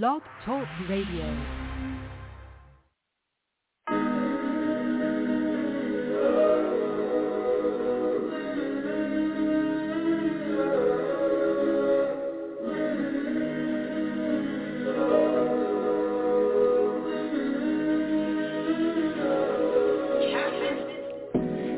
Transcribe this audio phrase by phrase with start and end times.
[0.00, 1.26] Blog Talk Radio.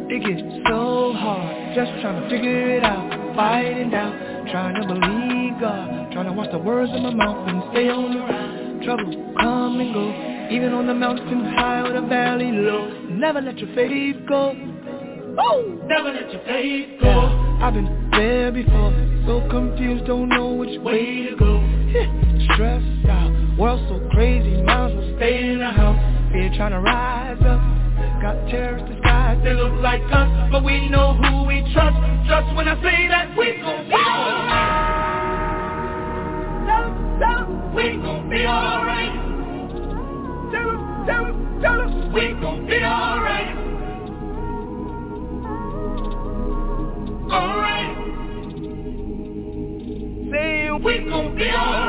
[0.08, 5.60] It gets so hard, just trying to figure it out, fighting down, trying to believe
[5.60, 8.82] God, trying to watch the words of my mouth and stay on the ride.
[8.84, 12.88] Trouble come and go, even on the mountain high or the valley low.
[13.08, 14.52] Never let your faith go.
[14.52, 15.82] Woo!
[15.86, 17.58] Never let your faith go.
[17.62, 18.92] I've been there before,
[19.26, 21.60] so confused, don't know which way to go.
[22.54, 25.98] Stressed out, world so crazy, might as well stay in the house.
[26.32, 27.84] Fear trying to rise up.
[28.20, 32.68] Got terrorists disguised, they look like us But we know who we trust Trust when
[32.68, 33.83] I say that we gon'
[38.34, 39.12] be alright.
[40.50, 43.56] Tell them, tell them, tell them We gon' be alright.
[47.30, 47.96] Alright.
[50.32, 51.83] Say we gon' be alright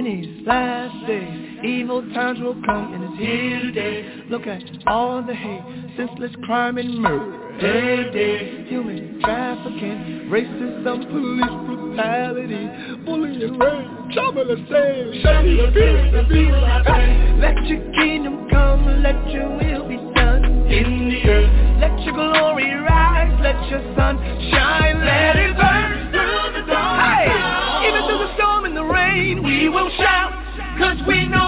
[0.00, 4.24] In these last days, evil times will come and it's here today.
[4.30, 5.60] Look at all the hate,
[5.94, 7.60] senseless crime and murder.
[7.60, 16.88] Day, day, human trafficking, racism, police brutality, bullying, rape, trouble and shame, shady spirit and
[16.88, 17.36] I.
[17.38, 21.78] Let your kingdom come, let your will be done in the earth.
[21.78, 24.16] Let your glory rise, let your sun
[24.50, 25.89] shine, let it burn
[29.38, 30.32] we will shout,
[30.78, 31.39] cause we know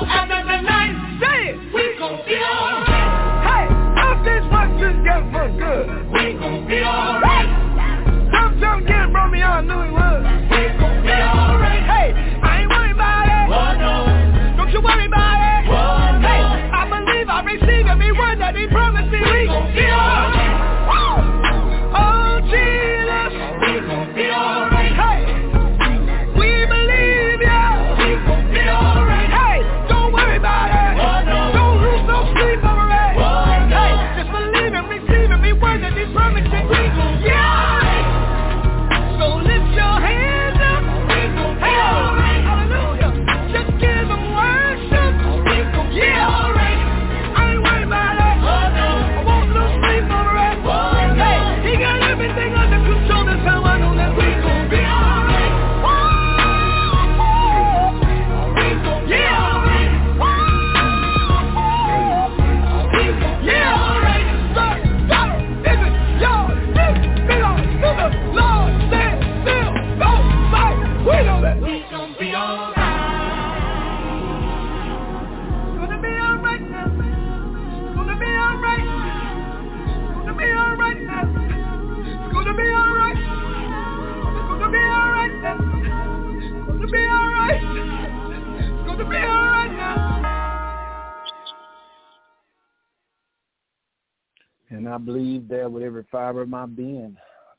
[94.93, 97.17] I believe that with every fiber of my being,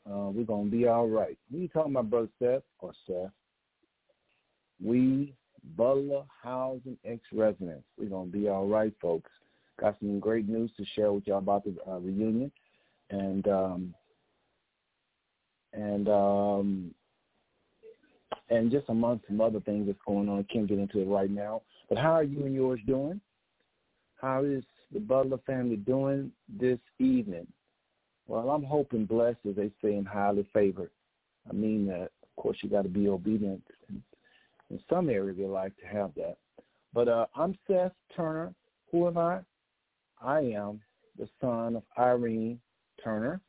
[0.10, 1.38] uh, we're going to be all right.
[1.50, 3.32] What are you talking about, Brother Seth or Seth?
[4.84, 5.34] We,
[5.76, 9.32] Butler Housing ex-residents, we're going to be all right, folks.
[9.80, 12.52] Got some great news to share with y'all about the uh, reunion.
[13.10, 13.96] And, um,
[15.74, 16.94] and, um,
[18.50, 20.40] and just among some other things that's going on.
[20.40, 21.62] I can't get into it right now.
[21.90, 23.20] But how are you and yours doing?
[24.22, 27.48] How is the Butler family doing this evening?
[28.28, 30.92] Well, I'm hoping blessed, as they say, and highly favored.
[31.50, 32.12] I mean that.
[32.24, 33.62] Of course, you got to be obedient.
[33.90, 34.02] And
[34.70, 36.38] in some areas, they like to have that.
[36.94, 38.54] But uh, I'm Seth Turner.
[38.92, 39.40] Who am I?
[40.22, 40.80] I am
[41.18, 42.60] the son of Irene
[43.04, 43.42] Turner,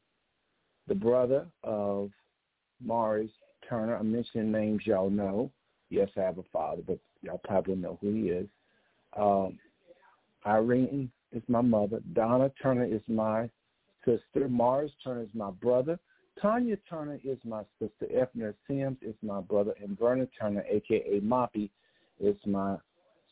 [0.88, 2.10] the brother of
[2.84, 3.30] Morris
[3.68, 3.96] Turner.
[3.96, 5.50] I'm mentioning names y'all know.
[5.88, 8.48] Yes, I have a father, but y'all probably know who he is.
[9.16, 9.58] Um,
[10.44, 12.00] Irene is my mother.
[12.12, 13.50] Donna Turner is my
[14.04, 14.48] sister.
[14.48, 15.98] Mars Turner is my brother.
[16.40, 18.06] Tanya Turner is my sister.
[18.12, 19.74] Efner Sims is my brother.
[19.82, 21.20] And Vernon Turner, a.k.a.
[21.20, 21.70] Moppy,
[22.20, 22.76] is my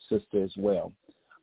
[0.09, 0.93] sister as well.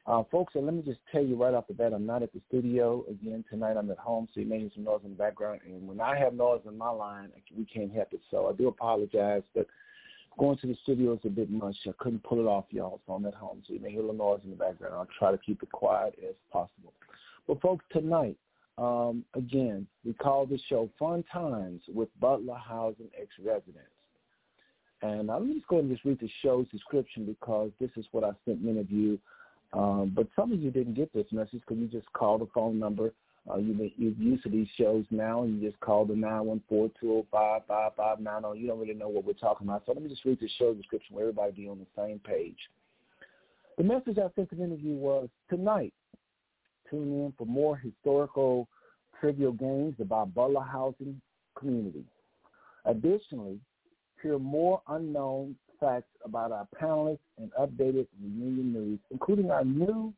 [0.07, 2.41] Uh, folks, let me just tell you right off the bat, I'm not at the
[2.49, 3.77] studio again tonight.
[3.77, 5.61] I'm at home, so you may hear some noise in the background.
[5.67, 8.21] And when I have noise in my line, we can't help it.
[8.31, 9.67] So I do apologize, but
[10.39, 11.77] going to the studio is a bit much.
[11.87, 13.63] I couldn't pull it off, y'all, so I'm at home.
[13.67, 14.95] So you may hear the noise in the background.
[14.95, 16.93] I'll try to keep it quiet as possible.
[17.47, 18.37] But folks, tonight,
[18.79, 23.91] um, again, we call this show Fun Times with Butler Housing Ex-Residents.
[25.03, 28.31] And me just go and just read the show's description because this is what I
[28.45, 29.19] sent many of you.
[29.73, 32.79] Um, but some of you didn't get this message because you just called the phone
[32.79, 33.13] number
[33.49, 38.61] uh, you you're used to these shows now, and you just call the 914-205-5590.
[38.61, 39.85] You don't really know what we're talking about.
[39.87, 42.59] So let me just read the show description where everybody be on the same page.
[43.79, 45.95] The message I sent to the interview was, tonight,
[46.91, 48.69] tune in for more historical
[49.19, 51.21] trivial games about Butler housing
[51.59, 52.05] community.
[52.85, 53.59] Additionally,
[54.23, 60.13] hear more unknown facts about our panelists and updated reunion news, including our new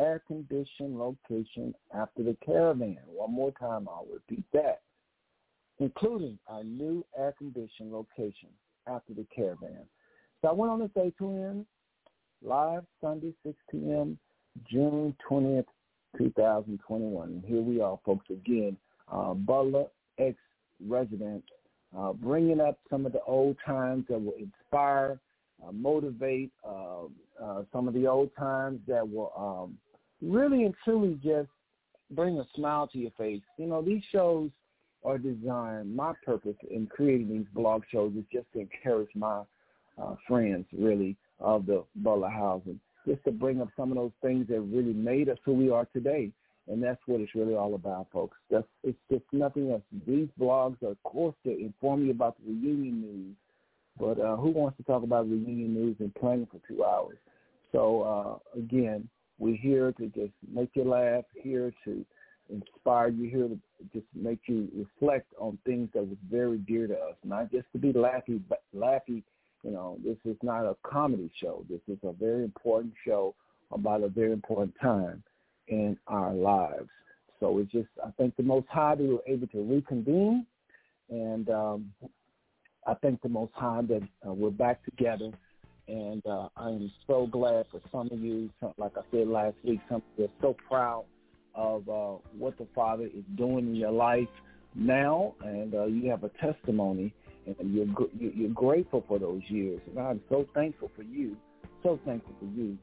[0.00, 2.98] air-conditioned location after the caravan.
[3.06, 4.82] One more time, I'll repeat that,
[5.78, 8.48] including our new air-conditioned location
[8.86, 9.84] after the caravan.
[10.40, 11.66] So I went on to say tune
[12.44, 14.18] live Sunday, 6 p.m.,
[14.70, 15.66] June 20th,
[16.18, 17.28] 2021.
[17.28, 18.76] And here we are, folks, again,
[19.10, 19.86] uh, Butler
[20.18, 21.44] ex-resident,
[21.96, 25.18] uh, bringing up some of the old times that will inspire,
[25.66, 27.04] uh, motivate, uh,
[27.42, 29.78] uh, some of the old times that will um,
[30.20, 31.48] really and truly just
[32.10, 33.42] bring a smile to your face.
[33.58, 34.50] You know, these shows
[35.04, 39.42] are designed, my purpose in creating these blog shows is just to encourage my
[40.00, 44.46] uh, friends, really, of the Butler housing, just to bring up some of those things
[44.48, 46.30] that really made us who we are today.
[46.68, 48.36] And that's what it's really all about, folks.
[48.48, 49.82] That's, it's just nothing else.
[50.06, 53.36] These blogs are, of course, to inform you about the reunion news,
[53.98, 57.18] but uh, who wants to talk about reunion news and planning for two hours?
[57.72, 59.08] So, uh, again,
[59.38, 62.04] we're here to just make you laugh, here to
[62.50, 63.58] inspire you, here to
[63.92, 67.78] just make you reflect on things that was very dear to us, not just to
[67.78, 69.22] be laughy, but laughy.
[69.62, 71.64] You know, this is not a comedy show.
[71.70, 73.34] This is a very important show
[73.70, 75.22] about a very important time
[75.68, 76.90] in our lives.
[77.40, 80.46] So it's just, I think the Most High we were able to reconvene,
[81.10, 81.92] and um,
[82.86, 85.32] I thank the Most High that uh, we're back together
[85.88, 88.50] and uh, I am so glad for some of you.
[88.78, 91.04] Like I said last week, some of you are so proud
[91.54, 94.28] of uh, what the Father is doing in your life
[94.74, 97.12] now, and uh, you have a testimony,
[97.46, 97.86] and you're
[98.18, 99.80] you're grateful for those years.
[99.88, 101.36] And I'm so thankful for you,
[101.82, 102.78] so thankful for you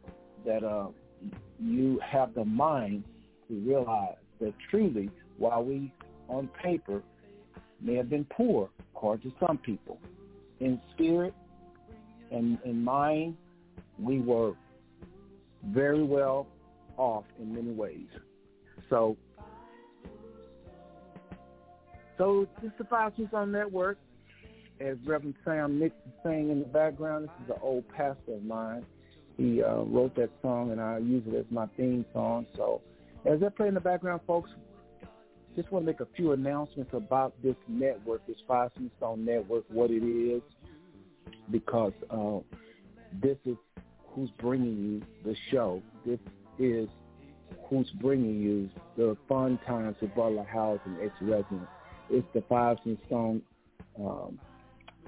[0.45, 0.89] that uh,
[1.59, 3.03] you have the mind
[3.47, 5.91] to realize that truly, while we
[6.27, 7.01] on paper
[7.81, 9.99] may have been poor, according to some people,
[10.59, 11.33] in spirit
[12.31, 13.35] and in mind,
[13.97, 14.53] we were
[15.67, 16.47] very well
[16.97, 18.07] off in many ways.
[18.89, 19.17] So,
[22.17, 23.97] so this is the Five Tucson Network.
[24.79, 28.43] As Reverend Sam Nick is saying in the background, this is an old pastor of
[28.43, 28.85] mine.
[29.35, 32.45] He uh, wrote that song, and I use it as my theme song.
[32.55, 32.81] So,
[33.25, 34.49] as I play in the background, folks,
[35.55, 39.91] just want to make a few announcements about this network, this Five Tucson Network, what
[39.91, 40.41] it is,
[41.51, 42.39] because uh,
[43.21, 43.57] this is
[44.07, 45.81] who's bringing you the show.
[46.05, 46.19] This
[46.57, 46.87] is
[47.69, 51.67] who's bringing you the fun times of Butler House and its residents.
[52.09, 53.41] It's the Five and Stone
[53.99, 54.39] um,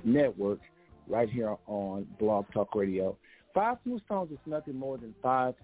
[0.03, 0.59] Network
[1.07, 3.17] right here on Blog Talk Radio.
[3.53, 5.55] Five New Stones is nothing more than five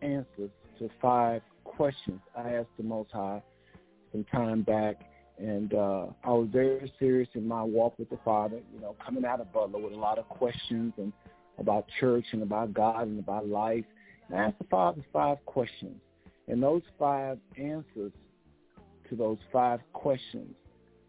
[0.00, 3.42] answers to five questions I asked the Most High
[4.12, 5.00] some time back
[5.38, 9.24] and uh, I was very serious in my walk with the Father, you know, coming
[9.24, 11.12] out of Butler with a lot of questions and
[11.58, 13.84] about church and about God and about life.
[14.28, 15.96] And I asked the Father five questions.
[16.48, 18.12] And those five answers
[19.08, 20.54] to those five questions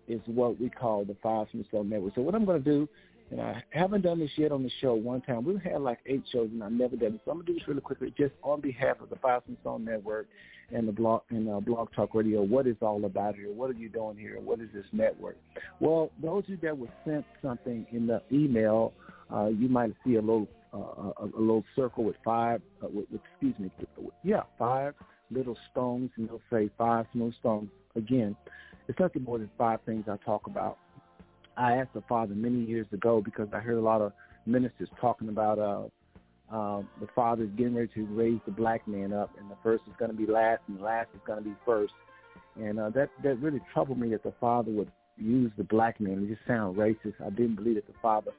[0.07, 2.15] is what we call the Five Smithsonian Network.
[2.15, 2.89] So what I'm going to do
[3.31, 5.45] and I haven't done this yet on the show one time.
[5.45, 7.21] We've had like eight shows, and I've never done it.
[7.25, 9.85] So I'm going to do this really quickly, just on behalf of the Five Song
[9.85, 10.27] Network
[10.71, 12.41] and the blog and uh, Blog Talk Radio.
[12.41, 13.51] What is all about here?
[13.51, 14.39] What are you doing here?
[14.39, 15.37] What is this network?
[15.79, 18.93] Well, those of you that were sent something in the email,
[19.33, 23.05] uh, you might see a little uh, a, a little circle with five, uh, with,
[23.11, 23.71] excuse me,
[24.23, 24.93] yeah, five
[25.31, 27.69] little stones, and they'll say five smooth stones.
[27.95, 28.35] Again,
[28.87, 30.77] it's nothing more than five things I talk about
[31.59, 34.13] I asked the Father many years ago because I heard a lot of
[34.45, 35.59] ministers talking about
[36.51, 39.83] uh, the Father is getting ready to raise the black man up, and the first
[39.87, 41.93] is going to be last, and the last is going to be first.
[42.55, 46.23] And uh, that that really troubled me that the Father would use the black man.
[46.23, 47.15] It just sound racist.
[47.23, 48.31] I didn't believe that the Father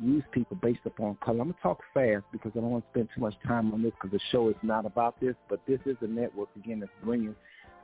[0.00, 1.40] used people based upon color.
[1.40, 3.82] I'm going to talk fast because I don't want to spend too much time on
[3.82, 6.92] this because the show is not about this, but this is a network, again, that's
[7.04, 7.34] bringing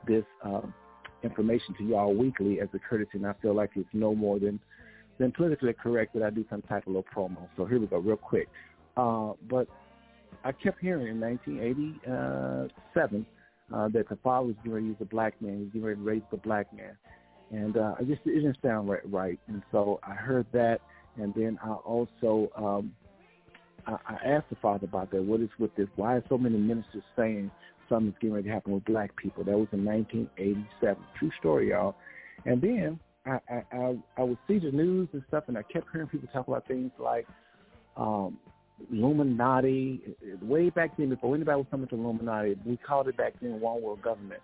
[0.07, 0.61] this uh,
[1.23, 4.59] information to y'all weekly as a courtesy, and I feel like it's no more than
[5.19, 7.47] then politically correct that I do some type of little promo.
[7.57, 8.47] So here we go, real quick.
[8.99, 9.67] Uh, but
[10.43, 13.25] I kept hearing in 1987
[13.73, 15.69] uh, that the father was going to use a black man.
[15.71, 16.97] He was to raise the black man.
[17.51, 19.39] And uh, I just it didn't sound right, right.
[19.47, 20.81] And so I heard that,
[21.17, 22.93] and then I also um,
[23.87, 25.23] I, I asked the father about that.
[25.23, 25.87] What is with this?
[25.95, 27.49] Why are so many ministers saying
[27.87, 29.45] something's getting ready to happen with black people?
[29.45, 31.01] That was in 1987.
[31.17, 31.95] True story, y'all.
[32.45, 35.87] And then I, I, I, I would see the news and stuff, and I kept
[35.91, 37.25] hearing people talk about things like
[37.97, 38.37] um,
[38.91, 40.15] Illuminati.
[40.41, 43.81] Way back then, before anybody was coming to Illuminati, we called it back then one
[43.81, 44.41] world government.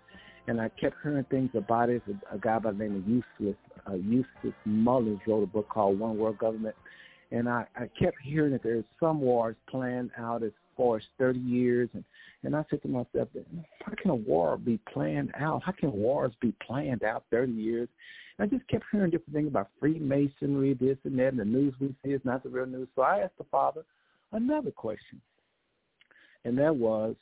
[0.48, 2.02] And I kept hearing things about it.
[2.32, 6.18] A, guy by the name of Eustace, uh, Eustace Mullins wrote a book called One
[6.18, 6.76] World Government.
[7.32, 11.40] And I, I kept hearing that there's some wars planned out as far as 30
[11.40, 11.88] years.
[11.94, 12.04] And,
[12.44, 13.28] and I said to myself,
[13.84, 15.62] how can a war be planned out?
[15.64, 17.88] How can wars be planned out 30 years?
[18.38, 21.74] And I just kept hearing different things about Freemasonry, this and that, and the news
[21.80, 22.86] we see is not the real news.
[22.94, 23.84] So I asked the father
[24.32, 25.20] another question,
[26.44, 27.14] and that was,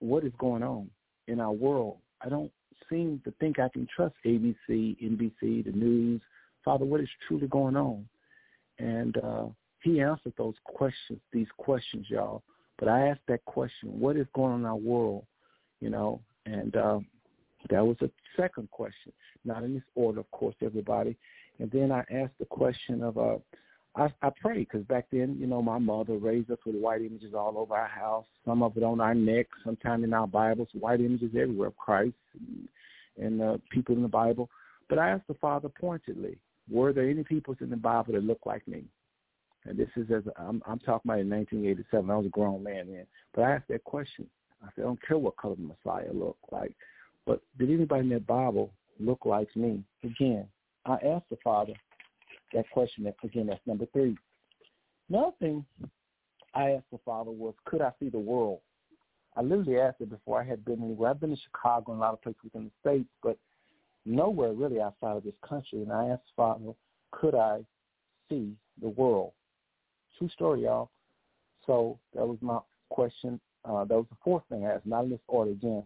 [0.00, 0.90] what is going on
[1.28, 1.98] in our world?
[2.22, 2.50] I don't
[2.90, 6.20] seem to think I can trust ABC, NBC, the news.
[6.64, 8.06] Father, what is truly going on?
[8.78, 9.46] And uh,
[9.82, 12.42] he answered those questions, these questions, y'all.
[12.78, 15.24] But I asked that question, what is going on in our world?
[15.80, 17.00] You know, and uh,
[17.68, 19.12] that was a second question,
[19.44, 21.16] not in this order, of course, everybody.
[21.58, 23.36] And then I asked the question of, uh,
[23.96, 27.34] I, I pray because back then, you know, my mother raised us with white images
[27.34, 31.00] all over our house, some of it on our neck, sometimes in our Bibles, white
[31.00, 32.68] images everywhere of Christ and,
[33.18, 34.48] and uh, people in the Bible.
[34.88, 36.38] But I asked the Father pointedly,
[36.70, 38.84] were there any peoples in the Bible that looked like me?
[39.64, 42.10] And this is as I'm, I'm talking about in 1987.
[42.10, 44.26] I was a grown man then, but I asked that question.
[44.62, 46.74] I said, I don't care what color the Messiah looked like,
[47.26, 49.82] but did anybody in that Bible look like me?
[50.04, 50.46] Again,
[50.86, 51.72] I asked the Father
[52.52, 53.12] that question.
[53.22, 54.16] Again, that's number three.
[55.08, 55.64] Another thing
[56.54, 58.60] I asked the Father was, could I see the world?
[59.36, 61.10] I literally asked it before I had been anywhere.
[61.10, 63.38] I've been to Chicago and a lot of places within the States, but
[64.04, 65.82] nowhere really outside of this country.
[65.82, 66.72] And I asked the Father,
[67.12, 67.60] could I
[68.28, 69.32] see the world?
[70.18, 70.90] True story, y'all.
[71.66, 73.40] So that was my question.
[73.64, 75.84] Uh, that was the fourth thing I asked, not in this order again.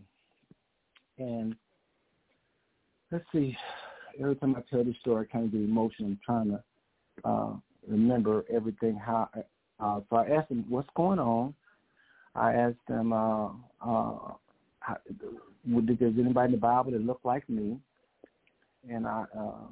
[1.18, 1.54] And
[3.10, 3.56] let's see,
[4.20, 6.10] every time I tell this story, I kind of get emotional.
[6.10, 7.52] I'm trying to uh,
[7.88, 8.96] remember everything.
[8.96, 9.28] How
[9.80, 11.54] uh, so I asked him, "What's going on?"
[12.34, 14.32] I asked him, uh, uh,
[14.80, 14.96] how,
[15.68, 17.78] "Would there's anybody in the Bible that looked like me?"
[18.88, 19.66] And I uh,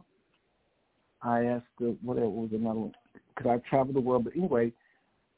[1.22, 2.92] I asked, uh, what was another one?
[3.36, 4.24] Could I travel the world?
[4.24, 4.72] But anyway,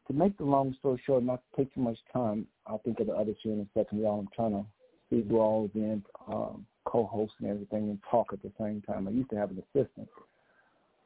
[0.07, 3.07] to make the long story short, not to take too much time, I'll think of
[3.09, 4.01] the other two in a second.
[4.01, 4.65] Y'all, I'm trying to
[5.11, 6.03] see who all is in.
[6.27, 9.09] Um, co-host and everything and talk at the same time.
[9.09, 10.09] I used to have an assistant.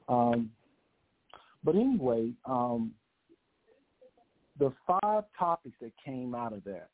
[0.07, 0.51] Um,
[1.65, 2.93] but anyway, um,
[4.59, 6.89] the five topics that came out of that,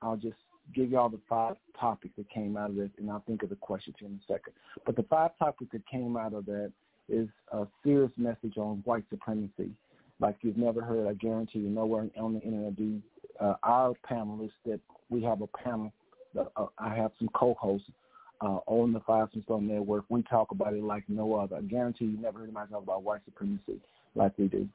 [0.00, 0.36] I'll just
[0.74, 3.56] give y'all the five topics that came out of this, and I'll think of the
[3.56, 4.54] questions in a second.
[4.86, 6.72] But the five topics that came out of that
[7.10, 9.70] is a serious message on white supremacy,
[10.18, 11.08] like you've never heard.
[11.08, 13.02] I guarantee you, nowhere on the internet do
[13.38, 14.80] uh, our panelists that
[15.10, 15.92] we have a panel.
[16.38, 17.90] Uh, I have some co-hosts
[18.40, 20.04] uh, on the Five Stone Network.
[20.08, 21.56] We talk about it like no other.
[21.56, 23.80] I guarantee you never heard anybody talk about white supremacy
[24.14, 24.68] like we do.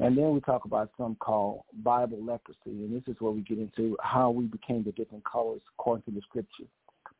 [0.00, 3.58] And then we talk about something called Bible leprosy, and this is where we get
[3.58, 6.64] into how we became the different colors according to the Scripture.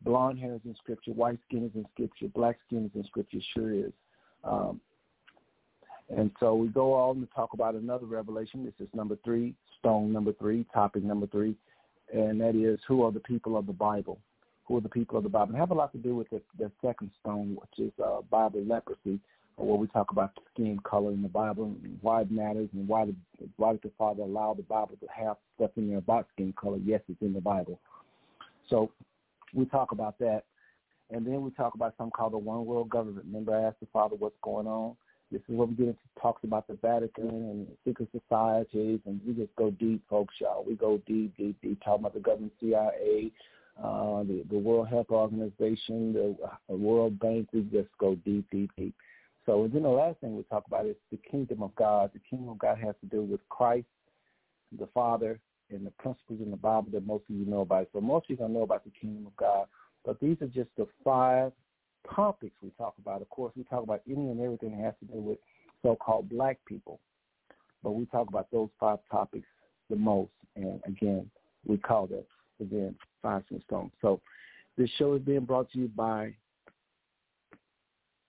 [0.02, 3.38] Blonde hair is in Scripture, white skin is in Scripture, black skin is in Scripture,
[3.54, 3.92] sure is.
[4.42, 4.80] Um,
[6.14, 8.64] and so we go on to talk about another revelation.
[8.64, 11.54] This is number three, stone number three, topic number three,
[12.12, 14.18] and that is who are the people of the Bible
[14.64, 15.52] who are the people of the Bible.
[15.52, 18.64] And have a lot to do with the, the second stone, which is uh, Bible
[18.66, 19.21] leprosy,
[19.56, 22.88] or where we talk about skin color in the Bible and why it matters and
[22.88, 23.16] why did,
[23.56, 26.78] why did the Father allow the Bible to have stuff in there about skin color.
[26.85, 27.78] Yes, it's in the Bible.
[28.68, 28.90] So
[29.52, 30.44] we talk about that.
[31.11, 33.26] And then we talk about something called the one world government.
[33.26, 34.97] Remember I asked the Father what's going on?
[35.30, 39.35] This is where we get into talks about the Vatican and secret societies, and we
[39.35, 40.64] just go deep, folks, y'all.
[40.66, 43.33] We go deep, deep, deep, talking about the government CIA,
[43.82, 46.36] uh, the, the World Health Organization, the,
[46.68, 47.48] the World Bank.
[47.52, 48.94] We just go deep, deep, deep.
[49.46, 52.10] So and then the last thing we talk about is the kingdom of God.
[52.14, 53.86] The kingdom of God has to do with Christ,
[54.78, 55.38] the Father,
[55.70, 57.88] and the principles in the Bible that most of you know about.
[57.92, 59.66] So most of you don't know about the kingdom of God.
[60.04, 61.52] But these are just the five
[62.14, 63.22] topics we talk about.
[63.22, 65.38] Of course, we talk about any and everything that has to do with
[65.82, 67.00] so-called black people.
[67.82, 69.46] But we talk about those five topics
[69.90, 70.32] the most.
[70.56, 71.30] And again,
[71.66, 72.24] we call that
[72.61, 73.90] again, Five Stone.
[74.00, 74.20] So
[74.76, 76.34] this show is being brought to you by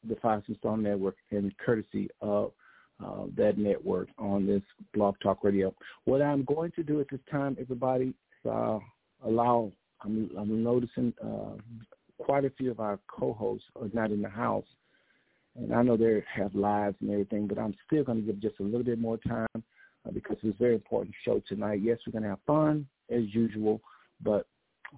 [0.08, 2.52] the Five Stone Network and courtesy of
[3.04, 4.62] uh, that network on this
[4.94, 5.74] Blog Talk Radio.
[6.06, 8.14] What I'm going to do at this time, everybody,
[8.50, 8.80] uh,
[9.26, 11.58] allow, I'm, I'm noticing uh,
[12.24, 14.66] quite a few of our co-hosts are not in the house.
[15.58, 18.60] And I know they have lives and everything, but I'm still going to give just
[18.60, 21.80] a little bit more time uh, because it's a very important show tonight.
[21.82, 23.82] Yes, we're going to have fun as usual,
[24.22, 24.48] but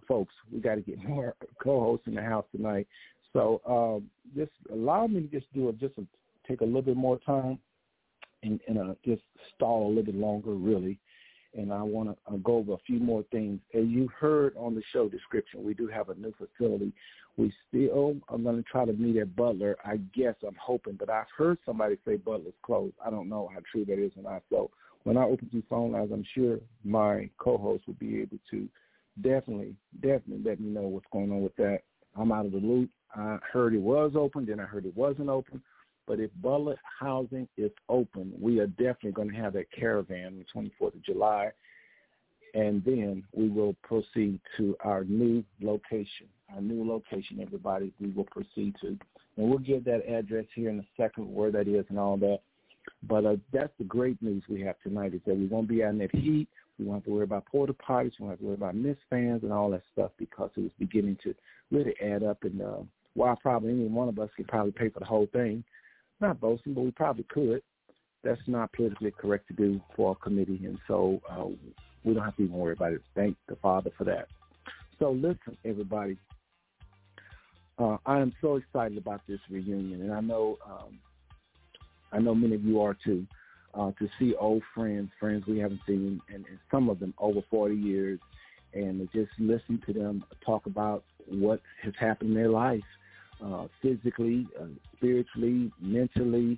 [0.08, 2.88] folks, we got to get more co-hosts in the house tonight.
[3.34, 6.06] So um, just allow me to just do it, just a,
[6.48, 7.60] take a little bit more time
[8.44, 9.22] and, and uh, just
[9.56, 11.00] stall a little bit longer, really.
[11.56, 13.60] And I want to uh, go over a few more things.
[13.74, 16.94] As you heard on the show description, we do have a new facility.
[17.36, 19.78] We still are going to try to meet at Butler.
[19.86, 22.96] I guess I'm hoping, but I've heard somebody say Butler's closed.
[23.04, 24.44] I don't know how true that is or not.
[24.50, 24.72] So
[25.04, 28.68] when I open these phone lines, I'm sure my co-host will be able to
[29.22, 31.82] definitely, definitely let me know what's going on with that.
[32.16, 32.90] I'm out of the loop.
[33.16, 35.62] I heard it was open, then I heard it wasn't open.
[36.08, 40.62] But if Butler Housing is open, we are definitely going to have that caravan on
[40.64, 41.50] the 24th of July.
[42.54, 46.28] And then we will proceed to our new location.
[46.56, 48.98] Our new location, everybody, we will proceed to.
[49.36, 52.40] And we'll give that address here in a second, where that is and all that.
[53.04, 55.92] But uh, that's the great news we have tonight is that we won't be out
[55.92, 56.48] in that heat.
[56.80, 58.12] We won't have to worry about porta potties.
[58.20, 60.72] We won't have to worry about mist fans and all that stuff because it was
[60.80, 61.34] beginning to
[61.72, 62.44] really add up.
[62.44, 62.78] And uh,
[63.16, 65.64] while probably any one of us could probably pay for the whole thing,
[66.22, 67.62] not boasting, but we probably could.
[68.24, 71.46] That's not politically correct to do for a committee, and so uh,
[72.04, 73.02] we don't have to even worry about it.
[73.16, 74.28] Thank the Father for that.
[75.00, 76.18] So listen, everybody.
[77.80, 81.00] Uh, I am so excited about this reunion, and I know um,
[82.12, 83.26] I know many of you are too.
[83.78, 87.42] Uh, to see old friends, friends we haven't seen, and, and some of them over
[87.48, 88.20] 40 years,
[88.74, 92.82] and just listen to them talk about what has happened in their life,
[93.44, 94.66] uh, physically, uh,
[94.96, 96.58] spiritually, mentally,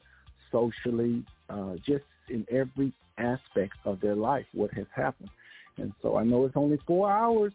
[0.50, 5.30] socially, uh, just in every aspect of their life, what has happened.
[5.78, 7.54] And so I know it's only four hours,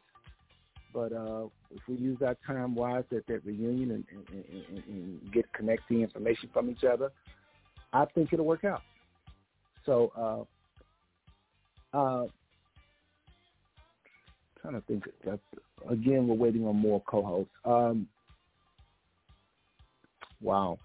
[0.92, 5.32] but uh, if we use our time wise at that reunion and, and, and, and
[5.32, 7.10] get connecting information from each other,
[7.92, 8.82] I think it'll work out.
[9.86, 10.46] So,
[11.94, 12.26] uh, uh,
[14.60, 15.04] trying to think.
[15.90, 17.52] Again, we're waiting on more co-hosts.
[17.64, 18.08] Um,
[20.40, 20.78] wow,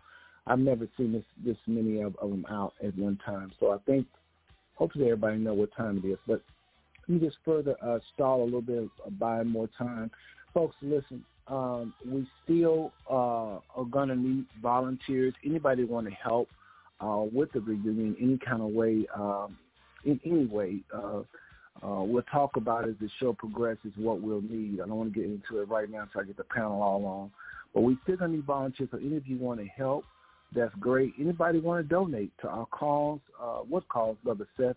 [0.45, 3.51] I've never seen this this many of, of them out at one time.
[3.59, 4.05] So I think
[4.75, 6.17] hopefully everybody know what time it is.
[6.27, 6.41] But
[7.07, 10.11] let me just further uh, stall a little bit, buy more time.
[10.53, 15.33] Folks, listen, um, we still uh, are going to need volunteers.
[15.45, 16.49] Anybody want to help
[17.01, 19.57] uh, with the reunion any kind of way, um,
[20.05, 20.79] in any way.
[20.93, 21.21] Uh,
[21.81, 24.79] uh, we'll talk about as the show progresses what we'll need.
[24.81, 27.05] I don't want to get into it right now until I get the panel all
[27.05, 27.31] on.
[27.73, 28.89] But we still going to need volunteers.
[28.91, 30.03] So any of you want to help,
[30.53, 31.13] that's great.
[31.19, 33.19] Anybody want to donate to our cause?
[33.41, 34.75] Uh, what cause, Brother Seth?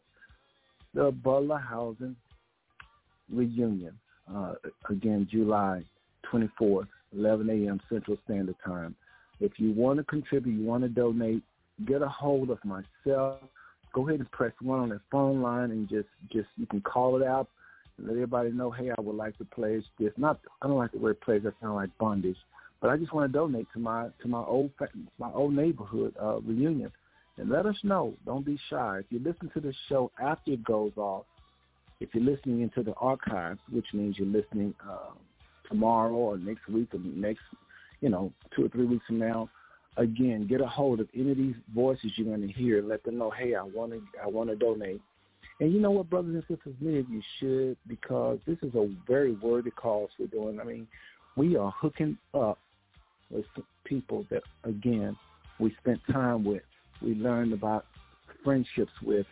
[0.95, 2.15] The Butler Housing
[3.33, 3.99] Reunion.
[4.33, 4.55] Uh,
[4.89, 5.83] again, July
[6.31, 7.81] 24th, 11 a.m.
[7.89, 8.95] Central Standard Time.
[9.41, 11.43] If you want to contribute, you want to donate,
[11.87, 13.41] get a hold of myself.
[13.93, 17.21] Go ahead and press one on that phone line and just, just you can call
[17.21, 17.49] it out
[17.99, 20.13] and let everybody know, hey, I would like to pledge this.
[20.17, 21.43] Not, I don't like the word pledge.
[21.43, 22.37] That sounds like bondage.
[22.81, 24.73] But I just want to donate to my to my old
[25.17, 26.91] my old neighborhood uh, reunion,
[27.37, 28.15] and let us know.
[28.27, 28.99] Don't be shy.
[28.99, 31.25] If you listen to the show after it goes off,
[32.01, 35.13] if you're listening into the archives, which means you're listening uh,
[35.69, 37.43] tomorrow or next week or next,
[38.01, 39.49] you know, two or three weeks from now,
[39.97, 42.83] again, get a hold of any of these voices you're going to hear.
[42.83, 45.01] Let them know, hey, I want to I want to donate.
[45.61, 48.91] And you know what, brothers and sisters, many of you should because this is a
[49.07, 50.59] very worthy cause we're doing.
[50.59, 50.89] I mean,
[51.37, 52.59] we are hooking up
[53.31, 53.45] with
[53.85, 55.17] people that, again,
[55.59, 56.63] we spent time with.
[57.01, 57.87] We learned about
[58.45, 59.27] friendships with.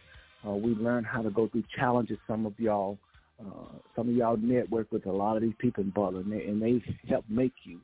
[0.46, 2.18] Uh, we learned how to go through challenges.
[2.27, 2.99] Some of y'all,
[3.40, 6.44] uh, some of y'all network with a lot of these people in Butler, and they,
[6.44, 7.81] and they help make you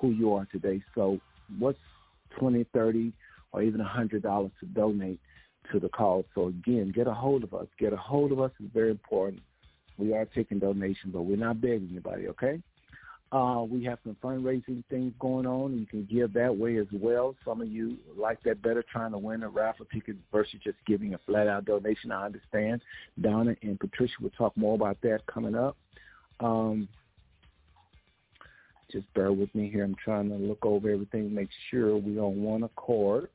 [0.00, 0.82] who you are today.
[0.94, 1.18] So
[1.58, 1.78] what's
[2.38, 3.12] 20, 30,
[3.52, 4.22] or even a $100
[4.60, 5.20] to donate
[5.72, 6.24] to the cause?
[6.34, 7.66] So again, get a hold of us.
[7.78, 9.42] Get a hold of us is very important.
[9.96, 12.62] We are taking donations, but we're not begging anybody, okay?
[13.30, 15.78] Uh, we have some fundraising things going on.
[15.78, 17.34] You can give that way as well.
[17.44, 21.12] Some of you like that better, trying to win a raffle ticket versus just giving
[21.12, 22.10] a flat-out donation.
[22.10, 22.80] I understand.
[23.20, 25.76] Donna and Patricia will talk more about that coming up.
[26.40, 26.88] Um,
[28.90, 29.84] just bear with me here.
[29.84, 33.28] I'm trying to look over everything, make sure we're on one accord.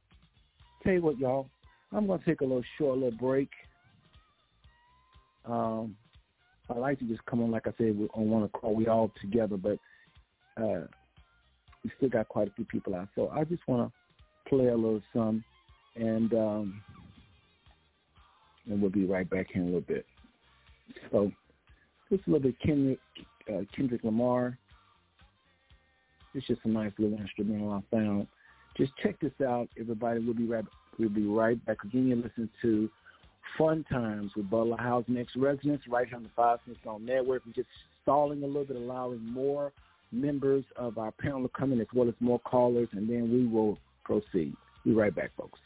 [0.84, 1.48] Tell you what, y'all,
[1.92, 3.50] I'm to take a little short little break.
[5.46, 5.96] Um,
[6.70, 8.74] I like to just come on, like I said, we on one call.
[8.74, 9.78] We all together, but
[10.58, 10.88] uh,
[11.84, 13.10] we still got quite a few people out.
[13.16, 15.44] So I just want to play a little some,
[15.96, 16.82] and um,
[18.70, 20.06] and we'll be right back in a little bit.
[21.12, 21.32] So
[22.10, 23.00] just a little bit Kendrick,
[23.50, 24.58] uh, Kendrick Lamar.
[26.34, 28.28] It's just a nice little instrumental I found.
[28.78, 30.20] Just check this out, everybody.
[30.20, 30.66] We'll be right
[30.98, 32.08] we'll be right back again.
[32.08, 32.90] You listen to
[33.58, 37.44] Fun Times with Butler Housing Ex-Residents right here on the Five Cents on Network.
[37.46, 37.68] We're just
[38.02, 39.72] stalling a little bit, allowing more
[40.12, 43.46] members of our panel to come in as well as more callers, and then we
[43.46, 44.56] will proceed.
[44.86, 45.60] Be right back, folks.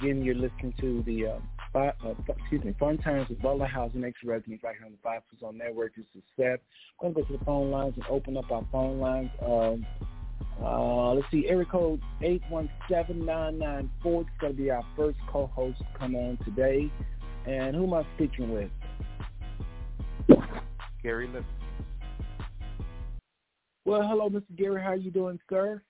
[0.00, 1.38] Again, you're listening to the uh,
[1.74, 5.20] five, uh, excuse me, Fun Times with Butler Housing Ex-Resident right here on the Five
[5.42, 5.94] on Network.
[5.94, 6.60] This is Seth.
[7.02, 9.30] I'm going to go to the phone lines and open up our phone lines.
[9.44, 9.86] Um,
[10.62, 14.20] uh, let's see, area code 817994.
[14.22, 16.90] It's going to be our first co-host to come on today.
[17.46, 18.70] And who am I speaking with?
[21.02, 21.44] Gary Lipton.
[23.84, 24.56] Well, hello, Mr.
[24.56, 24.80] Gary.
[24.80, 25.82] How are you doing, sir?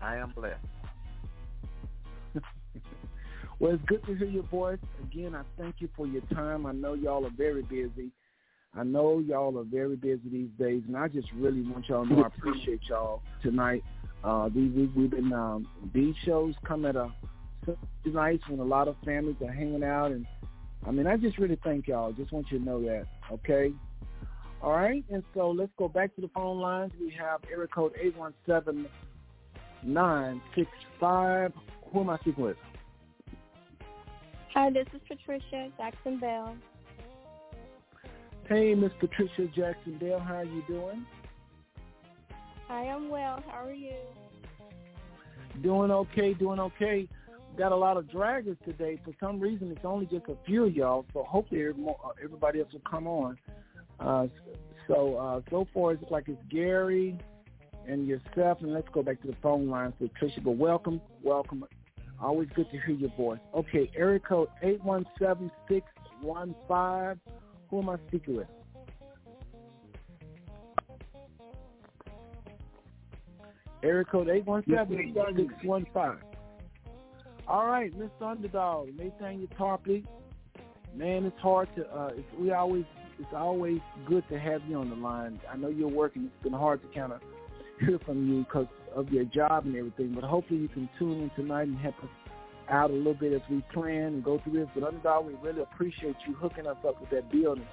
[0.00, 0.71] I am blessed.
[3.62, 4.80] Well, it's good to hear your voice.
[5.04, 6.66] Again, I thank you for your time.
[6.66, 8.10] I know y'all are very busy.
[8.74, 12.12] I know y'all are very busy these days, and I just really want y'all to
[12.12, 13.84] know I appreciate y'all tonight.
[14.24, 17.12] Uh, these week we've been um, these shows come at a
[18.04, 20.26] nights when a lot of families are hanging out, and
[20.84, 22.10] I mean I just really thank y'all.
[22.10, 23.72] Just want you to know that, okay?
[24.60, 26.90] All right, and so let's go back to the phone lines.
[27.00, 28.88] We have area code eight one seven
[29.84, 31.52] nine six five.
[31.92, 32.56] Who am I speaking with?
[34.54, 36.54] Hi, this is Patricia Jackson Bell.
[38.46, 41.06] Hey, Miss Patricia Jackson Bell, how are you doing?
[42.68, 43.42] I am well.
[43.46, 43.94] How are you?
[45.62, 47.08] Doing okay, doing okay.
[47.56, 49.00] Got a lot of draggers today.
[49.02, 51.64] For some reason, it's only just a few of y'all, so hopefully
[52.22, 53.38] everybody else will come on.
[54.00, 54.26] Uh,
[54.86, 57.18] so uh, so far, it's like it's Gary
[57.88, 60.42] and yourself, and let's go back to the phone line for Patricia.
[60.42, 61.64] But welcome, welcome
[62.22, 63.40] Always good to hear your voice.
[63.52, 67.18] Okay, area code 817-615.
[67.68, 68.46] Who am I speaking with?
[73.82, 76.18] Area code 817-615.
[77.48, 78.22] All right, Mr.
[78.22, 80.04] Underdog, Nathaniel Tarpley.
[80.94, 81.84] Man, it's hard to.
[81.86, 82.84] Uh, it's, we always.
[83.18, 85.40] It's always good to have you on the line.
[85.50, 86.24] I know you're working.
[86.24, 87.20] It's been hard to kind of
[87.80, 90.14] hear from you because of your job and everything.
[90.14, 92.10] But hopefully you can tune in tonight and help us
[92.68, 94.68] out a little bit as we plan and go through this.
[94.74, 97.66] But Underdog, we really appreciate you hooking us up with that building.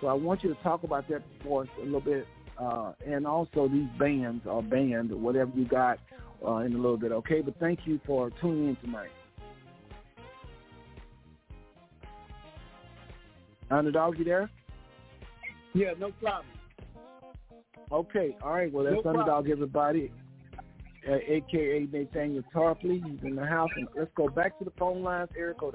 [0.00, 2.26] So I want you to talk about that for us a little bit,
[2.58, 5.98] uh, and also these bands or band or whatever you got
[6.46, 7.12] uh, in a little bit.
[7.12, 9.10] Okay, but thank you for tuning in tonight.
[13.70, 14.50] Underdog, you there?
[15.72, 16.46] Yeah, no problem.
[17.90, 18.72] Okay, all right.
[18.72, 20.10] Well, that's no Underdog, everybody.
[21.08, 21.86] uh, a.k.a.
[21.94, 23.02] Nathaniel Tarpley.
[23.04, 23.70] He's in the house.
[23.76, 25.30] And let's go back to the phone lines.
[25.36, 25.74] Area code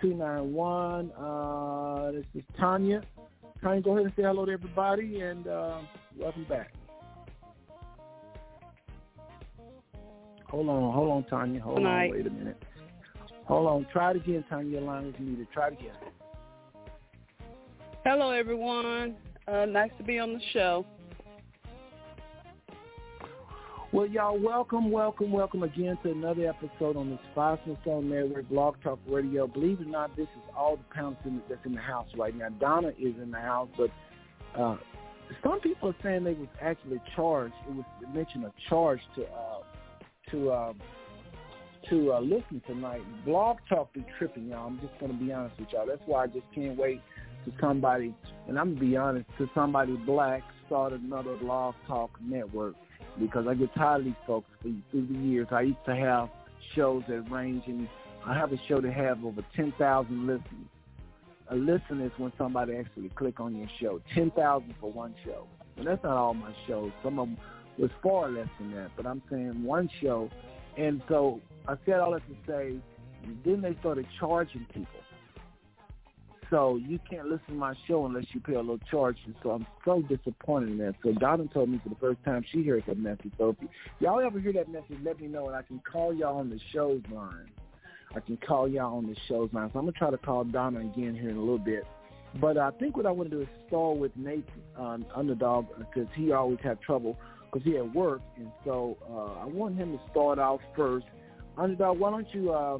[0.00, 1.10] 817-291.
[1.18, 3.02] Uh, this is Tanya.
[3.62, 5.78] Tanya, go ahead and say hello to everybody, and uh,
[6.18, 6.72] welcome back.
[10.50, 11.60] Hold on, hold on, Tanya.
[11.60, 12.62] Hold on, wait a minute.
[13.46, 13.86] Hold on.
[13.92, 14.70] Try it again, Tanya.
[14.70, 15.48] Your line is muted.
[15.52, 15.94] Try it again.
[18.04, 19.16] Hello, everyone.
[19.48, 20.84] Uh, nice to be on the show.
[23.92, 28.74] Well, y'all, welcome, welcome, welcome again to another episode on this Five Stone Network Blog
[28.82, 29.46] Talk Radio.
[29.46, 32.36] Believe it or not, this is all the pounds in that's in the house right
[32.36, 32.48] now.
[32.48, 33.90] Donna is in the house, but
[34.58, 34.76] uh,
[35.44, 37.54] some people are saying they was actually charged.
[37.68, 39.62] It was mentioned a charge to uh,
[40.32, 40.72] to uh,
[41.88, 43.02] to uh, listen tonight.
[43.24, 44.66] Blog Talk be tripping, y'all.
[44.66, 45.86] I'm just going to be honest with y'all.
[45.86, 47.00] That's why I just can't wait
[47.46, 48.14] to somebody,
[48.48, 52.74] and I'm to be honest, to somebody black start another Blog Talk network
[53.18, 55.48] because I get tired of these folks through the years.
[55.50, 56.28] I used to have
[56.74, 57.88] shows that range, and
[58.26, 60.44] I have a show that have over 10,000 listeners.
[61.48, 64.00] A listen is when somebody actually click on your show.
[64.14, 65.46] 10,000 for one show.
[65.76, 66.90] And that's not all my shows.
[67.04, 67.38] Some of them
[67.78, 68.90] was far less than that.
[68.96, 70.28] But I'm saying one show.
[70.76, 72.76] And so I said all that to say,
[73.44, 74.86] then they started charging people.
[76.50, 79.16] So you can't listen to my show unless you pay a little charge.
[79.26, 80.94] And so I'm so disappointed in that.
[81.02, 83.32] So Donna told me for the first time she heard that message.
[83.36, 86.38] So if y'all ever hear that message, let me know and I can call y'all
[86.38, 87.50] on the show's line.
[88.14, 89.70] I can call y'all on the show's line.
[89.72, 91.84] So I'm going to try to call Donna again here in a little bit.
[92.40, 94.44] But I think what I want to do is start with Nathan,
[94.76, 97.18] um, Underdog, because he always had trouble
[97.50, 98.20] because he had work.
[98.36, 101.06] And so uh, I want him to start off first.
[101.56, 102.78] Underdog, why don't you uh,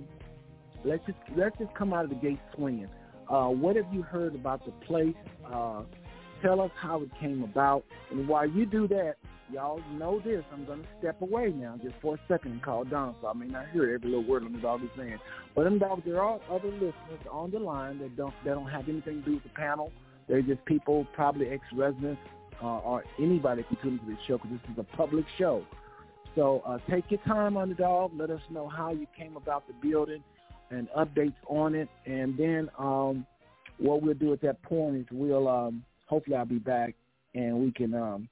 [0.84, 2.88] let's just let's just come out of the gate swinging.
[3.28, 5.14] Uh, what have you heard about the place?
[5.52, 5.82] Uh,
[6.42, 7.84] tell us how it came about.
[8.10, 9.14] And while you do that,
[9.52, 10.44] y'all know this.
[10.52, 13.32] I'm going to step away now just for a second and call Don, so I
[13.32, 15.18] may not hear every little word the dog is saying.
[15.54, 18.88] But them dogs, there are other listeners on the line that don't that don't have
[18.88, 19.92] anything to do with the panel.
[20.28, 22.20] They're just people, probably ex-residents
[22.62, 25.64] uh, or anybody can tune into this show because this is a public show.
[26.34, 28.12] So uh, take your time, underdog.
[28.14, 30.22] Let us know how you came about the building
[30.70, 31.88] and updates on it.
[32.06, 33.26] And then um,
[33.78, 36.94] what we'll do at that point is we'll um, hopefully I'll be back
[37.34, 38.28] and we can um,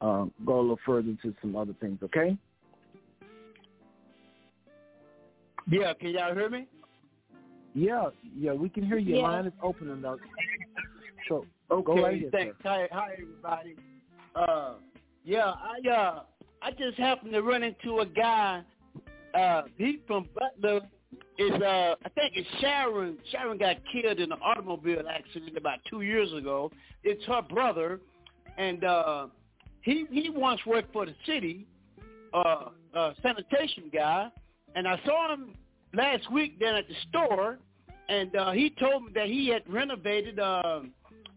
[0.00, 1.98] um, go a little further into some other things.
[2.02, 2.36] Okay?
[5.70, 5.92] Yeah.
[5.94, 6.66] Can y'all hear me?
[7.74, 8.08] Yeah.
[8.36, 8.52] Yeah.
[8.52, 9.16] We can hear you.
[9.16, 9.22] Yeah.
[9.22, 10.20] Line is open, underdog.
[11.28, 11.84] So okay.
[11.84, 12.56] go right ahead, Thanks.
[12.62, 13.76] Hi, hi, everybody.
[14.34, 14.74] Uh,
[15.24, 16.22] yeah, I uh,
[16.62, 18.62] I just happened to run into a guy.
[19.34, 20.80] Uh, he's from Butler
[21.38, 23.18] is uh I think it's Sharon.
[23.30, 26.70] Sharon got killed in an automobile accident about two years ago.
[27.04, 28.00] It's her brother,
[28.56, 29.28] and uh
[29.82, 31.66] he he once worked for the city,
[32.34, 34.30] uh, uh sanitation guy,
[34.74, 35.54] and I saw him
[35.94, 37.58] last week down at the store,
[38.08, 40.80] and uh he told me that he had renovated uh,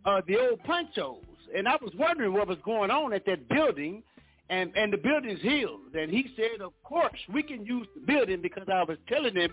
[0.05, 1.23] uh the old Panchos,
[1.55, 4.03] and I was wondering what was going on at that building
[4.51, 5.95] and and the building's healed.
[5.95, 9.51] And he said, of course, we can use the building because I was telling him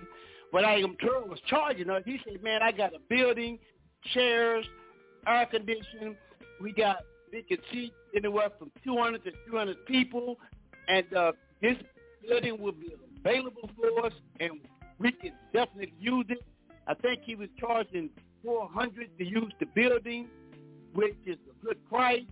[0.50, 2.02] what I am told was charging us.
[2.04, 3.58] He said, man, I got a building,
[4.12, 4.66] chairs,
[5.26, 6.16] air conditioning.
[6.60, 6.98] We got
[7.32, 10.36] we can seat anywhere from 200 to 300 people,
[10.88, 11.32] and uh,
[11.62, 11.76] this
[12.26, 12.92] building will be
[13.24, 14.52] available for us, and
[14.98, 16.42] we can definitely use it.
[16.88, 18.10] I think he was charging
[18.44, 20.26] 400 to use the building,
[20.94, 22.22] which is a good price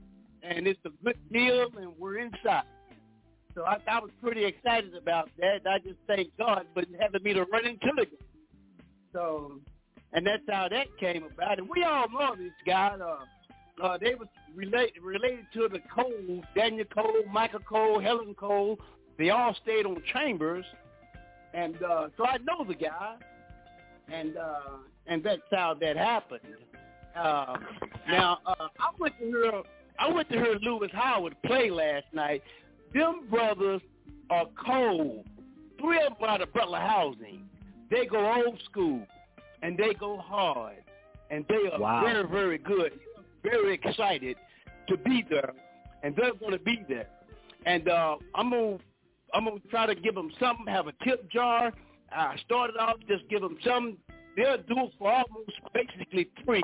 [0.48, 2.64] and it's a good deal, and we're inside.
[3.54, 5.60] So I, I was pretty excited about that.
[5.68, 8.10] I just thank God for having me to run into it.
[9.12, 9.52] So,
[10.12, 11.58] and that's how that came about.
[11.58, 12.96] And we all know this guy.
[13.02, 18.78] Uh, uh, they was related related to the Cole, Daniel Cole, Michael Cole, Helen Cole.
[19.18, 20.64] They all stayed on Chambers,
[21.54, 23.16] and uh, so I know the guy,
[24.12, 26.42] and uh, and that's how that happened.
[27.14, 27.56] Uh,
[28.08, 29.62] now uh, I went to hear
[29.98, 32.42] I went to hear Lewis Howard play last night.
[32.94, 33.80] Them brothers
[34.30, 35.26] are cold.
[35.80, 37.48] Three of them out of Butler Housing.
[37.90, 39.06] They go old school
[39.62, 40.76] and they go hard.
[41.30, 42.02] And they are wow.
[42.04, 42.98] very, very good.
[43.42, 44.36] Very excited
[44.88, 45.52] to be there.
[46.02, 47.08] And they're going to be there.
[47.64, 48.84] And uh, I'm going to
[49.34, 51.72] I'm gonna try to give them something, have a tip jar.
[52.12, 53.98] I started off just give them some.
[54.36, 56.62] They'll do it for almost basically free.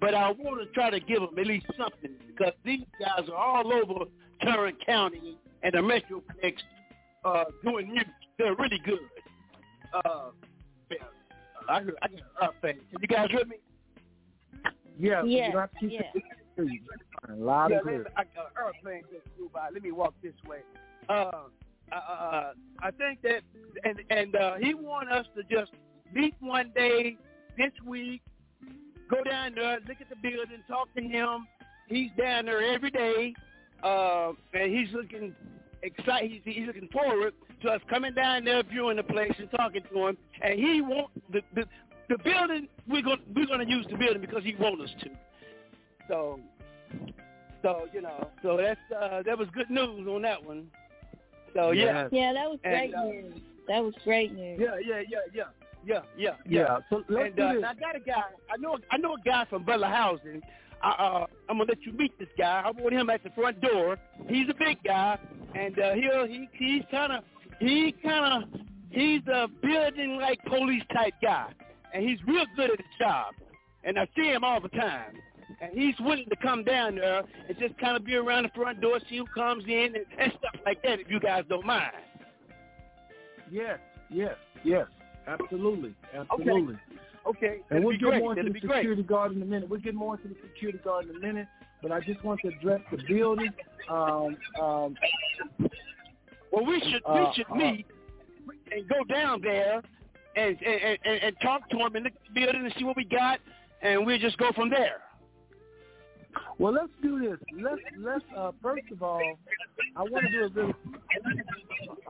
[0.00, 3.34] But I want to try to give them at least something because these guys are
[3.34, 4.04] all over
[4.42, 6.54] Tarrant County and the Metroplex
[7.24, 8.08] uh, doing music.
[8.38, 9.00] They're really good.
[9.92, 10.30] Uh,
[10.90, 10.98] yeah,
[11.68, 12.74] I heard, I got uh, fan.
[12.90, 13.56] Can you guys hear me?
[14.98, 15.22] Yeah.
[15.24, 16.00] Yeah, you don't have to keep yeah.
[16.14, 16.22] it
[17.36, 17.98] loud yeah, and clear.
[18.04, 19.68] let, I got airplane just flew by.
[19.72, 20.58] Let me walk this way.
[21.08, 21.30] Uh,
[21.92, 23.42] uh, I think that,
[23.84, 25.72] and and uh, he want us to just
[26.12, 27.16] meet one day
[27.56, 28.22] this week,
[29.08, 31.46] go down there, look at the building, talk to him.
[31.88, 33.34] He's down there every day,
[33.82, 35.34] uh, and he's looking
[35.82, 36.30] excited.
[36.30, 40.08] He's, he's looking forward to us coming down there, viewing the place, and talking to
[40.08, 40.18] him.
[40.42, 41.64] And he want the the,
[42.08, 42.68] the building.
[42.88, 45.10] We're going we're going to use the building because he wants us to.
[46.08, 46.40] So,
[47.62, 50.66] so you know, so that's uh, that was good news on that one.
[51.54, 53.40] So yeah, yeah, that was great And, uh, news.
[53.66, 54.60] That was great news.
[54.62, 55.42] yeah, yeah, yeah, yeah,
[55.84, 56.78] yeah, yeah, Yeah.
[56.90, 57.64] So let's and uh, this.
[57.66, 58.22] I got a guy.
[58.52, 58.78] I know.
[58.90, 60.42] I know a guy from Butler Housing.
[60.82, 62.62] I, uh, I'm gonna let you meet this guy.
[62.64, 63.96] I want him at the front door.
[64.28, 65.18] He's a big guy,
[65.54, 67.24] and uh, he'll he he's kind of
[67.60, 68.60] he kind of
[68.90, 71.50] he's a building like police type guy,
[71.92, 73.34] and he's real good at his job.
[73.84, 75.14] And I see him all the time.
[75.60, 78.80] And he's willing to come down there and just kind of be around the front
[78.80, 81.00] door, see who comes in, and, and stuff like that.
[81.00, 81.90] If you guys don't mind.
[83.50, 83.78] Yes,
[84.10, 84.86] yes, yes.
[85.28, 86.76] Absolutely, absolutely.
[87.26, 87.60] Okay.
[87.70, 88.20] And that'd we'll get great.
[88.22, 88.78] more into That'd the be great.
[88.78, 89.68] security guard in a minute.
[89.68, 91.46] We'll get more into the security guard in a minute.
[91.82, 93.50] But I just want to address the building.
[93.90, 94.96] Um, um,
[96.50, 97.86] Well, we should Uh, we should uh, meet
[98.72, 99.82] and go down there
[100.36, 103.38] and and, and and talk to him in the building and see what we got,
[103.82, 105.00] and we'll just go from there.
[106.58, 107.38] Well, let's do this.
[107.60, 109.38] Let's let's uh, first of all,
[109.96, 110.74] I want to do a really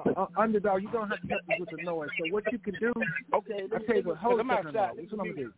[0.06, 0.82] uh, uh, underdog.
[0.82, 2.08] You don't have to help me with the noise.
[2.18, 2.92] So what you can do?
[3.34, 3.66] Okay.
[3.74, 4.16] I tell you what.
[4.18, 4.66] Hold a I'm second.
[4.68, 4.96] Underdog.
[4.96, 5.52] This is what I'm gonna do.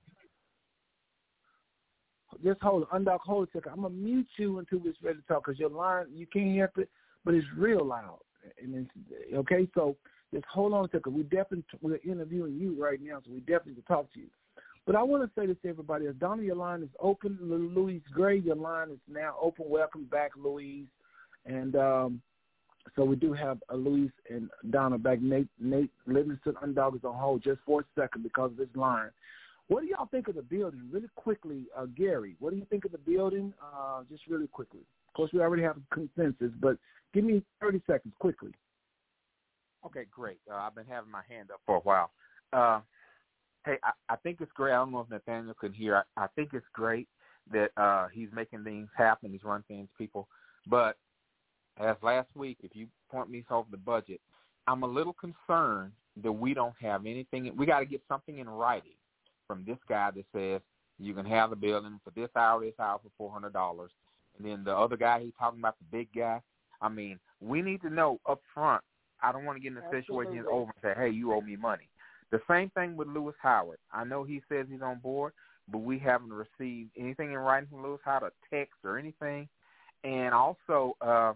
[2.45, 3.21] Just hold, underdog.
[3.23, 3.73] Hold a second.
[3.73, 6.71] I'm gonna mute you until it's ready to talk because your line you can't hear
[6.77, 6.89] it,
[7.25, 8.19] but it's real loud.
[8.63, 9.97] And it's, okay, so
[10.33, 11.15] just hold on a second.
[11.15, 14.27] We definitely we're interviewing you right now, so we definitely can talk to you.
[14.87, 17.39] But I want to say this to everybody: as Donna, your line is open.
[17.41, 19.67] Louise Gray, your line is now open.
[19.69, 20.87] Welcome back, Louise.
[21.47, 22.23] And um,
[22.97, 25.21] so we do have uh, Louise and Donna back.
[25.21, 29.11] Nate, Nate Livingston, Underdog is on hold just for a second because of this line.
[29.69, 30.89] What do y'all think of the building?
[30.91, 33.55] Really quickly, uh, Gary, what do you think of the building?
[33.63, 34.81] Uh, just really quickly.
[35.09, 36.77] Of course, we already have a consensus, but
[37.15, 38.51] give me 30 seconds quickly.
[39.87, 40.39] Okay, great.
[40.51, 42.11] Uh, I've been having my hand up for a while.
[42.53, 42.81] Uh,
[43.65, 44.73] hey, I, I think it's great.
[44.73, 46.05] I don't know if Nathaniel could hear.
[46.17, 47.09] I, I think it's great
[47.53, 49.33] that uh, he's making things happen.
[49.33, 50.29] He's running things, people.
[50.67, 50.97] But
[51.79, 54.21] as last week, if you point me over the budget,
[54.67, 55.93] I'm a little concerned
[56.23, 57.53] that we don't have anything.
[57.57, 58.93] We got to get something in writing
[59.47, 60.61] from this guy that says
[60.99, 63.91] you can have the building for this hour, this hour for four hundred dollars,
[64.39, 66.41] and then the other guy he's talking about the big guy.
[66.81, 68.83] I mean, we need to know up front.
[69.23, 71.57] I don't want to get in a situation over and say, "Hey, you owe me
[71.57, 71.90] money."
[72.31, 73.79] The same thing with Lewis Howard.
[73.93, 75.33] I know he says he's on board,
[75.71, 79.49] but we haven't received anything in writing from Lewis Howard, a text or anything.
[80.05, 81.35] And also, uh,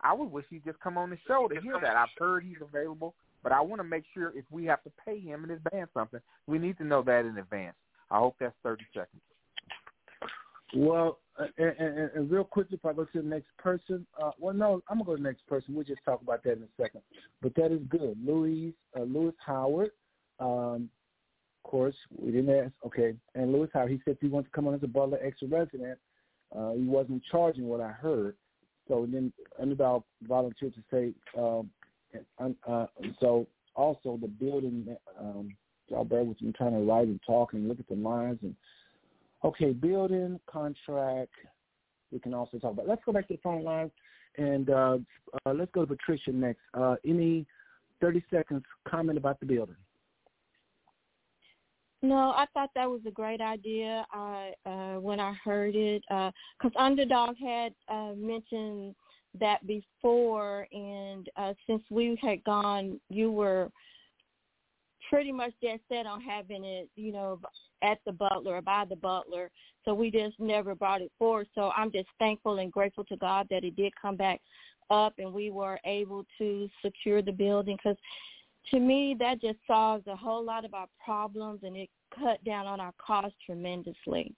[0.00, 1.96] I would wish he'd just come on the show to hear that.
[1.96, 5.18] I've heard he's available, but I want to make sure if we have to pay
[5.18, 7.76] him and his band something, we need to know that in advance.
[8.10, 9.22] I hope that's 30 seconds.
[10.76, 14.32] Well, uh, and, and, and real quickly, if I go to the next person, uh,
[14.38, 15.74] well, no, I'm gonna go to the next person.
[15.74, 17.00] We'll just talk about that in a second.
[17.42, 19.90] But that is good, Louis uh, Lewis Howard.
[20.40, 20.88] Um,
[21.64, 22.72] of course, we didn't ask.
[22.86, 25.48] Okay, and Lewis Howard, he said he wanted to come on as a Butler extra
[25.48, 25.98] resident.
[26.56, 28.36] Uh, he wasn't charging what I heard,
[28.88, 31.12] so then Underdog volunteered to say.
[31.38, 31.70] Um,
[32.38, 32.86] uh,
[33.20, 34.96] so also the building.
[35.18, 35.54] Um,
[35.88, 36.52] y'all bear with me.
[36.52, 38.54] Trying to write and talk and look at the lines and
[39.44, 41.34] Okay, building contract.
[42.10, 42.88] We can also talk about.
[42.88, 43.90] Let's go back to the phone lines,
[44.38, 44.98] and uh,
[45.44, 46.60] uh, let's go to Patricia next.
[46.72, 47.46] Uh, any
[48.00, 49.76] thirty seconds comment about the building?
[52.04, 54.04] No, I thought that was a great idea.
[54.12, 58.94] I uh, when I heard it, because Underdog had uh, mentioned
[59.40, 63.70] that before, and uh, since we had gone, you were
[65.08, 67.40] pretty much dead set on having it, you know,
[67.82, 69.50] at the Butler or by the Butler.
[69.86, 71.46] So we just never brought it forward.
[71.54, 74.42] So I'm just thankful and grateful to God that it did come back
[74.90, 77.96] up and we were able to secure the building because
[78.70, 81.88] to me that just solves a whole lot of our problems and it
[82.18, 84.34] cut down on our costs tremendously.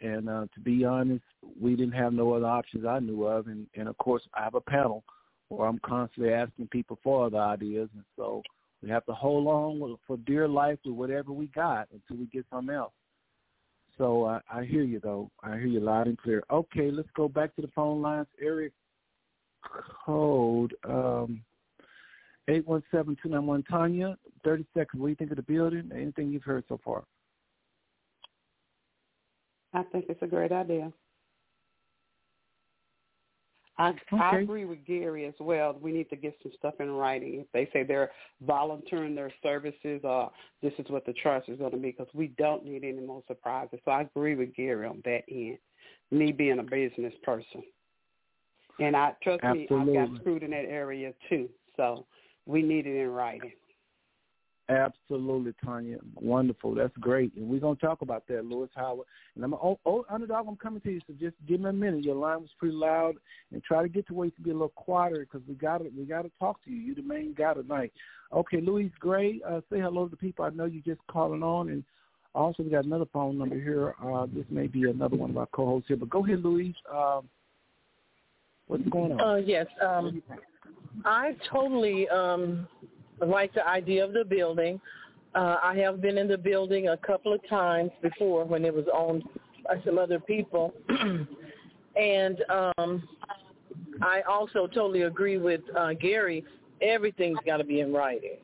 [0.00, 1.24] And uh, to be honest,
[1.60, 4.54] we didn't have no other options I knew of, and, and of course I have
[4.54, 5.04] a panel
[5.48, 8.42] where I'm constantly asking people for other ideas, and so
[8.82, 12.46] we have to hold on for dear life with whatever we got until we get
[12.50, 12.92] something else.
[13.98, 15.30] So uh, I hear you though.
[15.42, 16.42] I hear you loud and clear.
[16.50, 18.28] Okay, let's go back to the phone lines.
[18.40, 18.72] Eric
[20.06, 21.42] code um,
[22.48, 23.62] eight one seven two nine one.
[23.64, 25.00] Tanya, thirty seconds.
[25.00, 25.90] What do you think of the building?
[25.94, 27.04] Anything you've heard so far?
[29.72, 30.92] I think it's a great idea.
[33.78, 34.18] I, okay.
[34.20, 35.74] I agree with Gary as well.
[35.80, 37.40] We need to get some stuff in writing.
[37.40, 38.10] If they say they're
[38.46, 40.26] volunteering their services, uh,
[40.60, 43.22] this is what the trust is going to be, because we don't need any more
[43.26, 43.78] surprises.
[43.84, 45.58] So I agree with Gary on that end.
[46.10, 47.62] Me being a business person,
[48.80, 49.76] and I trust Absolutely.
[49.78, 51.48] me, I got screwed in that area too.
[51.76, 52.04] So
[52.50, 53.52] we need it in writing.
[54.70, 55.98] Absolutely, Tanya.
[56.14, 56.74] Wonderful.
[56.76, 57.34] That's great.
[57.34, 59.06] And we're going to talk about that, Lewis Howard.
[59.34, 60.46] And I'm oh, oh, underdog.
[60.46, 62.04] I'm coming to you, so just give me a minute.
[62.04, 63.16] Your line was pretty loud,
[63.52, 65.78] and try to get to where you can be a little quieter because we got
[65.78, 66.76] to we got to talk to you.
[66.76, 67.92] You're the main guy tonight.
[68.32, 69.40] Okay, Louis Gray.
[69.44, 70.44] Uh, say hello to the people.
[70.44, 71.82] I know you're just calling on, and
[72.36, 73.94] also we got another phone number here.
[74.00, 76.76] Uh, this may be another one of our co-hosts here, but go ahead, Louis.
[76.92, 77.22] Uh,
[78.68, 79.20] what's going on?
[79.20, 80.22] Uh, yes, um,
[81.04, 82.08] I totally.
[82.08, 82.66] Um,
[83.26, 84.80] like the idea of the building.
[85.34, 88.86] Uh, I have been in the building a couple of times before when it was
[88.92, 89.22] owned
[89.64, 90.74] by some other people.
[91.96, 93.08] and um,
[94.02, 96.44] I also totally agree with uh, Gary.
[96.82, 98.38] Everything's got to be in writing.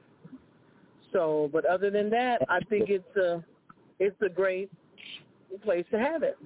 [1.13, 3.43] So, but other than that, I think it's a
[3.99, 4.71] it's a great
[5.65, 6.37] place to have it.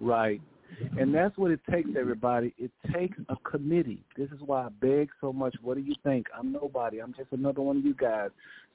[0.00, 0.40] Right.
[0.98, 2.54] And that's what it takes, everybody.
[2.58, 4.02] It takes a committee.
[4.16, 5.54] This is why I beg so much.
[5.62, 6.26] What do you think?
[6.36, 7.00] I'm nobody.
[7.00, 8.30] I'm just another one of you guys.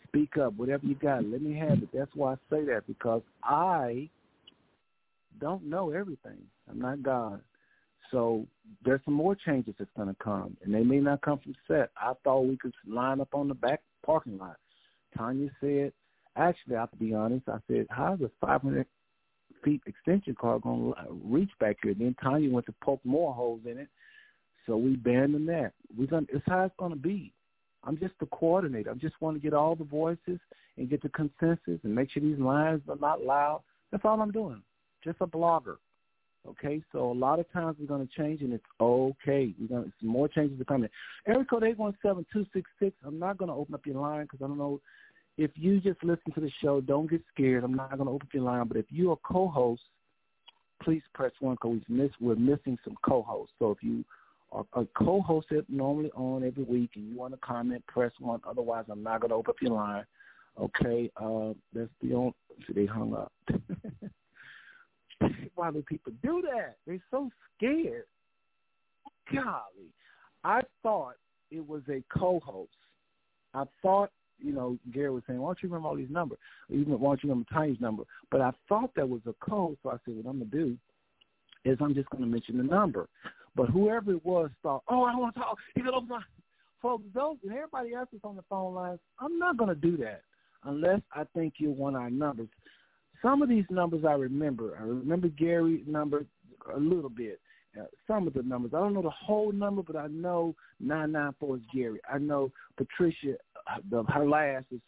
[0.08, 0.54] Speak up.
[0.56, 1.89] Whatever you got, let me have it.
[1.93, 4.10] That's why I say that because I
[5.39, 6.38] don't know everything.
[6.70, 7.41] I'm not God.
[8.12, 8.45] So
[8.86, 11.89] there's some more changes that's going to come, and they may not come from set.
[11.97, 14.58] I thought we could line up on the back parking lot.
[15.18, 15.93] Tanya said,
[16.36, 18.86] actually, I have to be honest, I said, how's a 500
[19.64, 21.93] feet extension cord going to reach back here.
[21.93, 23.88] Then Tanya went to poke more holes in it,
[24.66, 25.74] so we abandoned that.
[25.97, 26.28] We're gonna.
[26.34, 27.34] It's how it's going to be.
[27.84, 28.91] I'm just the coordinator.
[28.91, 30.39] I just want to get all the voices
[30.78, 33.61] and get the consensus and make sure these lines are not loud.
[33.91, 34.61] That's all I'm doing.
[35.03, 35.76] Just a blogger.
[36.45, 39.53] Okay, so a lot of times we're going to change, and it's okay.
[39.59, 40.89] We're going to some more changes are coming.
[41.26, 42.95] Area code eight one seven two six six.
[43.05, 44.82] I'm not going to open up your line because I don't know
[45.38, 47.64] if you just listen to the show, don't get scared.
[47.64, 49.82] I'm not going to open your line, but if you're a co-host,
[50.84, 51.80] please press one because
[52.20, 53.54] we're missing some co-hosts.
[53.58, 54.04] So if you
[54.52, 58.42] are a co-host that normally on every week and you want to comment, press one.
[58.48, 60.06] Otherwise, I'm not going to open up your line.
[60.60, 62.34] Okay, uh, that's the only.
[62.68, 63.32] See, they hung up.
[65.56, 66.76] Why do people do that?
[66.86, 68.06] They're so scared.
[69.34, 69.90] Golly,
[70.44, 71.16] I thought
[71.50, 72.70] it was a co-host.
[73.56, 76.40] I thought you know, Gary was saying, why don't you remember all these numbers?
[76.70, 78.04] Even why don't you remember Tiny's number?
[78.32, 80.78] But I thought that was a code, so I said, what I'm going to do
[81.66, 83.08] is I'm just going to mention the number.
[83.56, 85.58] But whoever it was thought, oh, I don't want to talk.
[85.76, 86.20] He's going to
[86.82, 89.96] Folks, those and everybody else is on the phone lines, I'm not going to do
[89.98, 90.22] that
[90.66, 92.50] unless I think one of our numbers.
[93.22, 94.78] Some of these numbers I remember.
[94.78, 96.26] I remember Gary's number
[96.74, 97.40] a little bit.
[97.80, 98.72] Uh, some of the numbers.
[98.76, 102.00] I don't know the whole number, but I know 994 is Gary.
[102.12, 103.36] I know Patricia
[103.90, 104.80] the her last is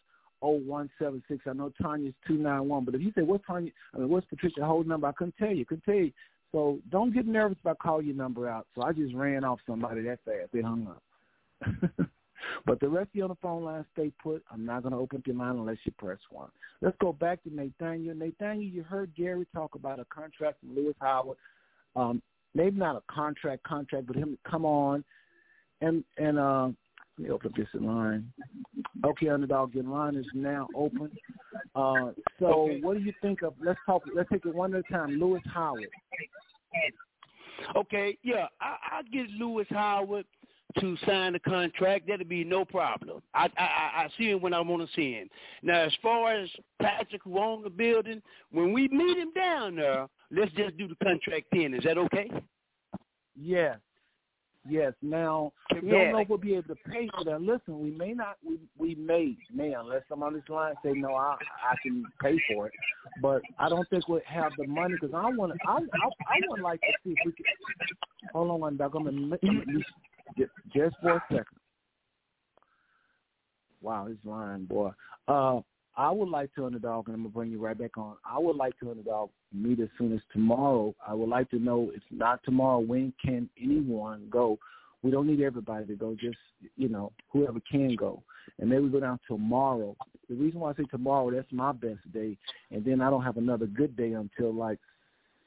[0.42, 1.44] oh one seven six.
[1.46, 2.84] I know Tanya's two nine one.
[2.84, 5.52] But if you say what's Tanya, I mean what's Patricia's whole number, I couldn't tell
[5.52, 5.64] you.
[5.64, 6.12] Couldn't tell you.
[6.52, 8.66] So don't get nervous about calling your number out.
[8.74, 10.52] So I just ran off somebody that fast.
[10.52, 11.02] They hung up.
[12.66, 14.44] but the rest of you on the phone line, stay put.
[14.50, 16.48] I'm not going to open up your line unless you press one.
[16.80, 18.14] Let's go back to Nathaniel.
[18.14, 21.36] Nathaniel, you heard Gary talk about a contract from Lewis Howard.
[21.96, 22.22] Um,
[22.56, 25.04] maybe not a contract contract, but him come on
[25.80, 26.68] and and uh,
[27.18, 28.32] let me open up this line.
[29.04, 31.10] Okay, underdog, your line is now open.
[31.74, 32.80] Uh, so, okay.
[32.80, 33.54] what do you think of?
[33.62, 34.02] Let's talk.
[34.14, 35.18] Let's take it one at a time.
[35.18, 35.88] Lewis Howard.
[37.74, 40.26] Okay, yeah, I, I get Lewis Howard
[40.80, 42.06] to sign the contract.
[42.08, 43.22] That'll be no problem.
[43.34, 43.62] I I,
[44.04, 45.28] I see him when I want to see him.
[45.62, 46.48] Now, as far as
[46.80, 50.96] Patrick who owns the building, when we meet him down there, let's just do the
[50.96, 51.74] contract then.
[51.74, 52.30] Is that okay?
[53.38, 53.78] Yes,
[54.68, 54.92] Yes.
[55.02, 55.92] Now, if yeah.
[55.92, 57.40] don't know if we'll be able to pay for that.
[57.40, 58.36] Listen, we may not.
[58.44, 61.36] We we may, may unless some on this line say no, I
[61.68, 62.72] I can pay for it.
[63.22, 65.58] But I don't think we'll have the money because I want to.
[65.68, 67.44] I I, I would like to see if we can.
[68.32, 69.06] Hold on one second.
[69.06, 69.80] I'm gonna
[70.36, 71.44] just, for a second.
[73.82, 74.90] Wow, this line, boy.
[75.28, 75.60] Uh,
[75.96, 78.16] I would like to underdog, and I'm gonna bring you right back on.
[78.24, 80.94] I would like to underdog meet as soon as tomorrow.
[81.06, 84.58] I would like to know if not tomorrow, when can anyone go?
[85.02, 86.36] We don't need everybody to go, just
[86.76, 88.22] you know whoever can go,
[88.58, 89.96] and maybe go down tomorrow.
[90.28, 92.36] The reason why I say tomorrow, that's my best day,
[92.70, 94.78] and then I don't have another good day until like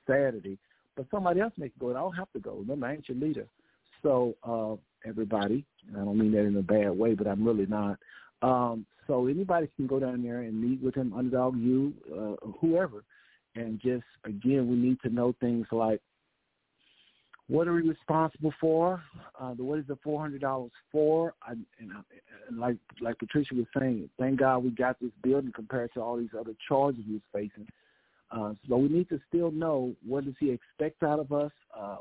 [0.07, 0.57] Saturday.
[0.95, 2.55] But somebody else may go, and I don't have to go.
[2.55, 3.47] Remember, I ain't your leader.
[4.03, 4.75] So uh,
[5.07, 7.97] everybody, I don't mean that in a bad way, but I'm really not.
[8.41, 13.03] Um, so anybody can go down there and meet with him, underdog you, uh, whoever,
[13.55, 15.99] and just again, we need to know things like
[17.49, 19.01] what are we responsible for?
[19.39, 21.33] Uh, what is the four hundred dollars for?
[21.41, 21.65] I, and,
[22.47, 26.17] and like like Patricia was saying, thank God we got this building compared to all
[26.17, 27.67] these other charges he was facing.
[28.31, 31.51] Uh, so we need to still know what does he expect out of us.
[31.75, 31.97] Uh,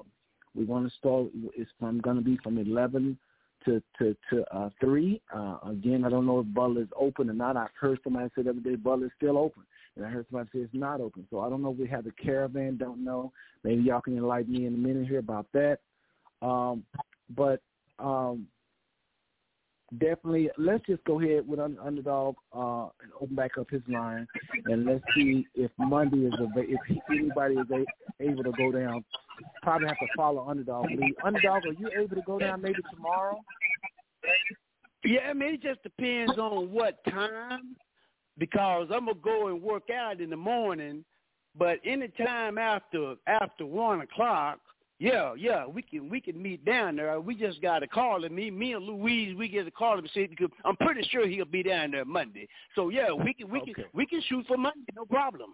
[0.59, 1.29] we want to start.
[1.57, 3.19] It's from going to be from eleven
[3.65, 5.21] to to to uh, three.
[5.35, 7.57] Uh, again, I don't know if Butler is open or not.
[7.57, 9.63] I've heard somebody say the other day Butler is still open,
[9.97, 11.27] and I heard somebody say it's not open.
[11.31, 12.77] So I don't know if we have the caravan.
[12.77, 13.33] Don't know.
[13.65, 15.79] Maybe y'all can enlighten me in a minute here about that.
[16.43, 16.85] Um,
[17.35, 17.61] but
[17.99, 18.47] um,
[19.97, 24.27] definitely, let's just go ahead with underdog uh, and open back up his line,
[24.67, 26.81] and let's see if Monday is av- if
[27.11, 29.05] anybody is a- able to go down.
[29.63, 30.87] Probably have to follow underdog.
[30.91, 31.15] Lead.
[31.25, 33.41] Underdog, are you able to go down maybe tomorrow?
[35.05, 37.77] Yeah, I mean it just depends on what time,
[38.37, 41.05] because I'm gonna go and work out in the morning,
[41.57, 44.59] but any time after after one o'clock,
[44.99, 47.21] yeah, yeah, we can we can meet down there.
[47.21, 48.35] We just got to call him.
[48.35, 51.27] Me, me and Louise, we get to call him and say because I'm pretty sure
[51.27, 52.49] he'll be down there Monday.
[52.75, 53.75] So yeah, we can we Okay.
[53.75, 55.53] can we can shoot for Monday, no problem.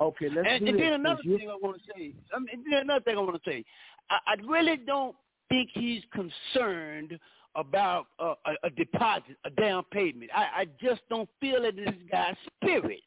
[0.00, 2.14] Okay, let's And, do and then another you- thing I want to say.
[2.34, 3.64] I mean, then another thing I want to say.
[4.10, 5.14] I, I really don't
[5.48, 7.18] think he's concerned
[7.54, 10.30] about uh, a, a deposit, a down payment.
[10.34, 13.00] I, I just don't feel it in this guy's spirit.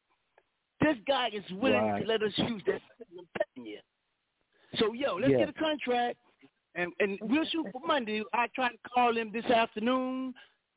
[0.80, 2.02] This guy is willing Right.
[2.04, 2.82] to let us use that.
[3.02, 3.80] I'm telling you.
[4.80, 5.40] So yo, let's Yeah.
[5.40, 6.18] get a contract,
[6.76, 8.24] and and we'll shoot for Monday.
[8.34, 10.34] I try to call him this afternoon.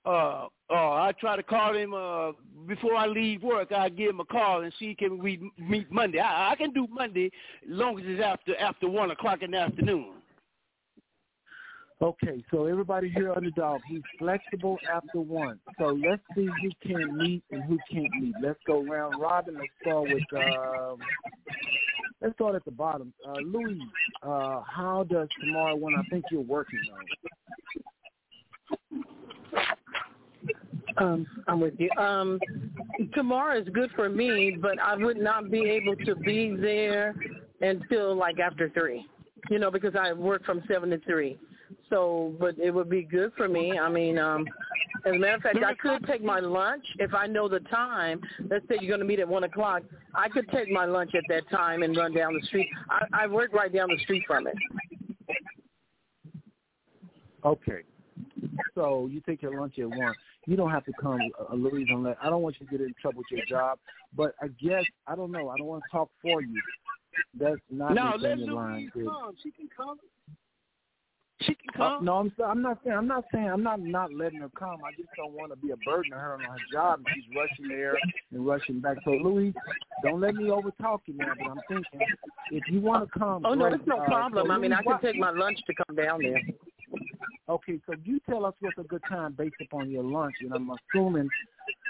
[0.06, 2.32] Uh, uh, I try to call him uh
[2.66, 3.70] before I leave work.
[3.72, 6.20] I give him a call and see can we meet Monday.
[6.20, 7.26] I, I can do Monday
[7.62, 10.14] as long as it's after after one o'clock in the afternoon.
[12.02, 15.60] Okay, so everybody here underdog, he's flexible after one.
[15.78, 18.34] So let's see who can meet and who can't meet.
[18.40, 19.58] Let's go round robin.
[19.58, 20.96] Let's start with um,
[22.20, 23.12] let's start at the bottom.
[23.26, 23.80] Uh, Louis,
[24.22, 27.00] uh, how does tomorrow when I think you're working on?
[30.96, 31.90] Um, I'm with you.
[31.96, 32.38] Um,
[33.14, 37.14] tomorrow is good for me, but I would not be able to be there
[37.60, 39.06] until like after three.
[39.50, 41.38] You know, because I work from seven to three.
[41.90, 43.78] So, but it would be good for me.
[43.78, 44.46] I mean, um,
[45.04, 48.20] as a matter of fact, I could take my lunch if I know the time.
[48.48, 49.82] Let's say you're going to meet at one o'clock.
[50.14, 52.68] I could take my lunch at that time and run down the street.
[52.88, 54.54] I, I work right down the street from it.
[57.44, 57.82] Okay,
[58.74, 60.14] so you take your lunch at one.
[60.46, 62.94] You don't have to come, uh, Louise, unless I don't want you to get in
[63.00, 63.78] trouble with your job.
[64.14, 65.48] But I guess I don't know.
[65.48, 66.60] I don't want to talk for you.
[67.38, 68.74] That's not No, within let your line.
[68.74, 69.06] Louise Good.
[69.06, 69.34] come.
[69.42, 69.96] She can come.
[71.42, 74.40] She can Uh, no, I'm I'm not saying I'm not saying I'm not not letting
[74.40, 74.84] her come.
[74.84, 76.98] I just don't want to be a burden to her on her job.
[76.98, 77.98] And she's rushing there
[78.32, 78.98] and rushing back.
[79.04, 79.54] So Louis,
[80.02, 81.32] don't let me overtalk you now.
[81.38, 82.00] But I'm thinking
[82.50, 83.74] if you want to come, Oh no, great.
[83.80, 84.46] it's no Uh, problem.
[84.48, 86.42] so I mean, Louise, I can what- take my lunch to come down there.
[87.50, 90.70] Okay, so you tell us what's a good time based upon your lunch, and I'm
[90.70, 91.28] assuming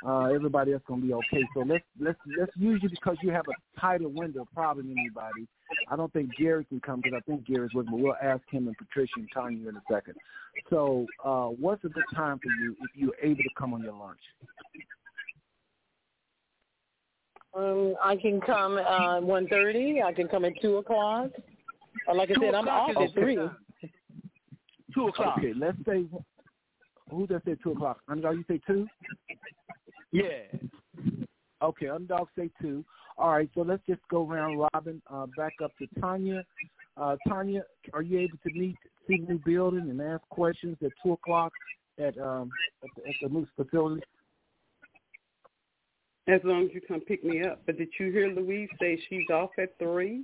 [0.06, 1.46] uh, everybody else gonna be okay.
[1.52, 5.46] So let's let's let's use you because you have a tighter window probably than anybody.
[5.88, 8.00] I don't think Gary can come because I think Gary's with me.
[8.00, 10.14] We'll ask him and Patricia and Tanya in a second.
[10.70, 13.92] So uh, what's a good time for you if you're able to come on your
[13.92, 14.20] lunch?
[17.54, 20.00] Um, I can come uh one thirty.
[20.00, 21.32] I can come at two o'clock.
[22.08, 23.36] Or like I said, I'm off at three.
[23.36, 23.56] time.
[24.95, 25.38] Two o'clock.
[25.38, 26.05] Okay, let's say
[27.11, 28.01] who just said two o'clock?
[28.09, 28.86] Underdog, you say two?
[30.12, 30.45] Yeah.
[31.62, 32.84] Okay, underdog say two.
[33.18, 35.03] All right, so let's just go around robin.
[35.11, 36.45] Uh, back up to Tanya.
[36.97, 37.62] Uh, Tanya,
[37.93, 38.76] are you able to meet,
[39.07, 41.53] see the new building and ask questions at two o'clock
[41.99, 42.51] at um
[42.82, 44.03] at the, at the new facility?
[46.28, 47.62] As long as you come pick me up.
[47.66, 50.22] But did you hear Louise say she's off at three?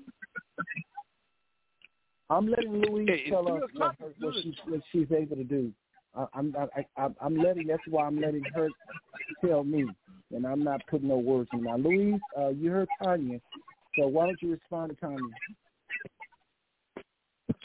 [2.28, 4.42] I'm letting Louise Hey, tell us what, her, what good.
[4.42, 5.72] she's what she's able to do.
[6.14, 7.66] I, I'm I, I, I'm letting.
[7.66, 8.68] That's why I'm letting her
[9.44, 9.86] tell me,
[10.34, 11.64] and I'm not putting no words in.
[11.64, 13.40] Now, Louise, uh, you heard Tanya,
[13.96, 15.32] so why don't you respond to Tanya?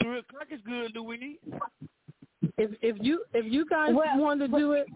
[0.00, 1.38] Three o'clock is good, Louise.
[2.58, 4.86] If if you if you guys Well, want to do it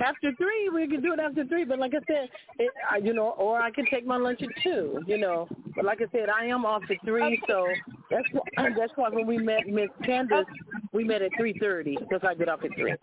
[0.00, 1.64] after three, we can do it after three.
[1.64, 2.28] But like I said,
[2.58, 5.00] it, I, you know, or I can take my lunch at two.
[5.06, 7.68] You know, but like I said, I am off at three, so
[8.10, 10.46] that's why, that's why when we met Miss Candace,
[10.92, 12.94] we met at three thirty because I get off at three.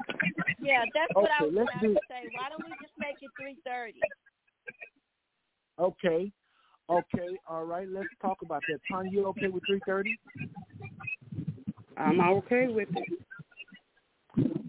[0.62, 2.30] Yeah, that's what I was let's trying do- to say.
[2.36, 4.00] Why don't we just make it three thirty?
[5.80, 6.32] Okay,
[6.89, 7.88] okay, all right.
[7.89, 8.80] Let's talk about that.
[8.89, 10.18] Tanya, you okay with three thirty?
[11.98, 13.20] I'm okay with it.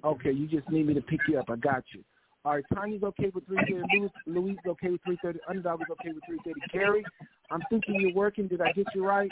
[0.05, 1.47] Okay, you just need me to pick you up.
[1.49, 2.03] I got you.
[2.45, 3.83] All right, Tanya's okay with three thirty.
[3.95, 5.39] Louis, Louise is okay with three thirty.
[5.49, 6.61] Underdog is okay with three thirty.
[6.73, 7.05] Gary,
[7.51, 8.49] I'm thinking you're working.
[8.49, 9.31] Did I get you right?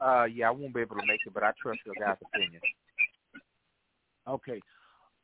[0.00, 2.62] Uh, yeah, I won't be able to make it, but I trust your guys' opinion.
[4.26, 4.60] Okay,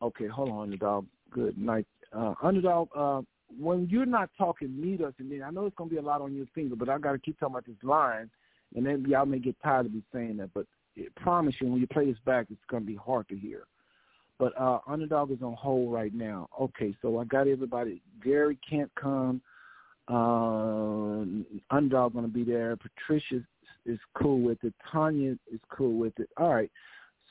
[0.03, 1.07] okay, hold on, underdog.
[1.31, 2.89] Good night, uh, underdog.
[2.95, 3.23] Uh,
[3.59, 6.21] when you're not talking, meet us, and then I know it's gonna be a lot
[6.21, 8.29] on your finger, but I got to keep talking about this line,
[8.75, 10.67] and then y'all may get tired of me saying that, but
[10.99, 13.65] I promise you, when you play this back, it's gonna be hard to hear.
[14.39, 16.49] But uh, underdog is on hold right now.
[16.61, 18.03] Okay, so I got everybody.
[18.23, 19.41] Gary can't come.
[20.09, 21.25] Uh,
[21.75, 22.77] underdog gonna be there.
[22.77, 23.41] Patricia
[23.87, 24.75] is cool with it.
[24.91, 26.29] Tanya is cool with it.
[26.37, 26.71] All right.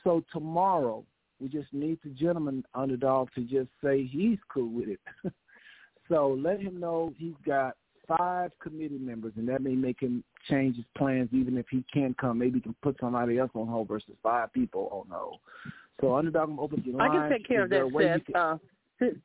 [0.02, 1.04] So tomorrow
[1.40, 5.00] we just need the gentleman underdog to just say he's cool with it.
[6.08, 7.76] so let him know he's got
[8.06, 12.16] five committee members, and that may make him change his plans even if he can't
[12.18, 12.38] come.
[12.38, 15.40] Maybe he can put somebody else on hold versus five people on hold.
[16.00, 17.10] So underdog, I'm open your line.
[17.10, 18.26] I can take care Is of that, a Seth.
[18.26, 18.58] can- Uh,
[18.98, 19.18] since,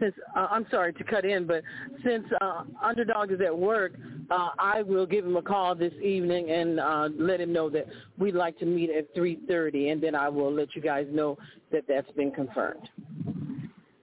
[0.00, 1.62] since uh, I'm sorry to cut in, but
[2.04, 3.92] since uh, Underdog is at work,
[4.30, 7.86] uh, I will give him a call this evening and uh, let him know that
[8.18, 11.38] we'd like to meet at 3:30, and then I will let you guys know
[11.72, 12.88] that that's been confirmed.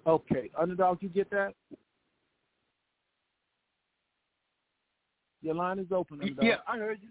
[0.07, 1.53] Okay, underdog, you get that?
[5.41, 6.45] Your line is open, underdog.
[6.45, 7.09] Yeah, I heard you.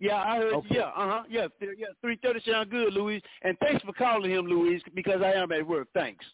[0.00, 0.68] Yeah, I heard Okay.
[0.76, 1.22] Yeah, uh huh.
[1.28, 1.88] Yeah, th- yeah.
[2.00, 3.22] Three thirty sound good, Louise.
[3.42, 5.88] And thanks for calling him, Louise, because I am at work.
[5.92, 6.24] Thanks.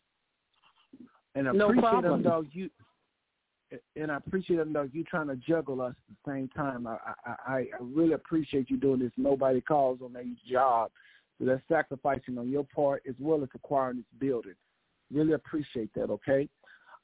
[1.35, 2.13] And I No appreciate problem.
[2.13, 2.71] underdog you.
[3.97, 6.87] And I appreciate underdog you trying to juggle us at the same time.
[6.87, 9.13] I, I I I really appreciate you doing this.
[9.17, 10.91] Nobody calls on their job,
[11.39, 14.55] so that's sacrificing on your part as well as acquiring this building.
[15.13, 16.11] Really appreciate that.
[16.11, 16.49] Okay.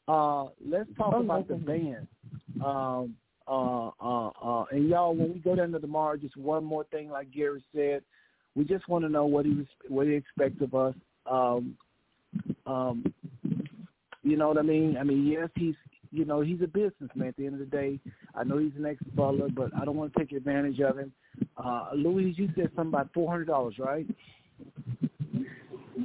[0.07, 1.67] Uh, let's talk Oh, about the no.
[1.67, 2.09] band.
[2.65, 3.17] Um,
[3.51, 7.11] uh, uh, uh, and y'all, when we go down to tomorrow, just one more thing,
[7.11, 8.03] like Gary said,
[8.55, 10.95] we just want to know what he what he expects of us.
[11.29, 11.77] Um,
[12.67, 13.13] um,
[14.23, 14.97] you know what I mean?
[14.97, 15.75] I mean, yes, he's,
[16.13, 17.29] you know, he's a businessman.
[17.29, 17.99] At the end of the day,
[18.37, 21.13] I know he's an ex-butler, but I don't want to take advantage of him.
[21.57, 24.07] Uh, Louise, you said something about four hundred dollars, right?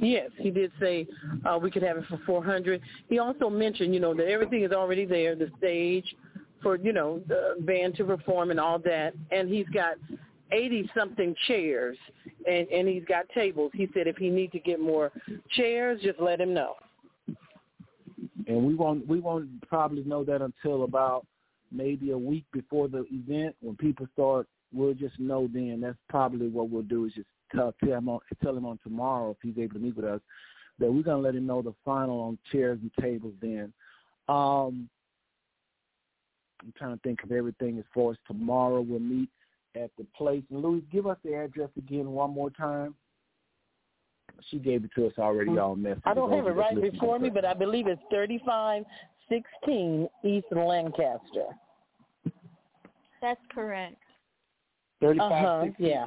[0.00, 1.06] Yes, he did say
[1.44, 2.82] uh, we could have it for 400.
[3.08, 6.04] He also mentioned, you know, that everything is already there, the stage
[6.62, 9.14] for, you know, the band to perform and all that.
[9.30, 9.96] And he's got
[10.52, 11.96] 80 something chairs
[12.46, 13.72] and, and he's got tables.
[13.74, 15.12] He said if he needs to get more
[15.50, 16.74] chairs, just let him know.
[18.46, 21.26] and we won't we won't probably know that until about
[21.72, 26.48] maybe a week before the event when people start we'll just know then that's probably
[26.48, 29.60] what we'll do is just tell, tell him on tell him on tomorrow if he's
[29.62, 30.20] able to meet with us
[30.78, 33.72] that we're gonna let him know the final on chairs and tables then
[34.28, 34.88] um
[36.62, 39.28] i'm trying to think of everything as far as tomorrow we'll meet
[39.74, 42.94] at the place and louis give us the address again one more time
[44.50, 47.30] she gave it to us already y'all message I don't have it right before me,
[47.30, 51.46] but I believe it's 3516 East Lancaster.
[53.22, 53.96] That's correct.
[55.00, 55.32] Thirty-five.
[55.32, 56.04] Uh-huh, yeah.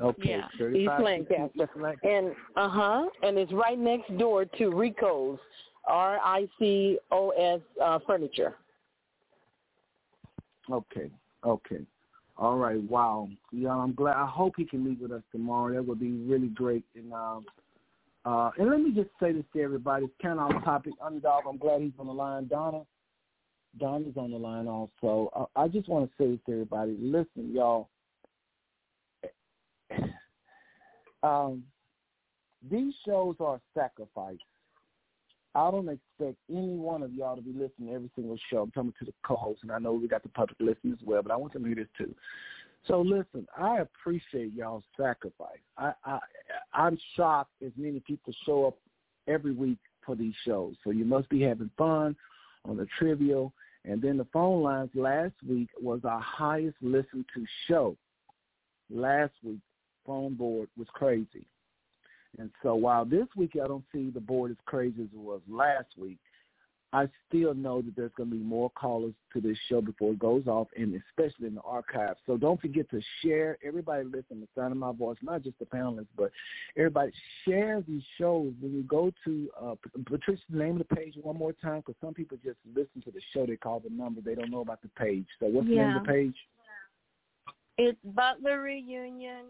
[0.00, 0.28] Okay.
[0.28, 0.46] Yeah.
[0.74, 1.48] East Lancaster.
[1.54, 2.08] East Lancaster.
[2.08, 5.38] And uh huh, and it's right next door to Rico's,
[5.86, 8.54] R I C O S uh, Furniture.
[10.70, 11.10] Okay.
[11.44, 11.80] Okay.
[12.38, 12.82] All right.
[12.82, 13.28] Wow.
[13.52, 14.16] Yeah, I'm glad.
[14.16, 15.74] I hope he can meet with us tomorrow.
[15.74, 16.84] That would be really great.
[16.94, 17.46] And um,
[18.24, 20.06] uh, and let me just say this to everybody.
[20.06, 20.94] It's kind of off topic.
[21.00, 21.44] Underdog.
[21.48, 22.48] I'm glad he's on the line.
[22.48, 22.82] Donna.
[23.78, 25.48] Donna's on the line also.
[25.56, 26.96] I, I just want to say this to everybody.
[27.00, 27.88] Listen, y'all.
[31.22, 31.64] Um,
[32.70, 34.36] these shows are a sacrifice.
[35.56, 38.58] I don't expect any one of y'all to be listening to every single show.
[38.58, 41.22] I'm talking to the co-host, and I know we got the public listening as well,
[41.22, 42.14] but I want them to hear this too.
[42.86, 45.58] So listen, I appreciate y'all's sacrifice.
[45.78, 46.18] I, I
[46.74, 48.76] I'm shocked as many people show up
[49.26, 50.74] every week for these shows.
[50.84, 52.14] So you must be having fun
[52.66, 53.52] on the trivial.
[53.84, 57.96] And then the phone lines last week was our highest listened to show.
[58.90, 59.60] Last week,
[60.04, 61.46] phone board was crazy.
[62.38, 65.40] And so while this week I don't see the board as crazy as it was
[65.48, 66.18] last week,
[66.92, 70.18] I still know that there's going to be more callers to this show before it
[70.18, 72.16] goes off, and especially in the archive.
[72.26, 73.58] So don't forget to share.
[73.62, 76.30] Everybody listen to sound of my voice, not just the panelists, but
[76.76, 77.12] everybody
[77.44, 78.52] share these shows.
[78.60, 79.74] When you go to uh,
[80.06, 83.20] Patricia, name of the page one more time, because some people just listen to the
[83.34, 83.44] show.
[83.44, 84.20] They call the number.
[84.20, 85.26] They don't know about the page.
[85.40, 86.34] So what's the name of the page?
[87.78, 89.46] It's Butler Reunion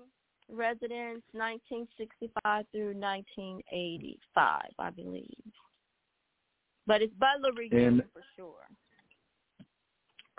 [0.49, 5.53] Residence 1965 through 1985, I believe.
[6.87, 8.67] But it's Butler And- for sure.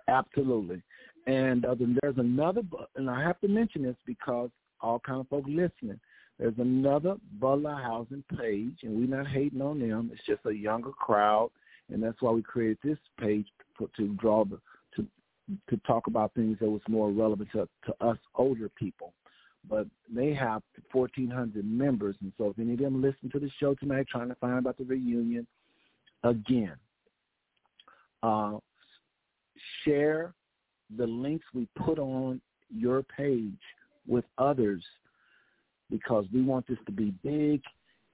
[0.08, 0.82] Absolutely.
[1.26, 2.62] And uh, then there's another,
[2.96, 4.50] and I have to mention this because
[4.82, 6.00] all kind of folks listening.
[6.40, 10.12] There's another Butler Housing page, and we're not hating on them.
[10.14, 11.50] It's just a younger crowd,
[11.92, 13.48] and that's why we created this page
[13.78, 14.60] for, to draw the
[14.96, 15.08] to
[15.70, 19.14] to talk about things that was more relevant to, to us older people.
[19.70, 20.62] But they have
[20.92, 24.36] 1,400 members, and so if any of them listen to the show tonight, trying to
[24.36, 25.46] find about the reunion,
[26.24, 26.76] again,
[28.24, 28.58] uh,
[29.84, 30.34] share
[30.98, 32.40] the links we put on
[32.74, 33.60] your page
[34.08, 34.84] with others
[35.90, 37.62] because we want this to be big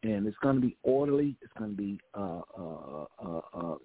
[0.03, 1.35] and it's going to be orderly.
[1.41, 3.75] It's going to be uh, uh, uh, uh,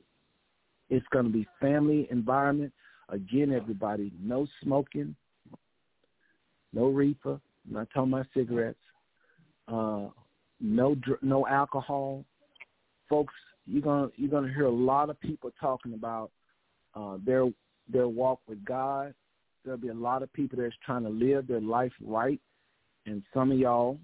[0.91, 2.73] it's going to be family environment.
[3.09, 5.15] Again, everybody, no smoking,
[6.73, 7.41] no reefer.
[7.71, 8.79] Not talking about cigarettes.
[9.67, 10.09] Uh,
[10.61, 12.25] no no alcohol,
[13.09, 13.35] folks.
[13.67, 16.31] You're gonna you're gonna hear a lot of people talking about
[16.95, 17.47] uh, their
[17.89, 19.15] their walk with God.
[19.65, 22.41] There'll be a lot of people that's trying to live their life right,
[23.07, 23.99] and some of y'all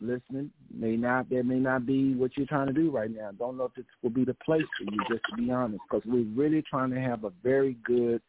[0.00, 3.30] listening may not that may not be what you're trying to do right now.
[3.38, 6.04] Don't know if this will be the place for you, just to be honest, because
[6.06, 8.20] we're really trying to have a very good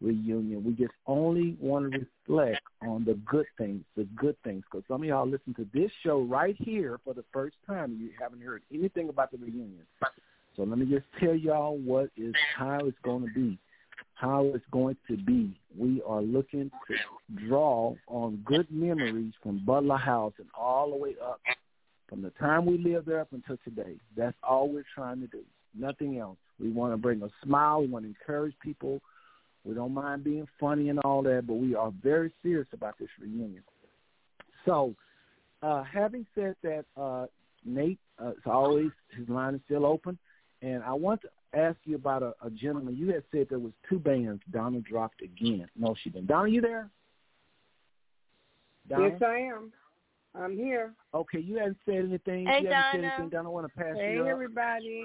[0.00, 0.64] reunion.
[0.64, 5.02] We just only want to reflect on the good things, the good things, because some
[5.02, 7.98] of y'all listen to this show right here for the first time.
[8.00, 9.82] You haven't heard anything about the reunion.
[10.56, 13.58] So let me just tell y'all what is how it's going to be
[14.18, 15.52] how it's going to be.
[15.76, 21.14] We are looking to draw on good memories from Butler House and all the way
[21.24, 21.40] up
[22.08, 23.94] from the time we lived there up until today.
[24.16, 25.42] That's all we're trying to do.
[25.78, 26.38] Nothing else.
[26.58, 27.82] We want to bring a smile.
[27.82, 29.00] We want to encourage people.
[29.68, 33.10] We don't mind being funny and all that, but we are very serious about this
[33.20, 33.62] reunion.
[34.64, 34.94] So,
[35.62, 37.26] uh, having said that, uh,
[37.66, 40.16] Nate, uh, as always, his line is still open.
[40.62, 42.96] And I want to ask you about a, a gentleman.
[42.96, 44.42] You had said there was two bands.
[44.50, 45.68] Donna dropped again.
[45.76, 46.28] No, she didn't.
[46.28, 46.88] Donna, you there?
[48.88, 49.08] Donna?
[49.10, 49.70] Yes, I am.
[50.34, 50.94] I'm here.
[51.12, 52.46] Okay, you haven't said anything.
[52.46, 52.74] Hey, you Donna.
[52.74, 53.28] haven't said anything.
[53.28, 55.04] Donna, I want to pass hey, you Hey, everybody.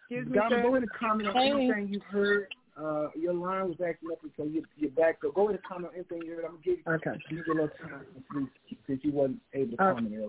[0.00, 1.50] Excuse Donna, me, go ahead and comment on hey.
[1.50, 2.48] anything you've heard.
[2.78, 5.18] Uh, your line was acting up, so you, you're back.
[5.22, 6.44] So go ahead and comment on anything you heard.
[6.44, 7.18] I'm going to give, okay.
[7.30, 10.28] give you a little time since, since you wasn't able to comment earlier.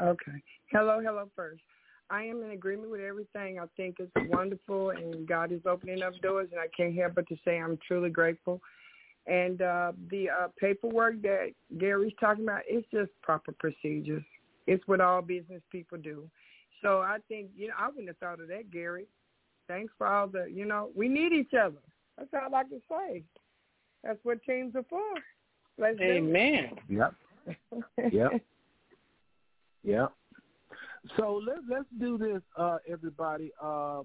[0.00, 0.42] Okay.
[0.70, 1.62] Hello, hello first.
[2.08, 3.58] I am in agreement with everything.
[3.58, 7.26] I think it's wonderful, and God is opening up doors, and I can't help but
[7.28, 8.60] to say I'm truly grateful.
[9.26, 11.48] And uh, the uh, paperwork that
[11.78, 14.22] Gary's talking about, it's just proper procedures.
[14.68, 16.30] It's what all business people do.
[16.80, 19.06] So I think, you know, I wouldn't have thought of that, Gary.
[19.68, 21.78] Thanks for all the, you know, we need each other.
[22.16, 23.22] That's all I can say.
[24.02, 25.02] That's what teams are for.
[25.78, 26.70] Let's Amen.
[26.88, 27.14] Yep.
[28.12, 28.32] yep.
[29.84, 30.12] Yep.
[31.16, 33.52] So let's let's do this, uh, everybody.
[33.62, 34.00] Uh,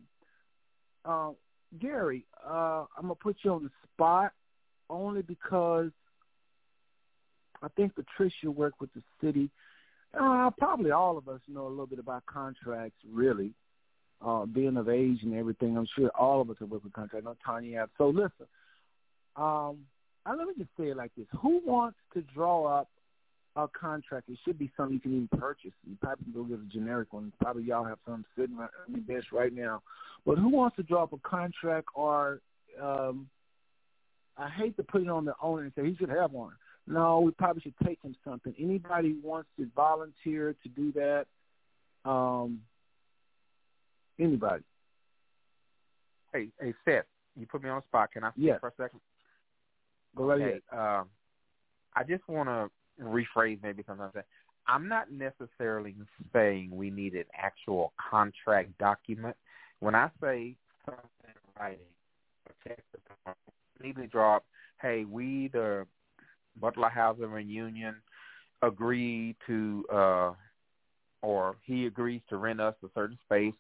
[1.04, 1.32] uh,
[1.80, 4.32] Gary, uh, I'm gonna put you on the spot
[4.92, 5.90] only because
[7.64, 9.50] I think Patricia worked with the city.
[10.20, 13.52] Uh, probably all of us know a little bit about contracts, really.
[14.24, 17.26] Uh, being of age and everything, I'm sure all of us have worked with contracts.
[17.26, 17.90] No, Tanya have.
[17.98, 18.46] So listen,
[19.36, 19.80] um,
[20.26, 22.90] uh, let me just say it like this: Who wants to draw up
[23.56, 24.30] a contract.
[24.30, 25.72] It should be something you can even purchase.
[25.88, 27.34] You probably can go get a generic one.
[27.42, 29.82] Probably y'all have some sitting on your desk right now.
[30.26, 32.42] But who wants to draw up a contract or
[32.82, 33.28] um
[34.38, 36.54] I hate to put it on the owner and say he should have one.
[36.88, 38.56] No, we probably should take him something.
[38.58, 41.26] Anybody wants to volunteer to do that?
[42.10, 42.62] Um
[44.22, 44.64] anybody.
[46.34, 47.06] Hey, hey Seth,
[47.36, 48.12] you put me on the spot.
[48.12, 48.60] Can I speak yes.
[48.60, 49.00] for a second?
[50.16, 51.00] Go right okay, ahead.
[51.00, 51.08] Um,
[51.96, 52.70] I just want to
[53.04, 54.10] rephrase maybe something
[54.68, 55.96] I'm not necessarily
[56.34, 59.36] saying we need an actual contract document.
[59.80, 60.56] When I say
[60.86, 61.80] something in writing,
[62.48, 62.86] a text
[63.82, 64.46] need to drop,
[64.82, 65.86] hey, we the
[66.60, 67.96] Butler Housing Reunion
[68.62, 70.32] agree to uh
[71.24, 73.54] or he agrees to rent us a certain space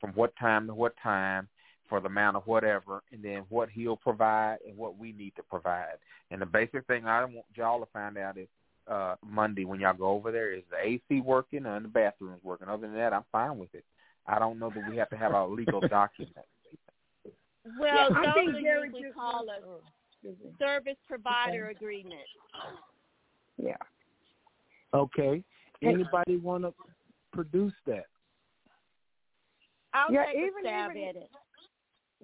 [0.00, 1.48] from what time to what time
[1.88, 5.42] for the amount of whatever, and then what he'll provide and what we need to
[5.42, 5.96] provide.
[6.30, 8.48] And the basic thing I want y'all to find out is
[8.86, 12.68] uh Monday when y'all go over there is the AC working and the bathrooms working.
[12.68, 13.84] Other than that, I'm fine with it.
[14.26, 16.46] I don't know that we have to have a legal document.
[17.78, 20.28] Well, yeah, I think Gary we call a
[20.58, 21.76] service provider okay.
[21.76, 22.20] agreement.
[23.56, 23.76] Yeah.
[24.94, 25.42] Okay.
[25.82, 26.74] Anybody want to
[27.32, 28.06] produce that?
[29.94, 31.30] I'll yeah, take even, a stab even, at it.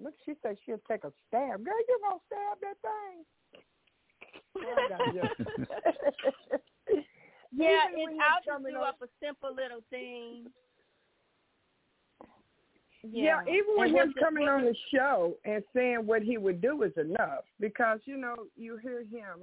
[0.01, 1.63] Look, she said she'll take a stab.
[1.63, 3.25] Girl, you're gonna stab that thing?
[7.55, 10.47] yeah, it's, I'll just do up a simple little thing.
[13.11, 16.61] Yeah, yeah even when and him coming on the show and saying what he would
[16.61, 19.41] do is enough because you know you hear him.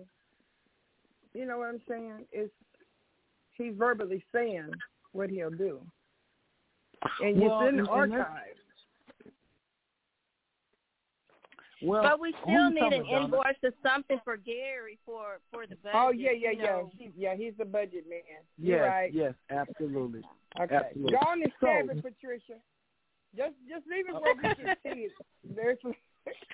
[1.35, 2.27] You know what I'm saying?
[2.33, 2.53] It's
[3.53, 4.71] he's verbally saying
[5.13, 5.81] what he'll do,
[7.23, 8.53] and well, it's in the and, archive.
[11.83, 15.83] Well, but we still need an invoice or something for Gary for for the oh,
[15.83, 15.95] budget.
[15.95, 16.67] Oh yeah, yeah, you yeah.
[16.67, 16.91] know.
[16.97, 18.21] He, yeah, he's the budget man.
[18.57, 19.13] Yes, right.
[19.13, 20.23] yes, absolutely.
[20.61, 20.75] Okay.
[20.77, 21.13] absolutely.
[21.13, 22.61] Go on and stab So- it, Patricia.
[23.35, 25.13] Just just leave it where we can see it.
[25.57, 25.79] There's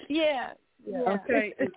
[0.08, 0.50] Yeah.
[0.86, 0.98] Yeah.
[1.00, 1.68] Okay, and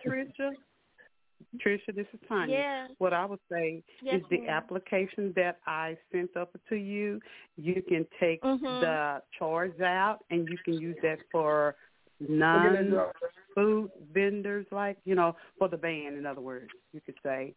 [1.58, 2.58] Tricia, Tricia, this is Tanya.
[2.58, 2.88] Yeah.
[2.98, 4.50] What I would say Yes, is the ma'am.
[4.50, 7.20] application that I sent up to you,
[7.58, 8.80] you can take Mhm.
[8.82, 11.76] the charge out and you can use that for
[12.20, 17.56] non-food vendors, like, you know, for the band, in other words, you could say.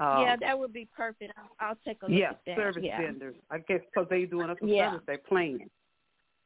[0.00, 1.32] Um, yeah, that would be perfect.
[1.36, 2.56] I'll, I'll take a look yeah, at that.
[2.56, 2.96] service yeah.
[2.98, 3.36] Service vendors.
[3.50, 4.90] I guess because they're doing it for Yeah.
[4.90, 5.70] service, they're playing.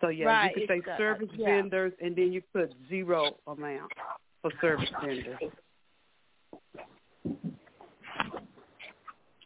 [0.01, 1.47] So yeah, Right, you could say it's, service yeah.
[1.47, 3.93] vendors, and then you put zero amount
[4.43, 5.39] for service vendors.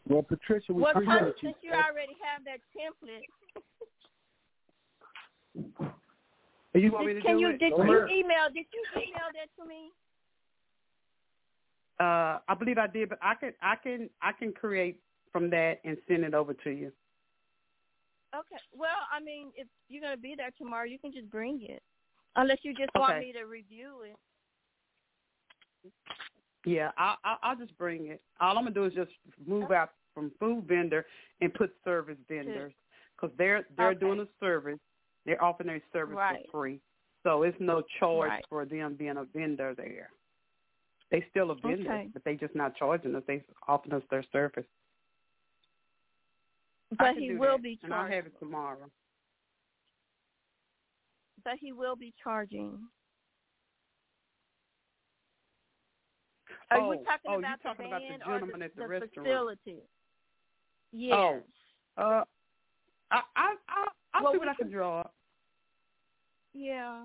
[0.08, 1.48] Well, Patricia, we Well, appreciate Tanya, you.
[1.48, 3.26] since you already have that template,
[6.74, 7.58] Are You want me to can do you it?
[7.58, 8.10] did Go you ahead.
[8.10, 9.90] email did you email that to me?
[12.00, 14.98] Uh, I believe I did, but I can I can I can create
[15.30, 16.90] from that and send it over to you.
[18.34, 18.56] Okay.
[18.74, 21.82] Well, I mean, if you're gonna be there tomorrow, you can just bring it,
[22.36, 24.16] unless you just want me to review it.
[26.64, 28.22] Yeah, I, I I'll just bring it.
[28.40, 29.10] All I'm gonna do is just
[29.46, 31.06] move out from food vendor
[31.40, 32.72] and put service vendors
[33.16, 33.98] because they're they're Okay.
[34.00, 34.78] doing a service.
[35.26, 36.46] They're offering their service Right.
[36.52, 36.80] for free,
[37.22, 38.44] so it's no charge Right.
[38.48, 40.10] for them being a vendor there.
[41.10, 42.10] They still a vendor, Okay.
[42.12, 43.22] but they just not charging us.
[43.26, 44.64] They offering us their service.
[46.98, 48.90] But he will that, be and I'll have it tomorrow.
[51.44, 52.78] But he will be charging.
[56.72, 58.64] Are oh, we talking oh, about you talking the about the band or gentleman the,
[58.66, 59.28] at the, the restaurant?
[59.28, 59.76] facility?
[60.92, 61.14] Yes.
[61.16, 61.40] Oh,
[61.98, 62.24] uh,
[63.10, 65.14] I I I I'll Well, see what I can can- draw up.
[66.54, 67.04] Yeah.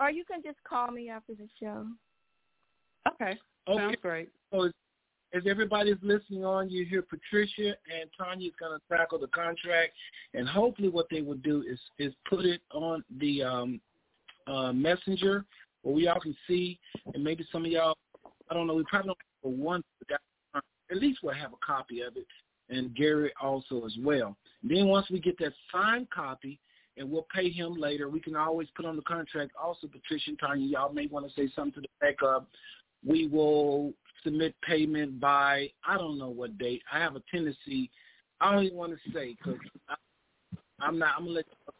[0.00, 1.86] Or you can just call me after the show.
[3.12, 3.38] Okay,
[3.68, 3.78] Okay.
[3.78, 4.28] sounds great.
[4.52, 4.72] So as,
[5.34, 9.92] as everybody's listening on, you hear Patricia and Tanya's going to tackle the contract,
[10.34, 13.80] and hopefully what they will do is is put it on the um,
[14.46, 15.44] uh, messenger
[15.82, 16.78] where we all can see,
[17.14, 17.96] and maybe some of y'all,
[18.50, 20.20] I don't know, we probably don't have one, but
[20.90, 22.26] at least we'll have a copy of it,
[22.68, 24.36] and Gary also as well.
[24.62, 26.58] And then once we get that signed copy,
[26.98, 28.08] and we'll pay him later.
[28.08, 29.52] We can always put on the contract.
[29.60, 32.44] Also, Patricia and Tanya, y'all may want to say something to the back of.
[33.06, 33.92] We will
[34.24, 36.82] submit payment by I don't know what date.
[36.92, 37.90] I have a tendency.
[38.40, 39.60] I don't even want to say because
[40.80, 41.14] I'm not.
[41.16, 41.74] I'm gonna let you know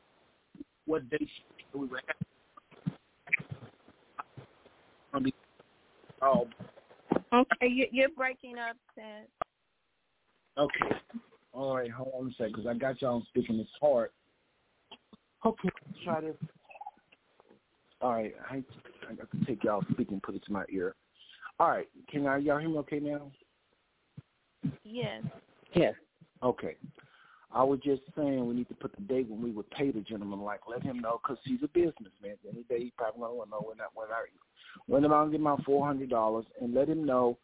[0.86, 1.28] what date
[1.74, 2.16] we will have.
[6.22, 6.48] I'll
[7.32, 9.26] oh Okay, you, you're breaking up, Ted.
[10.56, 10.96] Okay.
[11.52, 14.10] All right, hold on a second, because I got y'all speaking this hard.
[15.44, 16.36] Okay, let's try this.
[18.00, 18.62] All right, I,
[19.08, 20.94] I got to take y'all speaking put it to my ear.
[21.60, 23.30] All right, can I, y'all hear me okay now?
[24.84, 25.22] Yes.
[25.74, 25.94] Yes.
[26.42, 26.76] Okay.
[27.52, 30.00] I was just saying we need to put the date when we would pay the
[30.00, 30.42] gentleman.
[30.42, 32.36] Like, let him know because he's a businessman.
[32.50, 34.24] Any day he probably to know when that when I
[34.86, 37.38] when am I'm gonna get my four hundred dollars and let him know.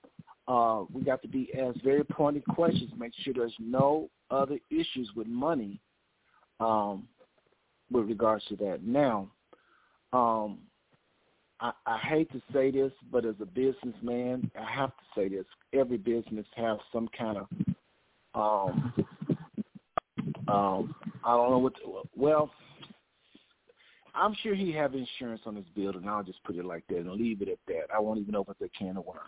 [0.46, 2.90] Uh, we got to be asked very pointed questions.
[2.98, 5.80] Make sure there's no other issues with money,
[6.60, 7.08] um,
[7.90, 8.80] with regards to that.
[8.82, 9.30] Now,
[10.12, 10.58] um,
[11.60, 15.46] I, I hate to say this, but as a businessman, I have to say this.
[15.72, 17.48] Every business has some kind of
[18.34, 18.92] um,
[20.48, 21.74] um, I don't know what.
[21.76, 22.50] To, well,
[24.14, 26.08] I'm sure he have insurance on his building.
[26.08, 27.86] I'll just put it like that and leave it at that.
[27.94, 29.20] I won't even open the can of worms.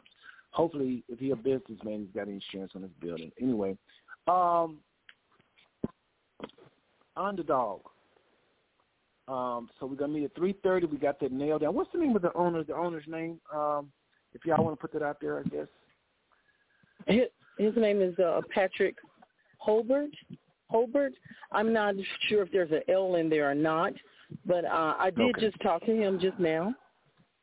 [0.51, 3.31] Hopefully, if he a businessman, he's got insurance on his building.
[3.41, 3.77] Anyway,
[4.29, 4.79] um,
[7.17, 7.81] underdog.
[9.29, 10.87] Um, so we're gonna meet at three thirty.
[10.87, 11.75] We got that nailed down.
[11.75, 12.63] What's the name of the owner?
[12.63, 13.41] The owner's name?
[13.53, 13.91] Um,
[14.35, 15.67] if y'all want to put that out there, I guess.
[17.07, 17.23] His,
[17.59, 18.97] his name is uh, Patrick
[19.65, 20.13] Holbert.
[20.73, 21.13] Holbert.
[21.53, 21.95] I'm not
[22.29, 23.93] sure if there's an L in there or not,
[24.45, 25.47] but uh, I did Okay.
[25.47, 26.75] just talk to him just now,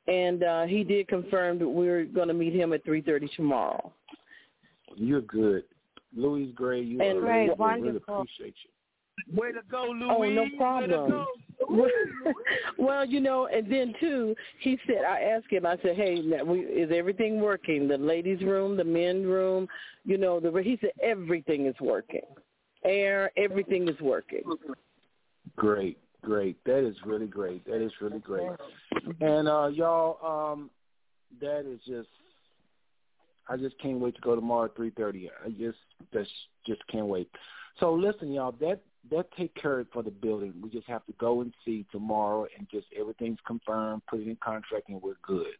[0.08, 3.94] and uh, he did confirm that we're going to meet him at 3:30 tomorrow.
[4.96, 5.64] You're good,
[6.16, 6.82] Louise Gray.
[6.82, 9.40] You And- are Great, really, really appreciate you.
[9.40, 10.12] way to go, Louise.
[10.12, 11.26] Oh, no problem.
[12.78, 16.92] well, you know, and then too, he said, I asked him, I said, hey, is
[16.94, 17.88] everything working?
[17.88, 19.68] The ladies' room, the men's room,
[20.04, 22.22] you know, the he said everything is working.
[22.86, 24.44] Air, everything is working.
[25.56, 26.64] Great, great.
[26.66, 27.66] That is really great.
[27.66, 28.50] That is really great.
[29.22, 30.70] And uh y'all, um,
[31.42, 32.10] that is just
[33.50, 35.30] I just can't wait to go tomorrow at three thirty.
[35.44, 35.78] I just
[36.14, 36.32] just
[36.66, 37.30] just can't wait.
[37.80, 38.82] So listen, y'all, that
[39.12, 40.54] that take care of for the building.
[40.62, 44.38] We just have to go and see tomorrow and just everything's confirmed, put it in
[44.38, 45.58] contract and we're good.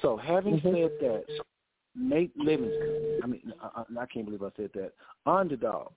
[0.00, 0.62] So having Mhm.
[0.62, 1.42] said that,
[1.94, 4.94] Nate Livingston, I mean, I, I can't believe I said that.
[5.26, 5.92] Underdog,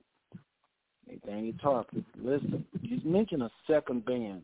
[1.10, 4.42] Nathaniel Tarpley, listen, you mentioned a second band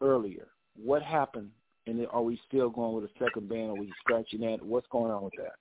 [0.00, 0.48] earlier.
[0.82, 1.50] What happened?
[1.86, 3.70] And are we still going with a second band?
[3.70, 4.62] Are we scratching that?
[4.62, 5.54] What's going on with that?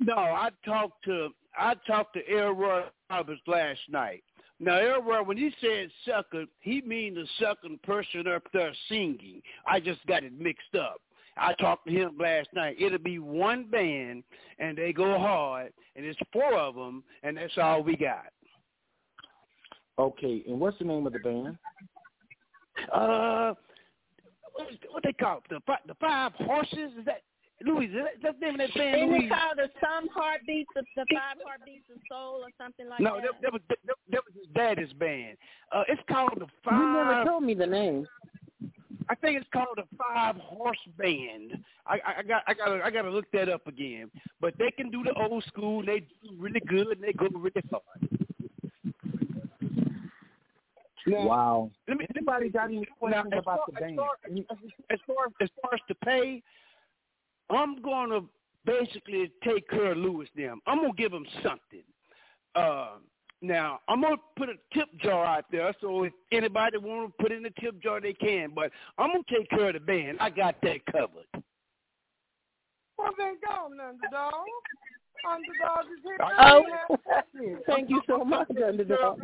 [0.00, 4.22] No, I talked to I talked to Elroy Roberts last night.
[4.60, 9.42] Now, Elroy, when he said sucker, he means the second person up there singing.
[9.66, 11.00] I just got it mixed up.
[11.36, 12.76] I talked to him last night.
[12.80, 14.24] It'll be one band,
[14.58, 18.26] and they go hard, and it's four of them, and that's all we got.
[19.98, 21.58] Okay, and what's the name of the band?
[22.92, 23.54] Uh,
[24.54, 25.44] what, is, what they call it?
[25.50, 26.92] The fi- the five horses?
[26.98, 27.22] Is that
[27.64, 27.86] Louis?
[27.86, 28.96] Is that, that's the name of that band?
[28.96, 29.24] Isn't Louis?
[29.24, 33.16] it called the Some Heartbeats of the Five Heartbeats of Soul or something like no,
[33.16, 33.22] that?
[33.22, 35.36] that, that was that, that was his daddy's band.
[35.72, 36.80] Uh, it's called the Five.
[36.80, 38.06] You never told me the name.
[39.10, 41.58] I think it's called the Five Horse Band.
[41.86, 44.10] I, I, I got I got I got to look that up again.
[44.40, 45.84] But they can do the old school.
[45.84, 46.88] They do really good.
[46.88, 48.27] and They go really hard.
[51.08, 51.70] Now, Wow.
[51.86, 53.96] Let me, Anybody got any questions as about far- the as band?
[53.96, 54.16] far-
[54.90, 56.42] as far as far as the pay,
[57.50, 58.24] I'm going to
[58.64, 60.28] basically take care of Lewis.
[60.36, 60.60] Them.
[60.66, 61.84] I'm gonna give him something.
[62.54, 62.96] Uh,
[63.40, 67.32] now I'm gonna put a tip jar out there, so if anybody want to put
[67.32, 68.50] in the tip jar, they can.
[68.54, 70.18] But I'm gonna take care of the band.
[70.20, 71.26] I got that covered.
[72.98, 74.34] Well, then go, underdog.
[75.24, 76.18] Underdog is here.
[76.20, 76.64] Oh,
[77.66, 79.20] thank you so much, underdog.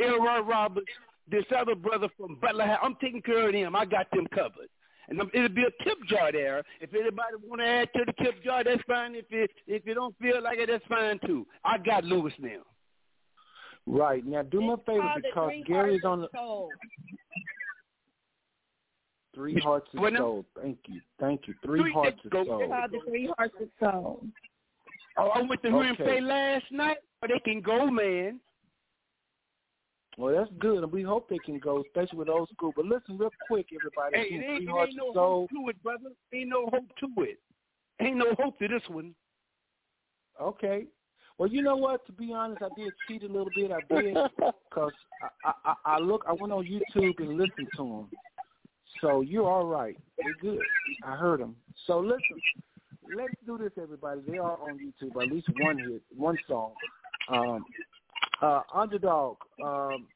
[0.00, 0.86] I'm taking care of Lewis Howard, Elroy Roberts,
[1.30, 2.78] this other brother from Butler.
[2.82, 3.76] I'm taking care of them.
[3.76, 4.68] I got them covered.
[5.08, 6.62] And it'll be a tip jar there.
[6.80, 9.14] If anybody want to add to the tip jar, that's fine.
[9.16, 11.46] If it, if you don't feel like it, that's fine too.
[11.64, 12.60] I got Lewis now.
[13.86, 14.24] Right.
[14.24, 16.68] Now do me a favor because Three Gary's on the of
[19.34, 20.14] Three Hearts of What?
[20.16, 20.44] Soul.
[20.60, 21.00] Thank you.
[21.18, 21.54] Thank you.
[21.64, 22.68] Three Three- Hearts of go- It's Soul.
[22.68, 24.26] called the Three Hearts of Soul.
[25.16, 26.04] Oh, I went to hear him Okay.
[26.04, 26.98] play last night.
[27.22, 28.40] Or they can go, man.
[30.18, 32.72] Well, that's good, and we hope they can go, especially with old school.
[32.74, 34.16] But listen, real quick, everybody.
[34.16, 35.14] Hey, it ain't, it ain't no Soul.
[35.14, 36.10] hope to it, brother.
[36.34, 37.38] Ain't no hope to it.
[38.00, 39.14] Ain't no hope to this one.
[40.40, 40.86] Okay.
[41.38, 42.04] Well, you know what?
[42.06, 43.70] To be honest, I did cheat a little bit.
[43.70, 44.92] I did because
[45.44, 46.24] I, I, I look.
[46.28, 48.08] I went on YouTube and listened to them.
[49.00, 49.96] So you're all right.
[50.18, 50.60] They're good.
[51.02, 51.56] I heard them.
[51.86, 52.20] So listen,
[53.16, 54.20] let's do this, everybody.
[54.26, 55.22] They are on YouTube.
[55.22, 56.72] At least one hit, one song.
[57.32, 57.64] Um,
[58.40, 59.36] uh, underdog.
[59.62, 60.06] Um,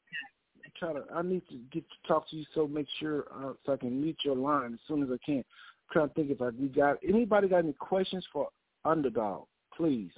[0.77, 1.03] try to.
[1.13, 2.45] I need to get to talk to you.
[2.53, 5.37] So make sure uh, so I can meet your line as soon as I can.
[5.37, 5.43] I'm
[5.91, 8.49] trying to think if I we got anybody got any questions for
[8.83, 9.45] underdog,
[9.75, 10.11] please.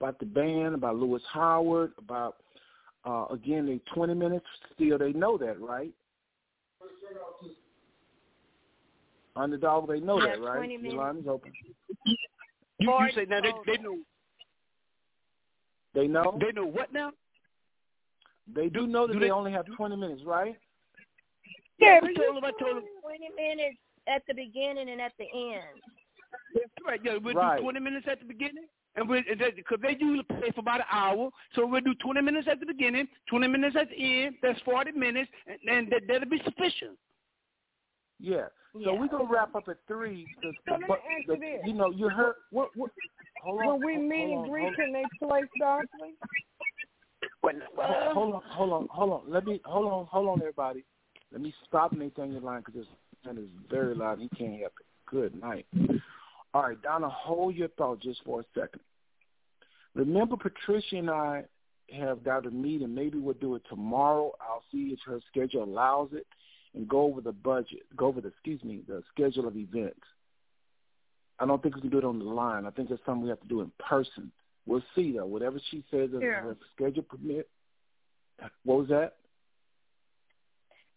[0.00, 2.36] About the band, about Lewis Howard, about
[3.04, 5.92] uh again they twenty minutes still they know that, right?
[9.36, 10.56] Underdog, they know Yeah, that, right?
[10.56, 10.98] 20 Your minutes.
[10.98, 11.52] line is open.
[12.78, 13.98] You, you say now they, they know
[15.94, 16.38] They know?
[16.40, 17.10] they know what now?
[18.52, 20.56] They do know that do they, they- only have twenty minutes, right?
[21.78, 22.44] Yeah, I told them.
[22.44, 25.80] I told them 20 minutes at the beginning and at the end.
[26.52, 27.00] That's right.
[27.02, 27.56] Yeah, we'll Right.
[27.56, 28.66] do 20 minutes at the beginning,
[28.96, 29.22] and we
[29.56, 32.66] because they usually play for about an hour, so we'll do 20 minutes at the
[32.66, 34.34] beginning, 20 minutes at the end.
[34.42, 36.98] That's 40 minutes, and, and that, that'll be sufficient.
[38.18, 38.46] Yeah.
[38.74, 39.00] So Yeah.
[39.00, 40.26] we're gonna wrap up at three.
[40.42, 41.60] The, So let me but ask the, you this.
[41.64, 42.90] you know, you heard what what
[43.42, 43.66] hold on.
[43.66, 46.14] When we meet hold and on, greet, hold- can they play softly?
[47.42, 49.22] Uh, hold hold on, hold on, hold on.
[49.32, 50.84] Let me hold on, hold on, everybody.
[51.32, 52.86] Let me stop Nathaniel line because this
[53.24, 54.18] man is very loud.
[54.18, 54.86] He can't help it.
[55.06, 55.66] Good night.
[56.52, 58.80] All right, Donna, hold your thought just for a second.
[59.94, 61.44] Remember, Patricia and I
[61.92, 62.94] have got a meeting.
[62.94, 64.32] Maybe we'll do it tomorrow.
[64.40, 66.26] I'll see if her schedule allows it,
[66.74, 67.82] and go over the budget.
[67.96, 70.00] Go over the excuse me, the schedule of events.
[71.40, 72.66] I don't think we can do it on the line.
[72.66, 74.30] I think it's something we have to do in person.
[74.66, 75.26] We'll see though.
[75.26, 76.42] Whatever she says, Yeah.
[76.42, 77.48] her schedule permit.
[78.64, 79.16] What was that?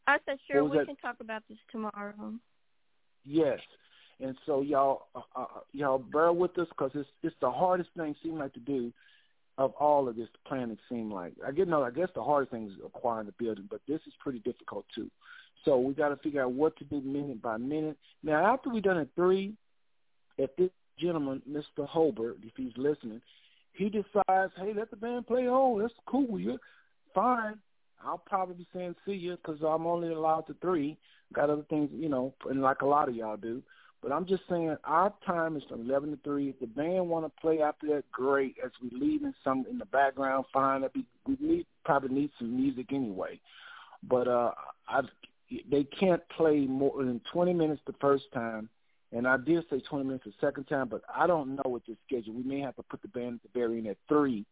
[0.06, 0.86] I said, sure, we that?
[0.86, 2.34] can talk about this tomorrow.
[3.26, 3.60] Yes.
[4.20, 8.16] And so y'all, uh, uh, y'all bear with us because it's it's the hardest thing
[8.22, 8.91] seem like to do
[9.58, 10.78] of all of this planning.
[10.89, 11.84] Seem like I get no.
[11.84, 15.10] I guess the hardest thing is acquiring the building, but this is pretty difficult too.
[15.66, 17.98] So we got to figure out what to do minute by minute.
[18.22, 19.54] Now, after we done it three,
[20.38, 20.70] if this
[21.00, 21.88] gentleman, Mr.
[21.88, 23.22] Holbert, if he's listening,
[23.74, 25.82] he decides, hey, let the band play on.
[25.82, 26.28] That's cool.
[26.28, 26.60] with You
[27.14, 27.56] fine.
[28.06, 30.98] I'll probably be saying see you because I'm only allowed to three.
[31.34, 33.64] Got other things, you know, and like a lot of y'all do.
[34.04, 36.50] But I'm just saying our time is from 11 to 3.
[36.50, 38.58] If the band want to play after that, great.
[38.64, 40.82] As we leaving some in the background, fine.
[40.82, 43.40] That'd be, we need probably need some music anyway.
[44.08, 44.52] But uh,
[44.90, 45.02] I
[45.72, 48.70] they can't play more than 20 minutes the first time,
[49.16, 51.97] and I did say 20 minutes the second time, but I don't know with this
[52.07, 52.34] schedule.
[52.34, 54.45] We may have to put the band at the very end at three,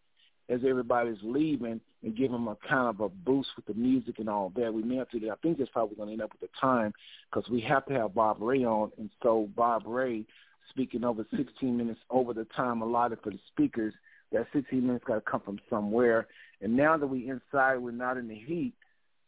[0.49, 4.29] as everybody's leaving, and give them a kind of a boost with the music and
[4.29, 4.73] all that.
[4.73, 5.19] We may have to.
[5.19, 5.33] do that.
[5.33, 6.93] I think that's probably going to end up with the time
[7.29, 10.25] because we have to have Bob Ray on, and so Bob Ray
[10.69, 13.93] speaking over 16 minutes over the time allotted for the speakers.
[14.31, 16.27] That 16 minutes got to come from somewhere.
[16.61, 18.73] And now that we're inside, we're not in the heat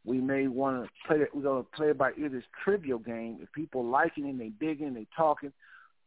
[0.06, 1.30] we may want to play it.
[1.34, 3.38] We're going to play by ear this trivial game.
[3.42, 5.54] If people liking it, they digging, they talking.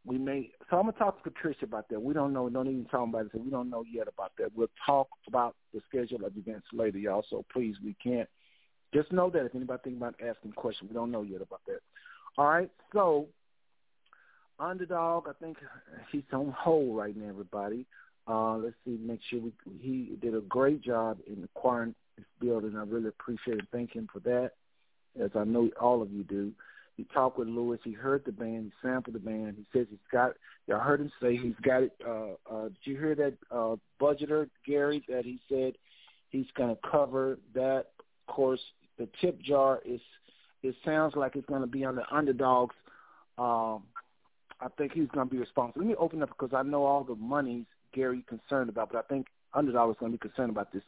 [0.05, 0.51] We may.
[0.69, 2.01] So I'm gonna talk to Patricia about that.
[2.01, 2.47] We don't know.
[2.47, 3.31] Don't even talk about it.
[3.33, 4.55] So we don't know yet about that.
[4.55, 7.25] We'll talk about the schedule of events later, y'all.
[7.29, 8.29] So please, we can't.
[8.93, 11.79] Just know that if anybody think about asking questions, we don't know yet about that.
[12.37, 12.71] All right.
[12.93, 13.27] So
[14.59, 15.57] underdog, I think
[16.09, 17.27] he's on hold right now.
[17.27, 17.85] Everybody.
[18.29, 18.97] Uh, let's see.
[19.01, 19.51] Make sure we.
[19.81, 22.75] He did a great job in acquiring this building.
[22.75, 24.51] I really appreciate and thank him for that,
[25.21, 26.51] as I know all of you do.
[26.95, 27.79] He talked with Lewis.
[27.83, 28.65] He heard the band.
[28.65, 29.55] He sampled the band.
[29.55, 30.31] He says he's got.
[30.65, 31.93] Y'all heard him say he's got it.
[32.05, 35.73] Uh, uh, did you hear that uh, budgeter Gary that he said
[36.29, 37.85] he's going to cover that?
[38.27, 38.59] Of course,
[38.97, 40.01] the tip jar is.
[40.63, 42.75] It sounds like it's going to be on the underdogs.
[43.37, 43.83] Um,
[44.59, 45.81] I think he's going to be responsible.
[45.81, 49.07] Let me open up because I know all the monies Gary concerned about, but I
[49.07, 50.81] think underdog is going to be concerned about this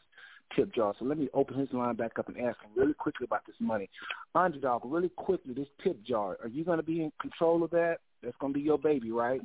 [0.54, 0.94] tip jar.
[0.98, 3.56] So let me open his line back up and ask him really quickly about this
[3.60, 3.88] money.
[4.34, 7.98] Underdog, really quickly, this tip jar, are you going to be in control of that?
[8.22, 9.40] That's going to be your baby, right?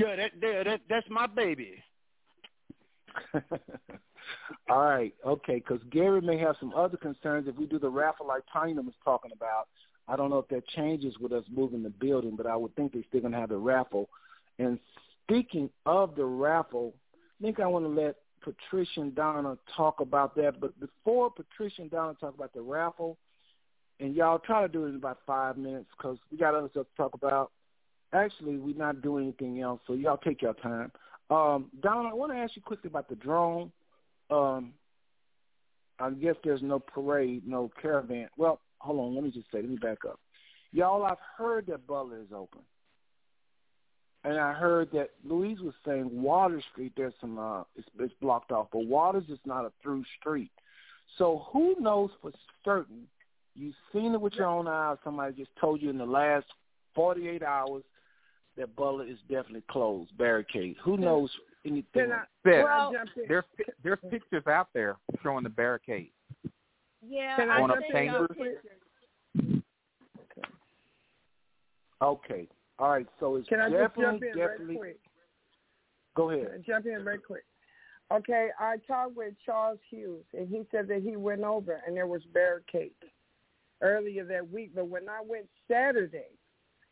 [0.00, 1.82] Yeah, that, that, that that's my baby.
[4.70, 8.26] All right, okay, because Gary may have some other concerns if we do the raffle
[8.26, 9.68] like Tanya was talking about.
[10.08, 12.92] I don't know if that changes with us moving the building, but I would think
[12.92, 14.08] they're still going to have the raffle.
[14.58, 14.78] And
[15.22, 20.36] speaking of the raffle, I think I want to let Patricia and Donna talk about
[20.36, 20.60] that.
[20.60, 23.16] But before Patricia and Donna talk about the raffle,
[24.00, 26.86] and y'all try to do it in about five minutes because we got other stuff
[26.86, 27.50] to talk about.
[28.12, 30.92] Actually, we're not doing anything else, so y'all take your time.
[31.30, 33.72] Um, Donna, I want to ask you quickly about the drone.
[34.30, 34.74] Um,
[35.98, 38.28] I guess there's no parade, no caravan.
[38.36, 39.14] Well, hold on.
[39.14, 39.58] Let me just say.
[39.58, 40.20] Let me back up.
[40.72, 42.60] Y'all, I've heard that Butler is open
[44.24, 46.92] and I heard that Louise was saying Water Street.
[46.96, 50.50] There's some uh, it's, it's blocked off, but Waters is not a through street.
[51.18, 52.32] So who knows for
[52.64, 53.02] certain?
[53.54, 54.96] You've seen it with your own eyes.
[55.04, 56.46] Somebody just told you in the last
[56.94, 57.84] 48 hours
[58.56, 60.76] that Butler is definitely closed, barricade.
[60.82, 61.30] Who knows
[61.64, 62.10] anything?
[62.12, 62.24] I,
[62.64, 62.92] well,
[63.28, 63.44] there's
[63.82, 66.10] there's pictures out there showing the barricade.
[67.06, 68.28] Yeah, on I a chamber.
[72.02, 72.48] Okay.
[72.78, 74.66] All right, so it's Can I definitely, just jump in definitely.
[74.66, 75.00] right quick?
[76.16, 76.64] Go ahead.
[76.66, 77.44] Jump in right quick.
[78.12, 82.06] Okay, I talked with Charles Hughes, and he said that he went over and there
[82.06, 82.94] was barricades
[83.80, 84.72] earlier that week.
[84.74, 86.28] But when I went Saturday,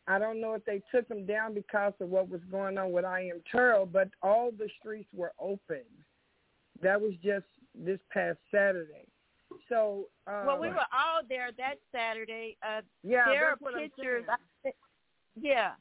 [0.07, 3.05] I don't know if they took them down because of what was going on with
[3.05, 5.83] I Am Turl, but all the streets were open.
[6.81, 9.07] That was just this past Saturday.
[9.69, 12.57] So uh, well, we were all there that Saturday.
[12.63, 14.25] Uh, yeah, there that's are what pictures.
[14.27, 14.52] I'm saying.
[15.39, 15.71] Yeah,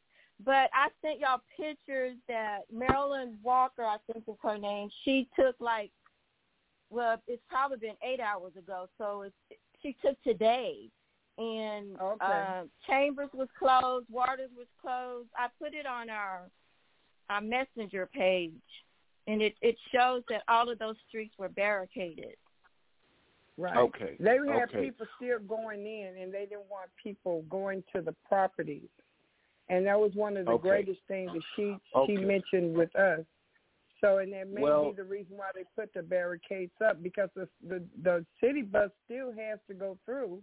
[0.45, 4.89] but I sent y'all pictures that Marilyn Walker, I think is her name.
[5.05, 5.91] She took like,
[6.91, 8.89] well, it's probably been eight hours ago.
[8.99, 10.89] So it's she took today,
[11.39, 12.25] and Okay.
[12.25, 15.29] uh, Chambers was closed, Waters was closed.
[15.37, 16.51] I put it on our
[17.31, 18.53] our messenger page,
[19.27, 22.37] and it it shows that all of those streets were barricaded.
[23.59, 23.77] Right.
[23.77, 24.17] Okay.
[24.19, 24.81] They had okay.
[24.81, 28.89] people still going in, and they didn't want people going to the properties.
[29.69, 30.69] And that was one of the Okay.
[30.69, 32.17] greatest things that she Okay.
[32.17, 33.25] she mentioned with us.
[34.01, 37.31] So, and that may Well- be the reason why they put the barricades up because
[37.35, 40.43] the the, the city bus still has to go through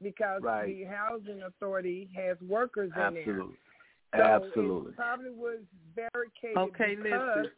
[0.00, 0.66] because Right.
[0.66, 3.22] the housing authority has workers in there.
[3.22, 3.56] Absolutely.
[4.16, 4.90] So Absolutely.
[4.92, 5.60] It probably was
[5.94, 7.52] barricaded Okay, because listen.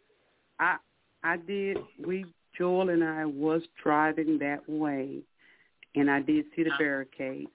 [0.59, 0.79] I
[1.23, 1.79] I did.
[1.99, 2.27] We
[2.57, 5.23] Joel and I was driving that way,
[5.95, 7.51] and I did see the barricades.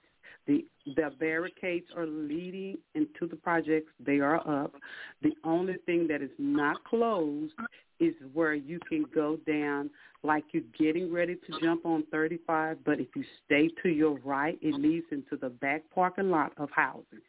[0.48, 3.92] The the barricades are leading into the projects.
[4.04, 4.74] They are up.
[5.22, 7.54] The only thing that is not closed
[8.00, 9.92] is where you can go down
[10.24, 14.58] like you're getting ready to jump on 35, but if you stay to your right,
[14.62, 17.22] it leads into the back parking lot of housing.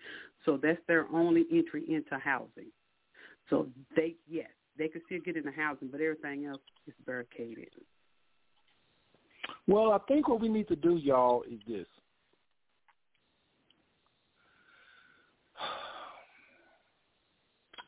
[0.44, 2.70] So that's their only entry into housing.
[3.50, 4.48] So they, yes,
[4.78, 7.68] they can still get into housing, but everything else is barricaded.
[9.66, 11.86] Well, I think what we need to do, y'all, is this.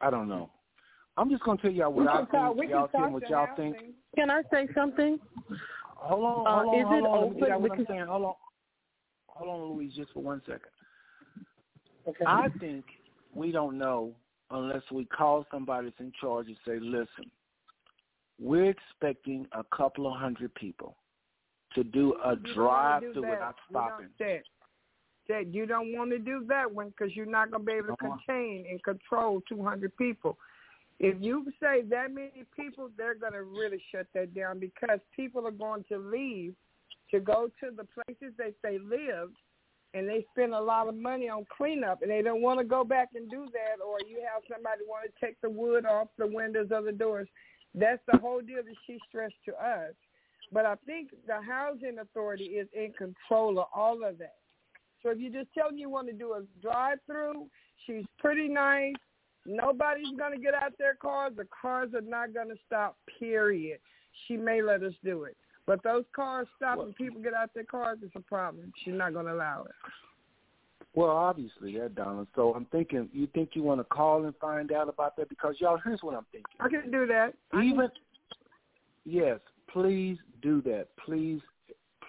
[0.04, 0.50] I don't know.
[1.16, 2.60] I'm just gonna tell y'all what I can talk, think.
[2.60, 3.76] we Y'all can tell talk me what y'all think.
[4.14, 5.18] Can I say something?
[5.96, 7.20] Hold on, Uh, hold on, is hold it on.
[7.22, 8.06] Let me get open out what I'm saying.
[8.06, 8.34] Hold on.
[9.28, 10.60] hold on, Louise, just for one second.
[12.06, 12.24] Okay.
[12.26, 12.84] I think
[13.34, 14.12] we don't know
[14.50, 17.30] unless we call somebody that's in charge and say, listen,
[18.38, 20.96] we're expecting a couple of hundred people
[21.74, 23.30] to do a You drive don't wanna do through that.
[23.30, 24.08] without You don't- stopping.
[25.26, 27.78] Said, said you don't want to do that one because you're not going to be
[27.78, 28.16] able to Uh-huh.
[28.26, 30.38] contain and control 200 people.
[31.00, 35.46] If you say that many people, they're going to really shut that down because people
[35.46, 36.54] are going to leave
[37.10, 39.36] to go to the places that they lived
[39.92, 42.84] and they spend a lot of money on cleanup and they don't want to go
[42.84, 46.26] back and do that or you have somebody want to take the wood off the
[46.26, 47.28] windows of the doors.
[47.74, 49.94] That's the whole deal that she stressed to us.
[50.52, 54.36] But I think the housing authority is in control of all of that.
[55.04, 57.46] So if you just tell you want to do a drive through,
[57.86, 58.94] she's pretty nice.
[59.46, 61.34] Nobody's gonna get out their cars.
[61.36, 63.78] The cars are not gonna stop, period.
[64.26, 65.36] She may let us do it.
[65.66, 68.72] But those cars stop and people get out their cars, it's a problem.
[68.82, 69.74] She's not gonna allow it.
[70.94, 72.26] Well, obviously, yeah, Donna.
[72.34, 75.28] So I'm thinking, you think you want to call and find out about that?
[75.28, 76.54] Because y'all, here's what I'm thinking.
[76.60, 77.34] I can do that.
[77.52, 77.90] I can- Even,
[79.04, 80.88] yes, please do that.
[80.96, 81.40] Please,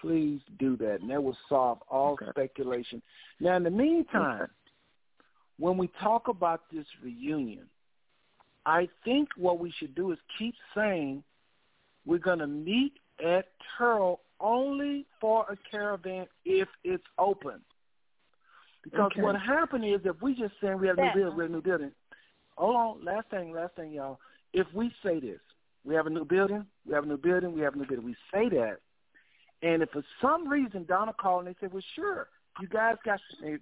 [0.00, 2.30] please do that, and that will solve all Okay.
[2.30, 3.02] speculation.
[3.40, 4.48] Now, in the meantime,
[5.58, 7.68] when we talk about this reunion,
[8.64, 11.22] I think what we should do is keep saying
[12.04, 12.94] we're going to meet
[13.24, 13.46] at
[13.76, 17.64] Turl only for a caravan if it's open.
[18.82, 19.22] Because Okay.
[19.22, 21.54] what happened is if we just say we have a new building, we have a
[21.54, 21.92] new building.
[22.56, 24.20] Hold on, last thing, last thing, y'all.
[24.52, 25.40] If we say this,
[25.84, 28.04] we have a new building, we have a new building, we have a new building.
[28.04, 28.80] We say that,
[29.66, 32.28] and if for some reason Donna called and they said, "Well, sure,
[32.60, 33.56] you guys got," eh,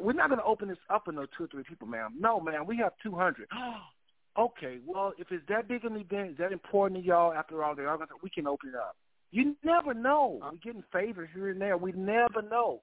[0.00, 2.14] we're not going to open this up for no two or three people, ma'am.
[2.18, 3.48] No, ma'am, we have two hundred.
[4.38, 7.32] okay, well, if it's that big of an event, is that important to y'all?
[7.32, 8.96] After all, they are all going to, we can open it up.
[9.30, 10.38] You never know.
[10.40, 11.76] We're getting favors here and there.
[11.76, 12.80] We never know.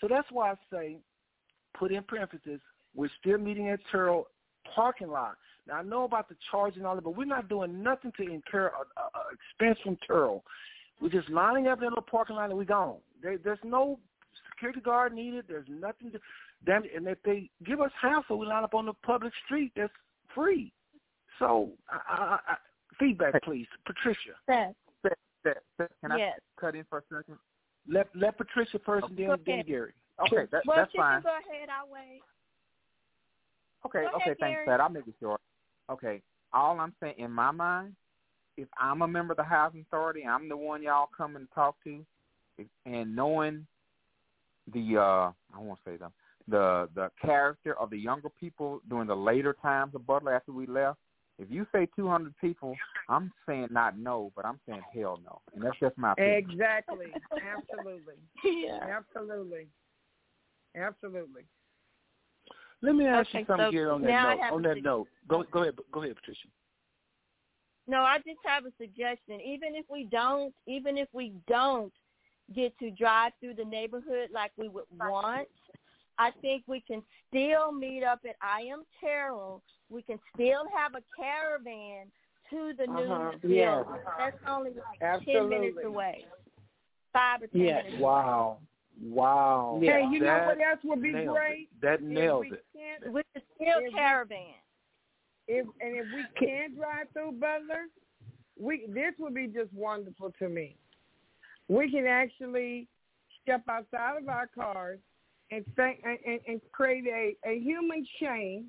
[0.00, 0.98] So that's why I say,
[1.78, 2.60] put in parentheses,
[2.94, 4.26] we're still meeting at Turl
[4.74, 5.36] parking lot.
[5.66, 8.22] Now I know about the charge and all that, but we're not doing nothing to
[8.22, 10.44] incur a, a, a expense from Turl.
[11.00, 12.96] We're just lining up in the parking lot and we gone.
[13.22, 13.98] There, there's no
[14.50, 15.44] security guard needed.
[15.48, 16.18] There's nothing to
[16.66, 16.82] them.
[16.94, 19.92] And if they give us half, so we line up on the public street, that's
[20.34, 20.72] free.
[21.38, 22.54] So I, I, I,
[22.98, 24.32] feedback, please, Patricia.
[24.46, 25.12] Seth, Seth,
[25.44, 27.38] Seth, Seth, can I cut in for a second?
[27.90, 29.64] Let let Patricia first, and then, then.
[29.66, 29.92] Gary.
[30.26, 31.22] Okay, that, well, that's fine.
[31.22, 31.68] can go ahead.
[31.70, 32.20] I'll wait.
[33.86, 34.66] Okay, Go okay, ahead, thanks, Gary.
[34.66, 34.80] Pat.
[34.80, 35.40] I'll make it short.
[35.88, 36.20] Okay,
[36.52, 37.94] all I'm saying in my mind,
[38.58, 41.76] if I'm a member of the housing authority, I'm the one y'all come and talk
[41.84, 42.04] to,
[42.58, 43.66] if, and knowing
[44.74, 46.12] the uh I won't say them
[46.48, 50.66] the the character of the younger people during the later times of Butler after we
[50.66, 50.98] left.
[51.38, 52.74] If you say 200 people,
[53.08, 56.50] I'm saying not no, but I'm saying hell no, and that's just my opinion.
[56.50, 57.06] Exactly.
[57.40, 58.14] Absolutely.
[58.44, 58.98] Yeah.
[58.98, 59.68] Absolutely.
[60.76, 61.42] Absolutely.
[62.82, 64.52] Let me ask you something, so Gary, on that now I note.
[64.52, 66.48] On that sug- note, go go ahead, go ahead, Patricia.
[67.88, 69.40] No, I just have a suggestion.
[69.40, 71.92] Even if we don't, even if we don't
[72.54, 75.48] get to drive through the neighborhood like we would want,
[76.18, 78.82] I think we can still meet up at I.M.
[79.00, 79.62] Terrell.
[79.88, 82.06] We can still have a caravan
[82.50, 83.30] to the new Uh-huh.
[83.38, 83.50] building.
[83.56, 83.84] Yes.
[84.18, 86.26] That's only like ten minutes away.
[87.12, 87.84] Five or ten Yes.
[87.84, 88.02] minutes.
[88.02, 88.58] Wow,
[89.02, 89.78] wow.
[89.80, 91.68] Hey, you know what else would be great?
[91.72, 91.80] It.
[91.80, 92.64] That If nailed we it.
[92.76, 94.54] can't- With the steel caravan.
[95.48, 97.86] If and if we can drive through Butler,
[98.60, 100.76] we this would be just wonderful to me.
[101.68, 102.86] We can actually
[103.42, 104.98] step outside of our cars
[105.50, 108.66] and think and, and, create a, a human chain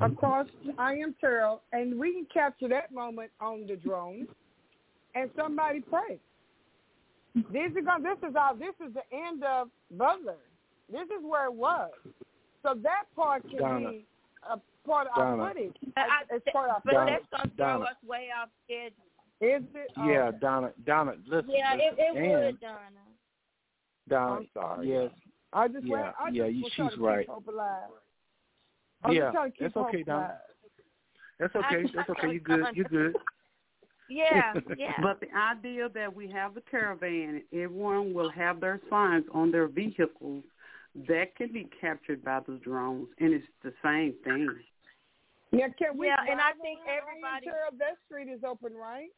[0.00, 0.46] across
[0.78, 1.14] I.M.
[1.20, 4.26] Terrell, and we can capture that moment on the drone,
[5.14, 6.18] and somebody pray.
[7.34, 10.36] This is going, this is our this is the end of Butler.
[10.90, 11.90] This is where it was.
[12.62, 13.90] So that part can Donna.
[13.90, 14.04] be
[14.50, 15.42] a part of Donna.
[15.42, 15.76] our footage.
[15.96, 17.84] I, It's part of but Donna, that's gonna throw Donna.
[17.84, 19.04] us way off schedule.
[19.40, 19.90] Is it?
[19.96, 20.38] Oh, Yeah, okay.
[20.40, 22.16] Donna, Donna, listen, Yeah, it, listen.
[22.16, 22.78] it and would, Donna.
[24.08, 24.88] Donna, I'm sorry.
[24.88, 25.10] yes,
[25.52, 27.20] I just Yeah, went, I yeah, just you- she's right.
[27.26, 27.90] Keep hope alive.
[29.04, 30.38] I'm yeah, just trying to keep that's okay, Donna.
[31.38, 32.32] That's okay, that's okay.
[32.32, 33.16] You good, you good.
[34.08, 34.92] Yeah, yeah.
[35.00, 39.68] But the idea that we have the caravan, everyone will have their signs on their
[39.68, 40.44] vehicles
[41.08, 44.48] that can be captured by the drones, and it's the same thing.
[45.50, 46.06] Yeah, can we?
[46.06, 47.54] Yeah, and I think around everybody- I.M.
[47.54, 47.70] Terrell?
[47.78, 49.10] that street is open, right?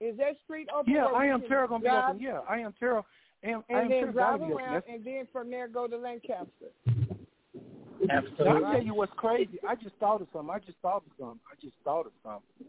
[0.00, 0.92] Is that street open?
[0.92, 2.20] Yeah, I am can Terrell gonna be open.
[2.20, 2.72] Yeah, I.M.
[2.78, 3.06] Terrell.
[3.42, 4.64] And, And then Terrell drive gonna be open.
[4.64, 6.70] around, That's- and then from there go to Lancaster.
[6.86, 8.48] Now, Absolutely.
[8.48, 9.58] I'll tell you what's crazy.
[9.66, 10.50] I just thought of something.
[10.54, 11.40] I just thought of something.
[11.50, 12.66] I just thought of something.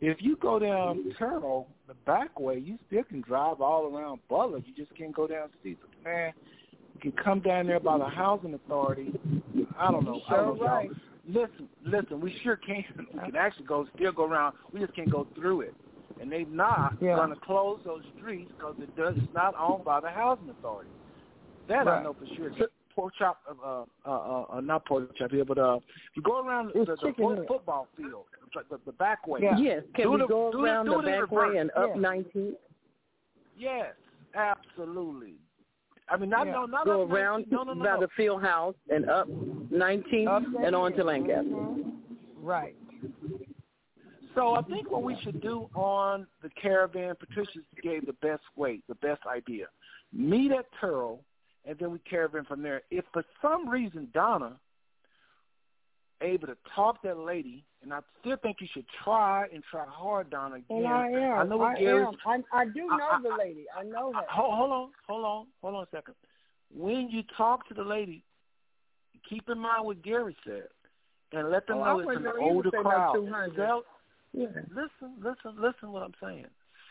[0.00, 4.58] If you go down Turtle, the back way, you still can drive all around Butler.
[4.58, 5.78] You just can't go down Cecil.
[6.04, 6.32] Man,
[6.94, 9.12] you can come down there by the housing authority.
[9.78, 10.20] I don't know.
[10.28, 10.64] I don't know.
[10.64, 10.90] right.
[11.26, 12.20] Listen, listen.
[12.20, 12.84] We sure can.
[13.12, 14.54] We can actually go still go around.
[14.72, 15.74] We just can't go through it.
[16.20, 17.16] And they've not Yeah.
[17.16, 19.14] going to close those streets because it does.
[19.16, 20.90] It's not owned by the housing authority.
[21.68, 22.50] That I know for sure.
[22.94, 25.78] Pork chop, uh, uh, uh, uh, not pork chop here, but uh,
[26.14, 27.46] you go around the, It's the, head.
[27.46, 29.40] football field, the, the back way.
[29.42, 29.56] Yeah.
[29.58, 29.82] Yes.
[29.94, 31.52] Can Do we the- go do it- around do the back reverse.
[31.52, 32.00] way and up Yeah.
[32.00, 32.54] 19th?
[33.56, 33.94] Yes,
[34.34, 35.34] absolutely.
[36.08, 36.52] I mean, not Yeah.
[36.52, 38.00] no, not Go up around 19, no, no, no, by no.
[38.00, 41.04] the field house and up 19th Up and on to there.
[41.06, 41.74] Lancaster.
[42.40, 42.76] Right.
[44.34, 48.80] So I think what we should do on the caravan, Patricia gave the best way,
[48.88, 49.66] the best idea.
[50.12, 51.20] Meet at Turl,
[51.64, 52.82] and then we caravan from there.
[52.90, 54.58] If for some reason Donna
[56.20, 60.30] able to talk that lady, and I still think you should try and try hard,
[60.30, 60.56] Donna.
[60.56, 61.38] Again, And I am.
[61.38, 62.44] I know what I Gary's- am.
[62.52, 63.66] I, I do know I- the lady.
[63.76, 64.22] I know her.
[64.28, 66.14] Hold, hold on, hold on, hold on a second.
[66.74, 68.24] When you talk to the lady,
[69.28, 70.68] keep in mind what Gary said,
[71.32, 72.26] and let them Oh, know it's an.
[72.40, 73.14] Older crowd.
[73.14, 73.56] 200.
[73.56, 73.84] Tell-
[74.32, 74.48] Yeah.
[74.70, 75.92] listen, listen, listen.
[75.92, 76.46] What I'm saying.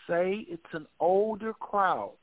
[0.08, 2.14] Say it's an older crowd.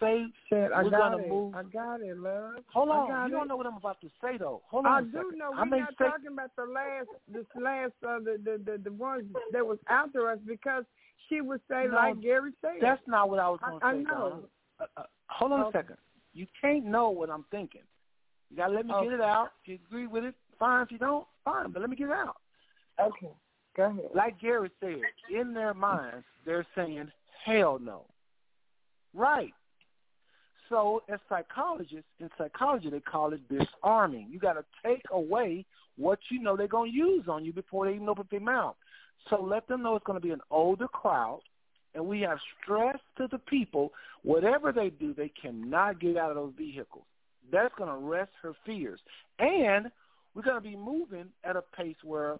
[0.00, 1.28] Say Said, I we're got gonna it.
[1.28, 1.54] move.
[1.54, 2.54] I got it, love.
[2.72, 3.38] Hold on, you it.
[3.38, 4.62] don't know what I'm about to say though.
[4.70, 5.38] Hold on I do second.
[5.38, 5.50] know.
[5.50, 9.24] We're not say, talking about the last, this last, uh, the, the the the ones
[9.52, 10.84] that was after us because
[11.28, 12.74] she would say No, like Gary said.
[12.80, 14.44] That's not what I was going to I, I know.
[14.80, 15.96] Uh, uh, hold on a second.
[16.32, 17.82] You can't know what I'm thinking.
[18.50, 19.06] You gotta let me Okay.
[19.06, 19.50] get it out.
[19.62, 20.82] If you agree with it, fine.
[20.84, 21.70] If you don't, fine.
[21.72, 22.36] But let me get it out.
[23.00, 23.32] Okay.
[23.76, 24.10] Go ahead.
[24.14, 25.00] Like Gary said,
[25.32, 27.10] in their minds, they're saying,
[27.44, 28.06] hell no.
[29.14, 29.52] Right.
[30.68, 34.28] So as psychologists, in psychology, they call it disarming.
[34.30, 35.64] You got to take away
[35.96, 38.76] what you know they're going to use on you before they even open their mouth.
[39.30, 41.40] So let them know it's going to be an older crowd,
[41.94, 43.92] and we have stressed to the people,
[44.22, 47.04] whatever they do, they cannot get out of those vehicles.
[47.50, 49.00] That's going to rest her fears.
[49.38, 49.90] And
[50.34, 52.36] we're going to be moving at a pace where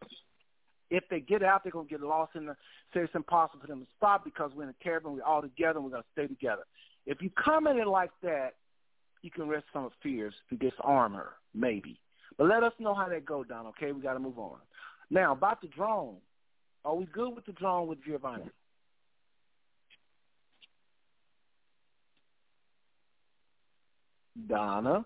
[0.90, 2.56] if they get out, they're to get lost in the,
[2.94, 5.78] say it's impossible for them to stop because we're in a caravan, we're all together,
[5.78, 6.62] and we're to stay together.
[7.06, 8.55] If you come at it like that,
[9.23, 12.01] you can rest some fears to disarm her, maybe.
[12.36, 13.93] But let us know how that go down, okay?
[13.93, 14.59] We got to move on.
[15.10, 16.16] Now, about the drone.
[16.85, 18.44] Are we good with the drone with Giovanni?
[24.47, 25.05] Donna?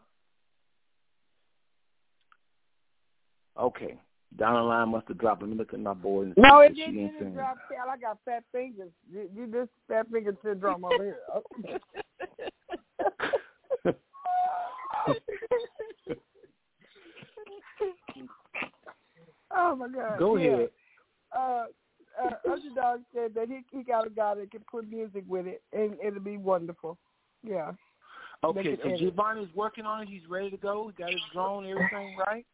[3.59, 3.99] Okay.
[4.39, 5.43] Donna line must have dropped.
[5.43, 6.33] Let me look at my board.
[6.37, 7.85] No, it didn't, didn't drop tail.
[7.91, 8.91] I got fat fingers.
[9.13, 11.19] You, you this fat finger syndrome over here.
[19.55, 20.19] oh my God.
[20.19, 20.51] Go yeah.
[20.51, 20.71] ahead.
[21.37, 21.65] Uh,
[22.23, 25.63] uh, Underdog said that he he got a guy that can put music with it,
[25.73, 26.99] and it'll be wonderful.
[27.43, 27.73] Yeah.
[28.45, 28.97] Okay, so.
[28.97, 30.09] Giovanni's working on it.
[30.09, 30.89] He's ready to go.
[30.89, 32.45] He got his drone, everything right?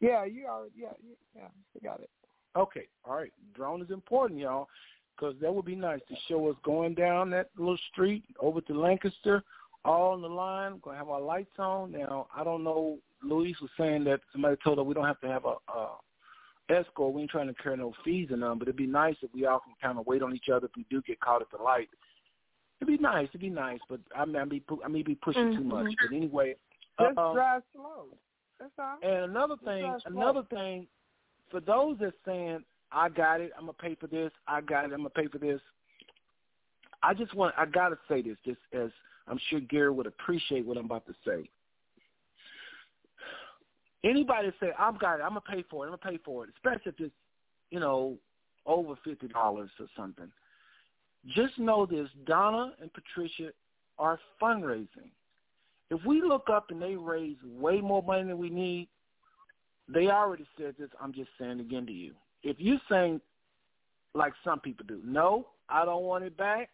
[0.00, 0.88] Yeah, you already, yeah,
[1.34, 2.10] yeah, you got it.
[2.56, 3.32] Okay, all right.
[3.54, 4.68] Drone is important, y'all,
[5.16, 8.78] because that would be nice to show us going down that little street over to
[8.78, 9.42] Lancaster,
[9.84, 10.72] all on the line.
[10.74, 11.92] We're gonna have our lights on.
[11.92, 12.98] Now, I don't know.
[13.22, 15.96] Luis was saying that somebody told her we don't have to have a, a
[16.70, 17.14] escort.
[17.14, 19.46] We ain't trying to carry no fees or nothing, but it'd be nice if we
[19.46, 21.62] all can kind of wait on each other if we do get caught at the
[21.62, 21.88] light.
[22.80, 23.28] It'd be nice.
[23.30, 25.86] It'd be nice, but I may be I may be pushing too much.
[26.00, 26.54] But anyway,
[27.00, 28.06] Just uh, drive slow.
[29.02, 30.86] And another thing, another thing,
[31.50, 34.92] for those that saying, I got it, I'm gonna pay for this, I got it,
[34.92, 35.60] I'm gonna pay for this.
[37.02, 38.90] I just want, I gotta say this, just as
[39.28, 41.48] I'm sure Gary would appreciate what I'm about to say.
[44.04, 46.50] Anybody say, I've got it, I'm gonna pay for it, I'm gonna pay for it,
[46.56, 47.14] especially if it's,
[47.70, 48.16] you know,
[48.66, 50.30] over fifty dollars or something.
[51.34, 53.50] Just know this: Donna and Patricia
[53.98, 55.10] are fundraising.
[55.90, 58.88] If we look up and they raise way more money than we need,
[59.88, 60.90] they already said this.
[61.00, 62.12] I'm just saying again to you.
[62.42, 63.20] If you're saying,
[64.14, 66.70] like some people do, no, I don't want it back.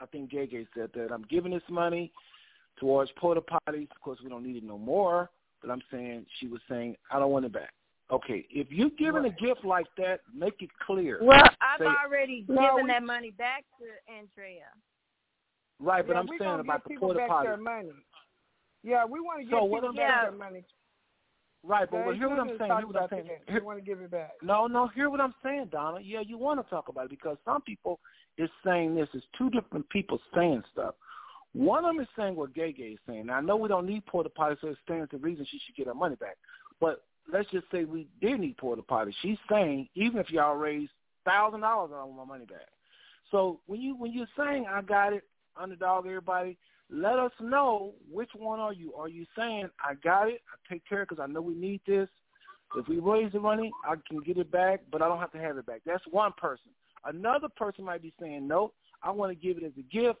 [0.00, 1.12] I think Gege said that.
[1.12, 2.12] I'm giving this money
[2.78, 3.88] towards porta potties.
[3.92, 5.30] Of course, we don't need it no more.
[5.62, 7.72] But I'm saying she was saying I don't want it back.
[8.10, 11.20] Okay, if you're giving a gift like that, make it clear.
[11.22, 14.66] Well, I've Say- already No, given we- that money back to Andrea.
[15.80, 17.48] Right, but yeah, I'm we saying gonna about give the people porta back potty.
[18.84, 20.64] Yeah, we want to give So people back their money.
[21.66, 22.76] Right, but well, hear what I'm saying.
[22.76, 23.30] Hear what I'm saying.
[23.48, 24.32] Hear- We want to give it back.
[24.42, 26.00] No, no, hear what I'm saying, Donna.
[26.00, 27.98] Yeah, you want to talk about it because some people
[28.36, 29.08] is saying this.
[29.14, 30.94] It's two different people saying stuff.
[31.54, 33.26] One of them is saying what Gay Gay is saying.
[33.26, 35.76] Now, I know we don't need porta potty, so it stands to reason she should
[35.76, 36.36] get her money back.
[36.80, 39.14] But let's just say we did need porta potty.
[39.22, 40.90] She's saying even if y'all raise
[41.24, 42.68] thousand dollars, I want my money back.
[43.30, 45.22] So when you when you're saying I got it,
[45.56, 46.58] underdog, everybody,
[46.90, 48.94] let us know which one are you.
[48.94, 52.08] Are you saying I got it, I take care because I know we need this.
[52.76, 55.38] If we raise the money, I can get it back, but I don't have to
[55.38, 55.82] have it back.
[55.86, 56.70] That's one person.
[57.04, 60.18] Another person might be saying, no, I want to give it as a gift.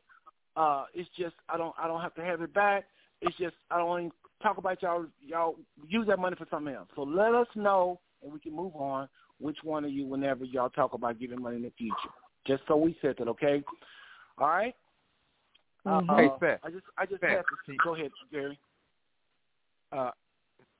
[0.56, 2.84] Uh, it's just I don't I don't have to have it back.
[3.20, 5.56] It's just I don't to talk about y'all y'all
[5.88, 6.88] use that money for something else.
[6.94, 9.08] So let us know and we can move on.
[9.40, 11.94] Which one of you, whenever y'all talk about giving money in the future,
[12.46, 13.64] just so we said that, okay?
[14.38, 14.74] All right.
[15.86, 16.10] Mm-hmm.
[16.10, 16.60] Uh, hey, Seth.
[16.62, 18.58] I just I just Seth, have to go ahead, Gary.
[19.92, 20.10] Uh,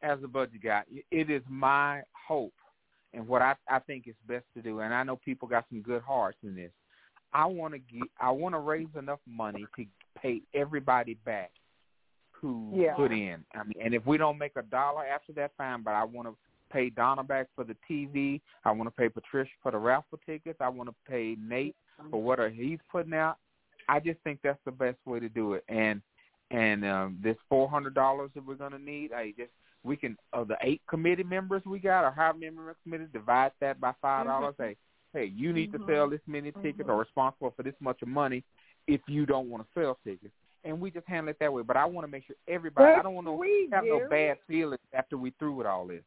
[0.03, 2.53] as a budget guy, it is my hope
[3.15, 5.81] and what I I think is best to do, and I know people got some
[5.81, 6.71] good hearts in this.
[7.33, 9.85] I want to get I want to raise enough money to
[10.21, 11.51] pay everybody back
[12.33, 12.95] who yeah.
[12.95, 13.45] put in.
[13.55, 15.83] I mean, and if we don't make a dollar after that, fine.
[15.83, 16.37] But I want to
[16.73, 18.41] pay Donna back for the TV.
[18.65, 20.59] I want to pay Patricia for the raffle tickets.
[20.61, 21.77] I want to pay Nate
[22.11, 23.37] for what he's putting out.
[23.89, 25.65] I just think that's the best way to do it.
[25.69, 26.01] And
[26.51, 29.51] and um, this four hundred dollars that we're gonna need, I just
[29.83, 33.53] we can of the eight committee members we got or however many members committee divide
[33.61, 34.55] that by five dollars.
[34.55, 34.63] Mm-hmm.
[34.63, 34.77] Hey,
[35.13, 35.87] hey, you need mm-hmm.
[35.87, 36.91] to sell this many tickets mm-hmm.
[36.91, 38.45] or responsible for this much of money
[38.87, 40.33] if you don't want to sell tickets.
[40.65, 41.63] And we just handle it that way.
[41.63, 42.93] But I want to make sure everybody.
[42.93, 44.01] That's I don't want to sweet, have Gary.
[44.01, 46.03] no bad feelings after we through with all this.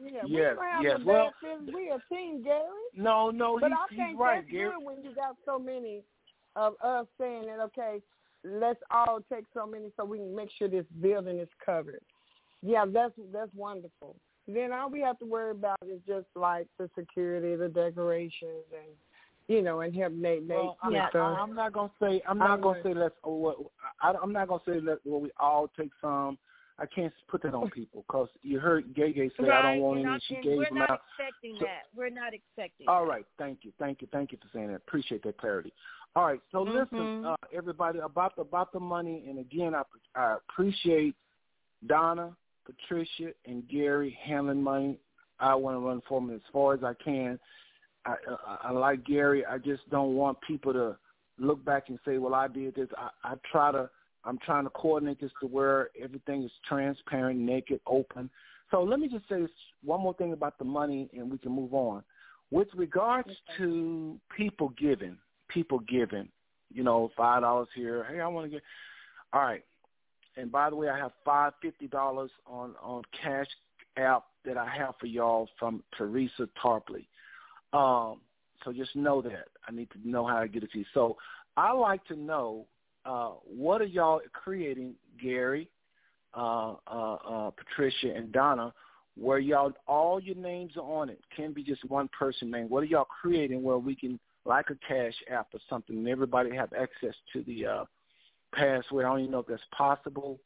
[0.00, 1.00] Yeah, Yes, we yes.
[1.04, 1.74] Well- bad.
[1.74, 2.62] We a team, Gary.
[2.96, 4.70] No, no, But he's, I he's think right, that's Gary.
[4.70, 6.02] good when you got so many
[6.56, 7.60] of us saying that.
[7.60, 8.00] Okay,
[8.44, 12.00] let's all take so many so we can make sure this building is covered.
[12.62, 14.16] Yeah, that's that's wonderful.
[14.46, 18.88] Then all we have to worry about is just like the security, the decorations, and
[19.48, 21.08] you know, and help Nate Nate Well, I, with Yeah.
[21.12, 21.18] the.
[21.18, 23.14] I, I'm not gonna say I'm not I'm gonna gonna- say let's.
[23.24, 23.56] oh, what
[24.02, 26.38] I, I'm not gonna say let well we all take some.
[26.76, 29.98] I can't put that on people because you heard Gay Gay say I don't want
[30.00, 30.16] and any.
[30.16, 31.00] I- She and gave we're them not out.
[31.18, 31.82] expecting So- that.
[31.94, 32.88] We're not expecting.
[32.88, 33.44] All right, that.
[33.44, 34.76] thank you, thank you, thank you for saying that.
[34.76, 35.72] Appreciate that clarity.
[36.16, 37.24] All right, so listen, Mhm.
[37.24, 39.82] uh, everybody about the about the money, and again, I
[40.14, 41.16] I appreciate
[41.86, 45.00] Donna, Patricia, and Gary handling money.
[45.40, 47.40] I want to run for them as far as I can.
[48.06, 48.16] I,
[48.46, 49.44] I I like Gary.
[49.44, 50.96] I just don't want people to
[51.38, 53.90] look back and say, "Well, I did this." I, I try to.
[54.24, 58.30] I'm trying to coordinate this to where everything is transparent, naked, open.
[58.70, 59.50] So let me just say this,
[59.82, 62.02] one more thing about the money, and we can move on.
[62.50, 65.18] With regards to people giving,
[65.54, 66.28] people giving,
[66.72, 68.04] you know, five dollars here.
[68.10, 68.62] Hey, I want to get.
[69.32, 69.64] All right.
[70.36, 73.46] And by the way, I have five fifty dollars on on Cash
[73.96, 77.06] App that I have for y'all from Teresa Tarpley.
[77.72, 78.20] Um,
[78.64, 80.84] so just know that I need to know how to get it to you.
[80.92, 81.16] So
[81.56, 82.66] I like to know
[83.04, 85.68] uh, what are y'all creating, Gary,
[86.36, 88.72] uh, uh, uh, Patricia, and Donna,
[89.16, 91.20] where y'all all your names are on it.
[91.36, 92.68] Can be just one person name.
[92.68, 96.54] What are y'all creating where we can like a cash app or something, and everybody
[96.54, 97.84] have access to the uh,
[98.54, 99.04] password?
[99.04, 100.38] I don't even know if that's possible.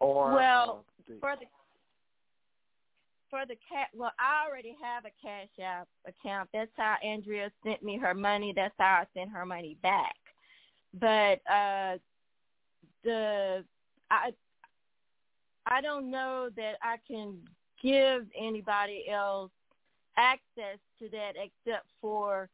[0.00, 1.46] Or Well, uh, the, for the
[3.30, 7.82] for the cat well i already have a cash app account that's how andrea sent
[7.82, 10.14] me her money that's how i sent her money back
[11.00, 11.98] but uh
[13.02, 13.64] the
[14.12, 14.32] i
[15.66, 17.36] i don't know that i can
[17.82, 19.50] give anybody else
[20.16, 22.48] access to that except for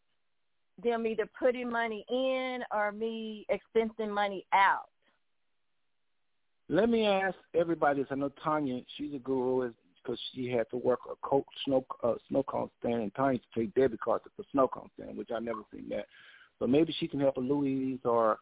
[0.82, 4.89] them either putting money in or me expensing money out
[6.69, 8.05] Let me ask everybody.
[8.11, 8.82] I know Tanya.
[8.97, 13.02] She's a guru because she had to work a coat snow uh, snow cone stand,
[13.02, 15.89] and Tanya to take debit cards at the snow cone stand, which I've never seen
[15.90, 16.07] that.
[16.59, 18.39] But maybe she can help Louise or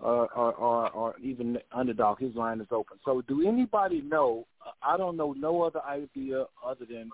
[0.00, 2.20] or, or, or even underdog.
[2.20, 2.98] His line is open.
[3.04, 4.46] So, do anybody know?
[4.82, 7.10] I don't know no other idea other than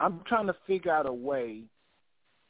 [0.00, 1.62] I'm trying to figure out a way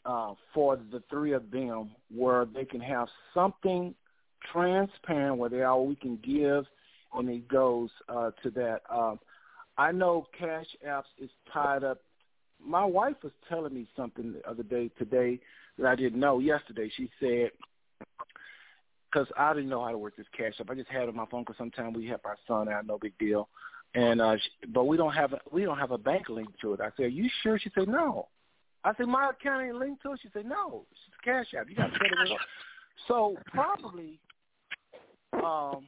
[0.09, 3.94] uh, for the three of them where they can have something
[4.51, 6.64] transparent where they all we can give
[7.14, 8.80] and it goes uh, to that.
[8.90, 9.18] Um,
[9.76, 11.98] I know Cash Apps is tied up.
[12.64, 15.40] My wife was telling me something the other day today
[15.78, 16.90] that I didn't know yesterday.
[16.97, 17.51] She said,
[19.10, 20.70] because I didn't know how to work this Cash App.
[20.70, 22.98] I just had it on my phone because sometimes we help our son out, no
[22.98, 23.48] big deal.
[23.94, 26.74] And uh, she, but we don't have a, we don't have a bank link to
[26.74, 26.80] it.
[26.80, 27.59] I said, Are you sure?
[27.59, 28.28] She said, No.
[28.89, 30.20] I said, My account ain't linked to it.
[30.23, 31.69] She said, No, it's Cash App.
[31.69, 32.39] You got to set it up.
[33.06, 34.19] So probably,
[35.35, 35.86] um,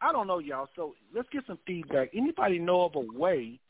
[0.00, 0.68] I don't know, y'all.
[0.74, 2.08] So let's get some feedback.
[2.14, 3.60] Anybody know of a way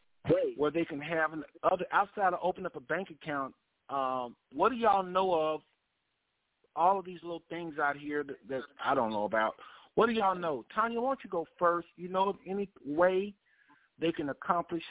[0.56, 3.54] where they can have an other outside of open up a bank account?
[3.90, 5.60] Um, what do y'all know of?
[6.76, 9.54] All of these little things out here that, that I don't know about.
[9.96, 10.64] What do y'all know?
[10.74, 11.88] Tanya, why don't you go first?
[11.96, 13.34] You know of any way
[14.00, 14.82] they can accomplish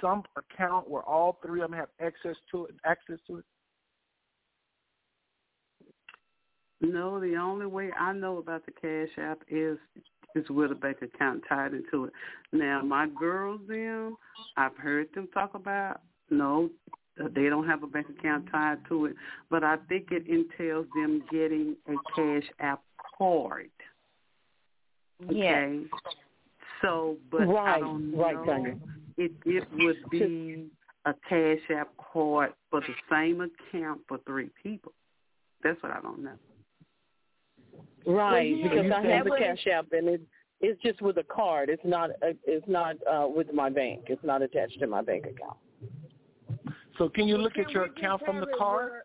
[0.00, 3.44] some account where all three of them have access to it, access to it?
[6.80, 9.78] No, the only way I know about the Cash App is
[10.34, 12.12] is with a bank account tied into it.
[12.52, 14.16] Now, my girls, them,
[14.56, 16.00] I've heard them talk about.
[16.30, 16.70] No,
[17.34, 19.16] they don't have a bank account tied to it,
[19.50, 22.80] but I think it entails them getting a Cash App
[23.18, 23.70] card.
[25.24, 25.36] Okay.
[25.36, 26.00] Yes.
[26.82, 28.44] So, but Right, I don't right, know.
[28.44, 28.76] Tanya.
[29.16, 30.66] It it would be
[31.04, 34.92] a Cash App card for the same account for three people.
[35.62, 36.36] That's what I don't know.
[38.06, 40.20] Right, yeah, because I have the Cash App and it
[40.62, 41.68] it's just with a card.
[41.70, 44.04] It's not uh, it's not uh with my bank.
[44.08, 45.58] It's not attached to my bank account.
[46.98, 48.90] So can you look Can at your account from the card?
[48.90, 49.04] where-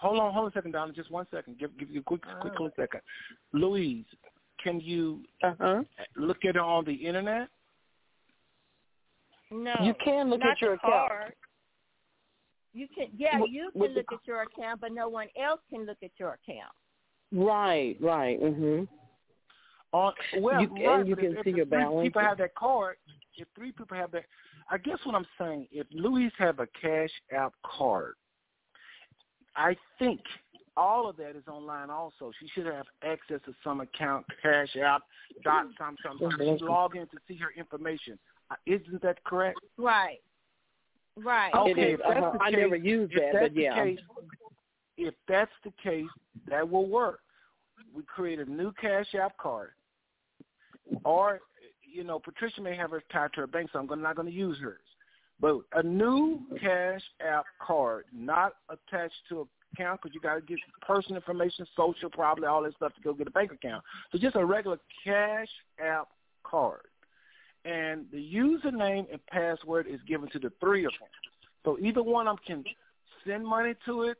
[0.00, 0.92] Hold on, hold on a second, Donna.
[0.92, 1.58] Just one second.
[1.58, 3.00] Give give you a quick quick quick second.
[3.52, 4.04] Louise,
[4.62, 5.82] can you Uh huh.
[6.16, 7.48] look at it on the internet?
[9.50, 9.74] No.
[9.82, 11.08] You can look at your account.
[11.08, 11.32] card.
[12.74, 15.28] You can, yeah, With- you with can the look at your account, but no one
[15.40, 16.72] else can look at your account.
[17.32, 18.38] Right, right.
[18.40, 18.88] Mhm.
[19.92, 22.06] On well, You- right, and you but can if, see if your three balance.
[22.06, 22.98] people have that card,
[23.36, 24.26] if three people have that,
[24.70, 28.14] I guess what I'm saying, if Louis have a Cash App card,
[29.56, 30.20] I think
[30.78, 31.90] all of that is online.
[31.90, 35.02] Also, she should have access to some account, Cash App,
[35.42, 36.18] dot some some.
[36.20, 36.30] some.
[36.38, 38.18] She log in to see her information.
[38.50, 39.58] Uh, Isn't that correct?
[39.76, 40.18] Right.
[41.16, 41.52] Right.
[41.52, 41.94] Okay, It is.
[41.94, 42.30] if that's Uh-huh.
[42.38, 43.74] the I case- never used that, but yeah.
[43.82, 43.98] case,
[44.96, 46.06] if that's the case,
[46.46, 47.20] that will work.
[47.92, 49.72] We create a new Cash App card,
[51.04, 51.40] or
[51.82, 54.32] you know, Patricia may have her tied to her bank, so I'm not going to
[54.34, 54.80] use hers.
[55.40, 60.40] But a new Cash App card, not attached to an account, because you got to
[60.40, 63.82] get personal information, social, probably all that stuff to go get a bank account.
[64.10, 66.08] So just a regular Cash App
[66.44, 66.82] card,
[67.64, 71.08] and the username and password is given to the three of them.
[71.64, 72.74] So either one of them can
[73.26, 74.18] send money to it.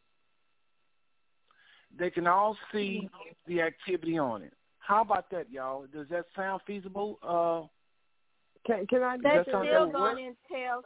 [1.99, 3.09] They can all see
[3.47, 4.53] the activity on it.
[4.79, 5.87] How about that, y'all?
[5.93, 7.19] Does that sound feasible?
[7.23, 7.67] Uh,
[8.67, 10.83] Can can I That's that still going to entail.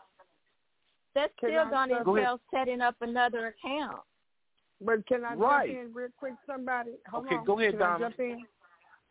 [1.14, 4.00] That's Can still going to start- Go entail setting up another account.
[4.84, 5.70] But can I Right.
[5.70, 6.98] jump in real quick, somebody?
[7.08, 7.44] Hold Okay, on.
[7.44, 7.98] go ahead, can Donna.
[8.06, 8.46] jump in?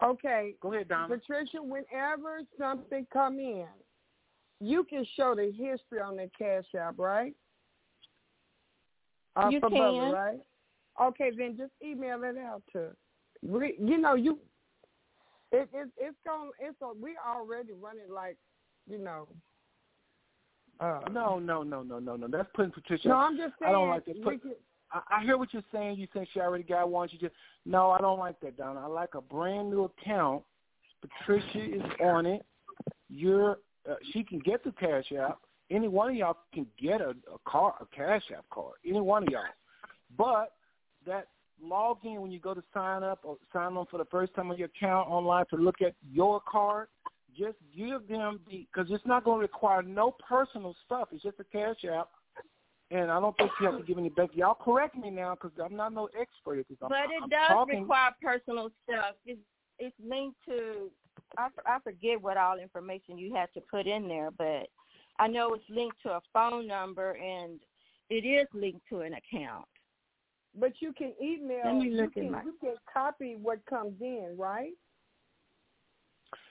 [0.03, 1.17] Okay, go ahead, Donna.
[1.17, 1.61] Patricia.
[1.61, 3.67] Whenever something come in,
[4.59, 7.35] you can show the history on the Cash App, right?
[9.35, 10.11] Uh, You for Bubba, can.
[10.11, 10.39] right?
[10.99, 12.95] Okay, then just email it out to.
[13.41, 14.39] We, you know, you.
[15.53, 16.51] It, it it's going.
[16.59, 18.37] It's a, we already running like,
[18.87, 19.27] you know.
[20.79, 22.27] Uh, No, no, no, no, no, no.
[22.27, 23.07] That's putting Patricia.
[23.09, 23.69] no, I'm just saying.
[23.69, 24.55] I don't like to we put- can-
[24.91, 25.97] I, I hear what you're saying.
[25.97, 27.09] You think she already got one.
[27.09, 27.33] She just
[27.65, 27.91] no.
[27.91, 28.81] I don't like that, Donna.
[28.81, 30.43] I like a brand new account.
[31.01, 32.45] Patricia is on it.
[33.09, 33.59] You're.
[33.89, 35.39] Uh, she can get the cash app.
[35.71, 38.75] Any one of y'all can get a, a car, a cash app card.
[38.85, 39.41] Any one of y'all.
[40.17, 40.51] But
[41.07, 41.27] that
[41.63, 44.57] login when you go to sign up or sign on for the first time on
[44.57, 46.87] your account online to look at your card,
[47.37, 51.09] just give them the because it's not going to require no personal stuff.
[51.11, 52.09] It's just a cash app,
[52.91, 54.29] and I don't think you have to give any back.
[54.33, 56.77] Y'all correct me now because I'm not no expert at this.
[56.81, 59.15] I'm, But it I'm does talking, require personal stuff.
[59.25, 59.39] It's,
[59.79, 60.91] it's linked to.
[61.37, 64.67] I, I forget what all information you had to put in there, but
[65.19, 67.59] I know it's linked to a phone number and
[68.09, 69.65] it is linked to an account.
[70.59, 71.65] But you can email.
[71.65, 74.73] Let me you look at can, my- You can copy what comes in, right?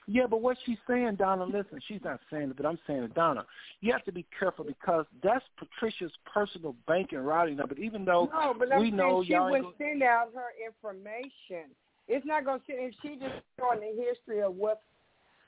[0.07, 3.13] Yeah, but what she's saying, Donna, listen, she's not saying it, but I'm saying it,
[3.13, 3.45] Donna.
[3.81, 7.75] You have to be careful because that's Patricia's personal banking routing number.
[7.75, 11.69] Even though No, but I'm we know she would send out her information.
[12.07, 12.79] It's not going to send.
[12.79, 14.81] If she just showing the history of what,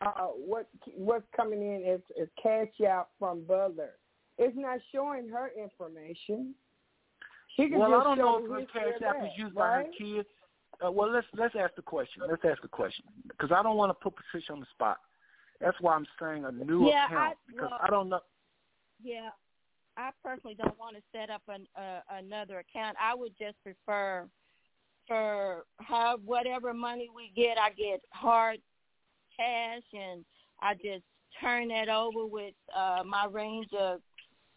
[0.02, 3.94] uh, what what's coming in as, as cash out from Butler,
[4.38, 6.54] it's not showing her information.
[7.56, 9.56] She can well, just I don't show know the if her cash app is used
[9.56, 10.28] by her kids.
[10.86, 12.24] Uh, well, let's let's ask the question.
[12.30, 14.98] Let's ask the question because I don't want to put Patricia on the spot.
[15.62, 18.20] That's why I'm saying a new Yeah, account I- because well- I don't know.
[19.02, 19.30] Yeah,
[19.98, 22.98] I personally don't want to set up an, uh, another account.
[23.02, 24.30] I would just prefer
[25.08, 28.60] for how whatever money we get, I get hard
[29.36, 30.24] cash, and
[30.62, 31.04] I just
[31.42, 34.02] turn that over with uh, my range of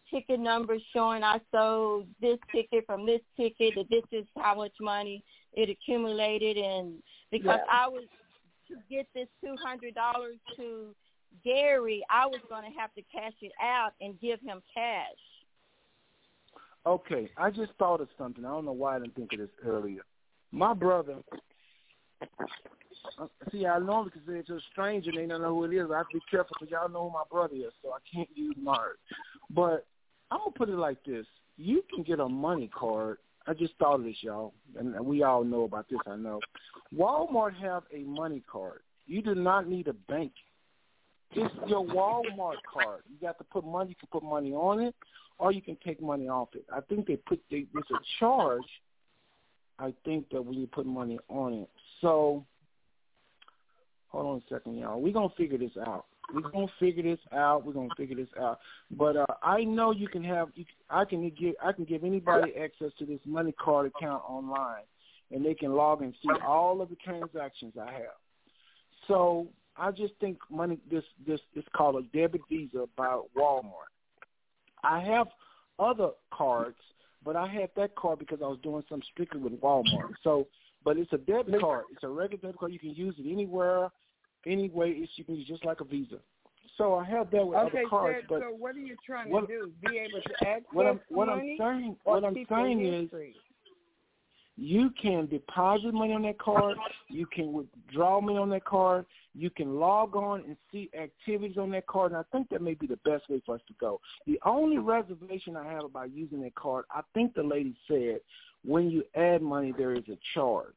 [0.09, 4.73] ticket numbers showing I sold this ticket from this ticket, that this is how much
[4.79, 5.23] money
[5.57, 7.01] it accumulated, and
[7.31, 7.73] because Yeah.
[7.83, 8.03] I was
[8.67, 10.95] to get this two hundred dollars to
[11.43, 15.23] Gary, I was going to have to cash it out and give him cash.
[16.85, 18.45] Okay, I just thought of something.
[18.45, 20.03] I don't know why I didn't think of this earlier.
[20.51, 21.17] My brother.
[23.19, 25.73] uh, See, I normally consider it to a stranger and they don't know who it
[25.73, 25.89] is.
[25.91, 28.29] I have to be careful because y'all know who my brother is, so I can't
[28.35, 28.97] use Mars.
[29.49, 29.85] But
[30.31, 31.25] I'm gonna put it like this:
[31.57, 33.17] you can get a money card.
[33.47, 35.99] I just thought of this, y'all, and we all know about this.
[36.05, 36.41] I know.
[36.95, 38.81] Walmart have a money card.
[39.05, 40.33] You do not need a bank.
[41.31, 43.03] It's your Walmart card.
[43.09, 43.91] You got to put money.
[43.91, 44.95] You can put money on it,
[45.39, 46.65] or you can take money off it.
[46.73, 48.63] I think they put they, there's a charge.
[49.79, 51.69] I think that when you put money on it.
[52.01, 52.45] So,
[54.07, 54.99] hold on a second, y'all.
[54.99, 56.05] We're gonna figure this out.
[56.33, 57.65] We're gonna figure this out.
[57.65, 58.59] We're gonna figure this out.
[58.91, 60.49] But uh, I know you can have.
[60.55, 61.55] You, I can give.
[61.63, 64.83] I can give anybody access to this money card account online,
[65.31, 68.17] and they can log in and see all of the transactions I have.
[69.07, 69.47] So
[69.77, 70.79] I just think money.
[70.91, 73.91] This this is called a debit Visa by Walmart.
[74.83, 75.27] I have
[75.79, 76.77] other cards,
[77.23, 80.13] but I had that card because I was doing some strictly with Walmart.
[80.23, 80.47] So,
[80.83, 81.85] but it's a debit card.
[81.93, 82.73] It's a regular debit card.
[82.73, 83.89] You can use it anywhere
[84.47, 86.17] any way it's you can use just like a visa.
[86.77, 88.19] So I have that with okay, other cards.
[88.29, 89.71] so, but so what are you trying what, to do?
[89.85, 93.09] Be able to access what I'm what money I'm saying what I'm saying is
[94.57, 96.77] you can deposit money on that card,
[97.09, 99.05] you can withdraw money on that card,
[99.35, 102.73] you can log on and see activities on that card, and I think that may
[102.73, 104.01] be the best way for us to go.
[104.25, 108.19] The only reservation I have about using that card, I think the lady said,
[108.65, 110.73] when you add money, there is a charge.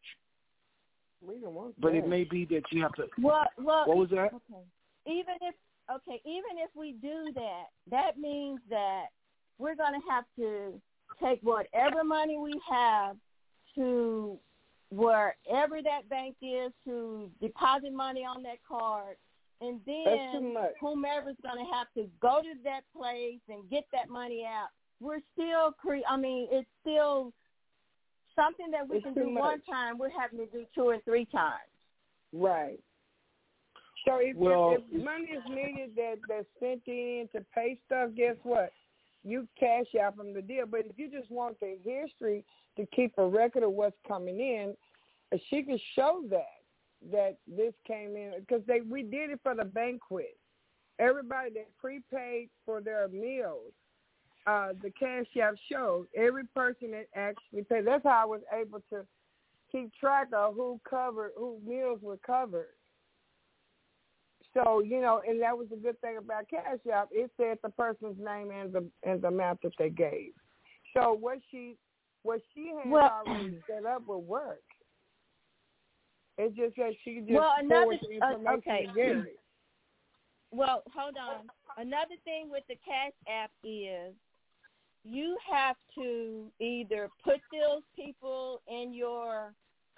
[1.26, 3.04] We don't want But it may be that you have to.
[3.18, 4.32] Well, well, What was that?
[4.32, 4.64] Okay.
[5.06, 5.54] Even if
[5.90, 9.06] okay, even if we do that, that means that
[9.58, 10.80] we're going to have to
[11.22, 13.16] take whatever money we have
[13.74, 14.38] to
[14.90, 19.16] wherever that bank is to deposit money on that card,
[19.60, 24.44] and then whomever's going to have to go to that place and get that money
[24.44, 24.68] out.
[25.00, 27.32] We're still cre- I mean, it's still
[28.40, 29.98] something that we It's can too do one time.
[29.98, 31.70] We're having to do two and three times.
[32.32, 32.80] Right.
[34.06, 38.10] So if, Well, if, if money is needed that that's sent in to pay stuff,
[38.16, 38.72] guess what?
[39.24, 40.64] You cash out from the deal.
[40.66, 42.44] But if you just want the history
[42.76, 44.74] to keep a record of what's coming in,
[45.32, 46.56] uh, she can show that
[47.12, 50.36] that this came in because they we did it for the banquet.
[50.98, 53.72] Everybody that prepaid for their meals,
[54.46, 57.86] uh, the cash app showed every person that actually paid.
[57.86, 59.06] That's how I was able to
[59.70, 62.68] keep track of who covered, who meals were covered.
[64.54, 67.08] So you know, and that was the good thing about Cash App.
[67.12, 70.32] It said the person's name and the and the amount that they gave.
[70.94, 71.76] So what she
[72.22, 74.62] what she had Well- already set up would work.
[76.36, 78.86] It's just that she just Well, another- the uh, okay.
[78.86, 79.32] to Gary.
[80.52, 81.46] Well, hold on.
[81.78, 84.12] Another thing with the Cash App is
[85.04, 89.52] you have to either put those people in your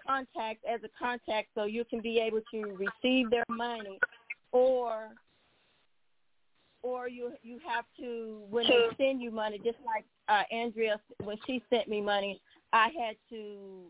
[0.07, 3.99] contact as a contact so you can be able to receive their money
[4.53, 5.09] or
[6.83, 11.37] or you you have to when they send you money just like uh Andrea when
[11.47, 12.41] she sent me money
[12.73, 13.83] I had to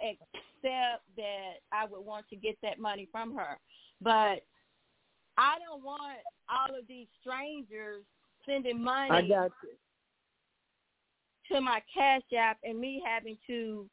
[0.00, 3.58] accept that I would want to get that money from her
[4.00, 4.42] but
[5.38, 6.18] I don't want
[6.48, 8.02] all of these strangers
[8.44, 9.70] sending money I got you.
[11.52, 13.86] To my cash app and me having to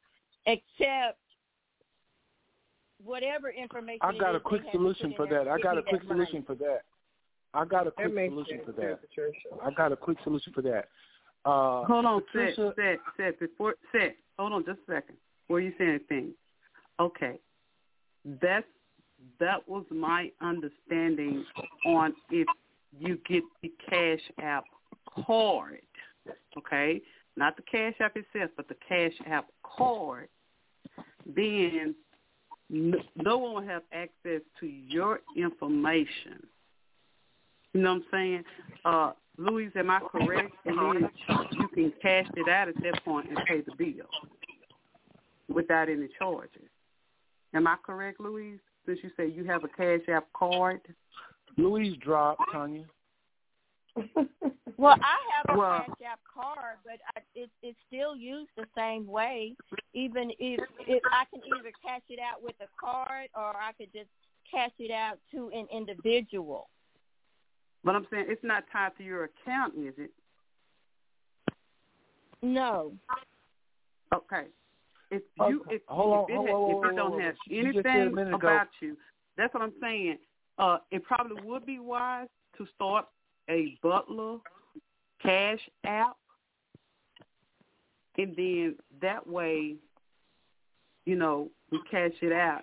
[0.46, 1.18] accept
[3.02, 5.48] whatever information I it got a quick solution for that.
[5.48, 6.80] I to got a quick solution for that.
[7.52, 9.00] I got a quick solution for that.
[9.00, 9.64] Patricia.
[9.64, 10.88] I got a quick solution for that.
[11.44, 13.40] Uh, Hold on, Patricia, set, set, set.
[13.40, 15.16] Before set, hold on just a second.
[15.46, 16.32] Before you say anything,
[16.98, 17.38] okay.
[18.40, 18.66] That's
[19.40, 21.44] that was my understanding
[21.86, 22.46] on if
[22.98, 24.64] you get the Cash App
[25.26, 25.82] card,
[26.58, 27.00] okay,
[27.36, 30.28] not the Cash App itself, but the Cash App card.
[31.26, 31.94] Then
[32.70, 36.46] no, no one will have access to your information.
[37.72, 38.44] You know what I'm saying?
[38.84, 40.54] Uh, Louise, am I correct?
[40.64, 41.10] And then
[41.52, 44.06] you can cash it out at that point and pay the bill
[45.52, 46.68] without any charges.
[47.52, 48.60] Am I correct, Louise?
[48.86, 50.80] Since you say you have a Cash App card.
[51.56, 52.84] Louise dropped, Tanya.
[54.76, 58.66] Well, I have a Well- Cash App card, but I, it, it's still used the
[58.76, 59.54] same way.
[59.94, 63.92] Even if, if I can either cash it out with a card or I could
[63.92, 64.08] just
[64.50, 66.68] cash it out to an individual.
[67.84, 70.10] But I'm saying it's not tied to your account, is it?
[72.42, 72.92] No.
[74.14, 74.44] Okay.
[75.10, 75.76] If you Okay.
[75.76, 77.24] if, Hold if on, it, whoa, whoa, ha- if whoa, it don't whoa, whoa.
[77.24, 78.96] have You just said a anything minute ago- about you,
[79.36, 80.18] that's what I'm saying.
[80.58, 83.06] Uh, it probably would be wise to start
[83.48, 84.38] a Butler
[85.22, 86.16] Cash app,
[88.18, 89.76] and then that way,
[91.06, 92.62] you know, we cash it out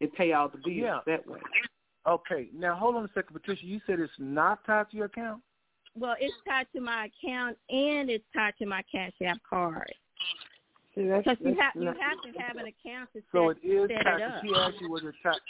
[0.00, 1.00] and pay all the bills Yeah.
[1.06, 1.40] that way.
[2.06, 3.64] Okay, now hold on a second, Patricia.
[3.66, 5.42] You said it's not tied to your account.
[5.96, 9.92] Well, it's tied to my account and it's tied to my Cash App card.
[10.96, 14.02] Because you have you have to have an account to set, so it is set
[14.02, 14.16] tax.
[14.16, 14.42] it up.
[14.42, 15.40] She actually was a tax.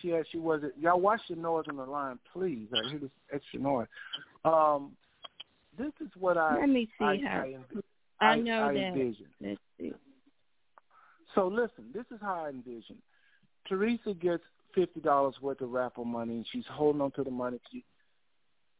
[0.00, 0.72] She actually was it.
[0.80, 2.68] Y'all watch the noise on the line, please.
[2.72, 3.88] I hear this extra noise.
[4.46, 4.92] Um,
[5.78, 7.44] this is what I Let me see I, how.
[8.20, 8.78] I, I I know I that.
[8.78, 9.26] envision.
[9.38, 9.92] Let's see.
[11.34, 12.96] So listen, this is how I envision.
[13.68, 14.44] Teresa gets
[14.74, 17.60] fifty dollars worth of raffle money, and she's holding on to the money.
[17.70, 17.84] She,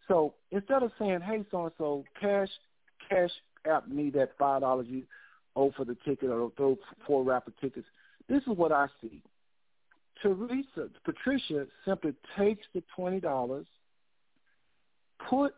[0.08, 2.48] so instead of saying, "Hey, so and so, cash,
[3.06, 3.30] cash
[3.70, 5.02] app me that five dollars you
[5.56, 6.76] owe for the ticket, or those
[7.06, 7.86] four raffle tickets,"
[8.28, 9.22] this is what I see.
[10.22, 13.66] Teresa, Patricia simply takes the twenty dollars,
[15.28, 15.54] put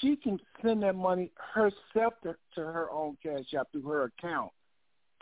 [0.00, 4.52] she can send that money herself to, to her own cash app through her account.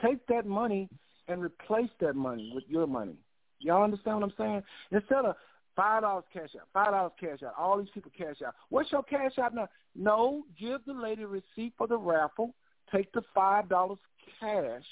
[0.05, 0.89] Take that money
[1.29, 3.17] and replace that money with your money.
[3.59, 4.63] Y'all understand what I'm saying?
[4.91, 5.37] Instead of
[5.77, 8.55] five dollars cash out, five dollars cash out, all these people cash out.
[8.69, 9.69] What's your cash out now?
[9.95, 12.55] No, give the lady receipt for the raffle.
[12.93, 13.99] Take the five dollars
[14.41, 14.85] cash,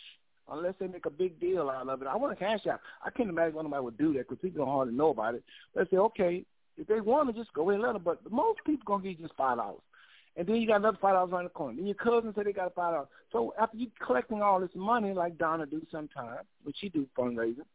[0.51, 2.09] unless they make a big deal out of it.
[2.09, 2.81] I want a cash out.
[3.05, 5.43] I can't imagine anybody would do that because people don't hardly know about it.
[5.75, 6.45] They say, okay,
[6.77, 8.03] if they want to, just go and let them.
[8.05, 9.81] But most people gonna give you just five dollars.
[10.37, 11.77] And then you got another five dollars on the corner.
[11.77, 13.09] Then your cousin said they got five dollars.
[13.33, 17.67] So after you collecting all this money, like Donna do sometimes, when she do fundraising,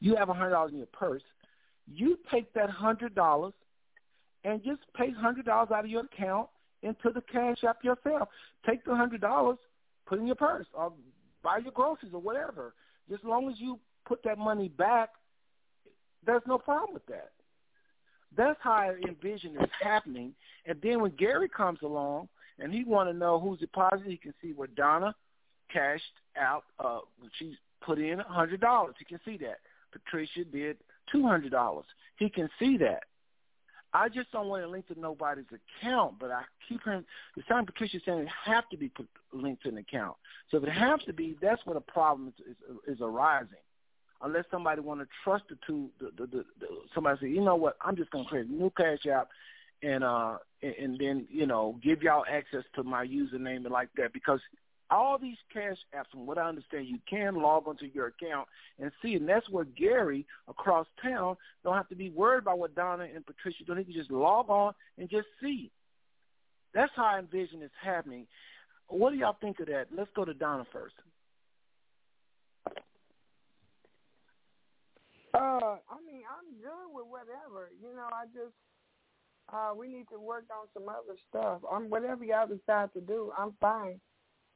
[0.00, 1.22] you have a hundred dollars in your purse.
[1.92, 3.54] You take that hundred dollars
[4.44, 6.48] and just pay hundred dollars out of your account
[6.82, 8.28] into the cash app yourself.
[8.66, 9.58] Take the hundred dollars,
[10.06, 10.92] put it in your purse, or
[11.42, 12.74] buy your groceries or whatever.
[13.08, 15.10] Just as long as you put that money back,
[16.26, 17.30] there's no problem with that.
[18.36, 20.34] That's how I envision this happening.
[20.66, 22.28] And then when Gary comes along
[22.58, 25.14] and he want to know who's deposited, he can see where Donna
[25.72, 26.02] cashed
[26.38, 26.64] out.
[26.78, 27.00] Uh,
[27.38, 28.94] she put in a hundred dollars.
[28.98, 29.58] He can see that.
[29.92, 30.76] Patricia did
[31.10, 31.86] two hundred dollars.
[32.18, 33.04] He can see that.
[33.92, 37.04] I just don't want to link to nobody's account, but I keep hearing
[37.36, 40.16] the time Patricia's saying it have to be put, linked to an account.
[40.50, 42.56] So if it has to be, that's when a problem is,
[42.86, 43.58] is, is arising
[44.22, 47.56] unless somebody want to trust the two, the, the, the, the somebody say, you know
[47.56, 49.28] what, I'm just gonna create a new cash app,
[49.82, 53.88] and uh, and, and then you know give y'all access to my username and like
[53.96, 54.40] that because
[54.90, 58.48] all these cash apps, from what I understand, you can log onto your account
[58.78, 62.74] and see, and that's where Gary across town don't have to be worried about what
[62.74, 63.74] Donna and Patricia do.
[63.74, 65.70] He can just log on and just see.
[66.74, 68.26] That's how I envision this happening.
[68.88, 69.86] What do y'all think of that?
[69.94, 70.94] Let's go to Donna first.
[75.34, 77.70] Uh, I mean, I'm good with whatever.
[77.80, 78.54] You know, I just
[79.52, 81.60] uh we need to work on some other stuff.
[81.70, 84.00] Um, whatever y'all decide to do, I'm fine.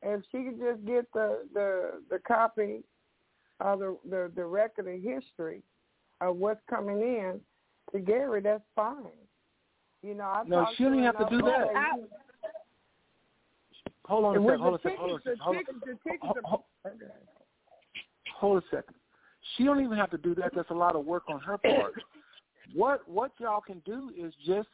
[0.02, 2.82] If she could just get the the the copy
[3.60, 5.62] of the the, the record of history
[6.20, 7.40] of what's coming in
[7.92, 8.96] to Gary, that's fine.
[10.02, 11.68] You know, I No, she don't even have to do that.
[11.76, 11.92] I-
[14.06, 14.60] Hold on a second.
[14.60, 14.98] Hold the a second.
[14.98, 15.40] Hold a tickets.
[15.40, 17.04] Hold, tickets, hold, are- hold, okay.
[18.36, 18.94] hold a second.
[19.56, 20.52] She don't even have to do that.
[20.54, 21.94] That's a lot of work on her part.
[22.74, 24.68] what what y'all can do is just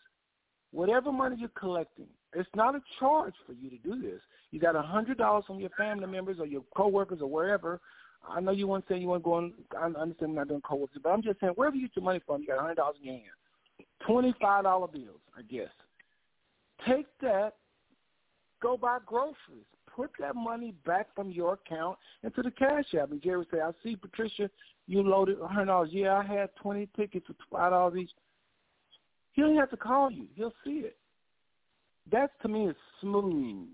[0.73, 2.07] whatever money you're collecting.
[2.35, 4.21] It's not a charge for you to do this.
[4.51, 7.81] You got a hundred dollars from your family members or your coworkers or wherever.
[8.29, 9.53] I know you want to say you want to go on.
[9.79, 12.21] I understand you're not doing coworkers, but I'm just saying wherever you get your money
[12.27, 15.71] from, you got a hundred dollars in your hand, twenty five dollar bills, I guess.
[16.87, 17.55] Take that,
[18.61, 19.65] go buy groceries.
[19.95, 23.11] Put that money back from your account into the cash app.
[23.11, 24.49] And Jerry say, I see Patricia,
[24.87, 25.91] you loaded a hundred dollars.
[25.93, 28.11] Yeah, I had twenty tickets for five dollars each.
[29.39, 30.27] He don't have to call you.
[30.35, 30.97] He'll see it.
[32.11, 33.69] That to me is smooth.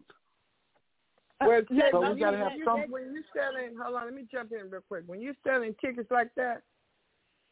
[1.41, 4.53] Well, So check, we gotta have some- when you're selling, hold on, let me jump
[4.53, 5.05] in real quick.
[5.07, 6.65] When you're selling tickets like that,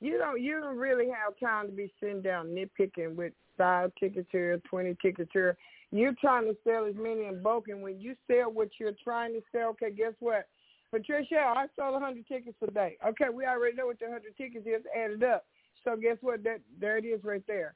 [0.00, 4.28] you don't you don't really have time to be sitting down nitpicking with five tickets
[4.30, 5.56] here, twenty tickets here.
[5.90, 9.32] You're trying to sell as many in bulk, and when you sell what you're trying
[9.32, 10.50] to sell, okay, guess what?
[10.90, 12.98] Patricia, I sold a hundred tickets today.
[13.06, 15.46] Okay, we already know what the hundred tickets is added up.
[15.82, 16.42] So guess what?
[16.42, 17.74] That there it is right there.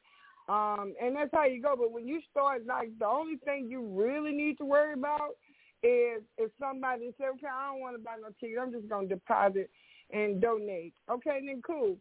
[0.48, 1.74] Um, and that's how you go.
[1.76, 5.36] But when you start, like the only thing you really need to worry about
[5.82, 9.08] is if somebody says, okay, I don't want to buy no ticket, I'm just going
[9.08, 9.70] to deposit
[10.12, 10.94] and donate.
[11.10, 11.96] Okay, then cool.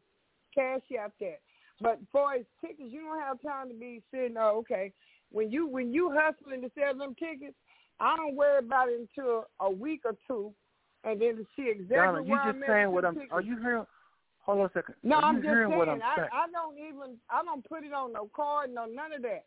[0.54, 1.40] Cash out that.
[1.82, 4.94] But for as tickets, you don't have time to be sitting, oh, okay.
[5.32, 7.56] When you when you hustling to sell them tickets,
[8.00, 10.54] I don't worry about it until a week or two,
[11.04, 13.16] and then to see exactly Donna, you just saying what I'm.
[13.16, 13.32] tickets.
[13.34, 13.86] Are you hearing?
[14.46, 14.96] Hold on a second.
[15.04, 15.70] No, I'm just saying.
[15.76, 16.30] what I'm saying?
[16.32, 19.46] I, I don't even I don't put it on no card, no none of that.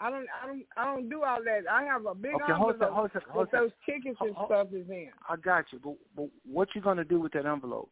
[0.00, 1.62] I don't I don't I don't do all that.
[1.70, 3.30] I have a big Okay, hold a envelope Hold a second.
[3.32, 3.62] Hold with a second.
[3.64, 5.10] those tickets and Hold- stuff is in.
[5.28, 7.90] I got you, but, but what you gonna do with that envelope?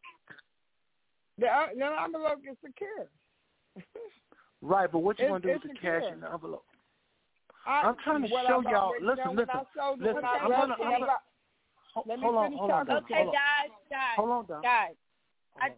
[1.37, 3.07] The, uh, the envelope is secure.
[4.63, 6.65] Right, but what you It's- gonna do it's with the cash in the envelope?
[7.67, 8.89] I, I'm trying to show I've y'all.
[8.89, 10.23] already Listen, listen, when I sold it, listen.
[10.25, 11.07] I I'm gonna, I'm gonna,
[12.07, 12.89] let me hold on, hold on.
[12.89, 13.33] Okay, hold on.
[13.33, 14.61] guys, guys, Hold on, Don.
[14.63, 14.95] guys.
[15.59, 15.71] Hold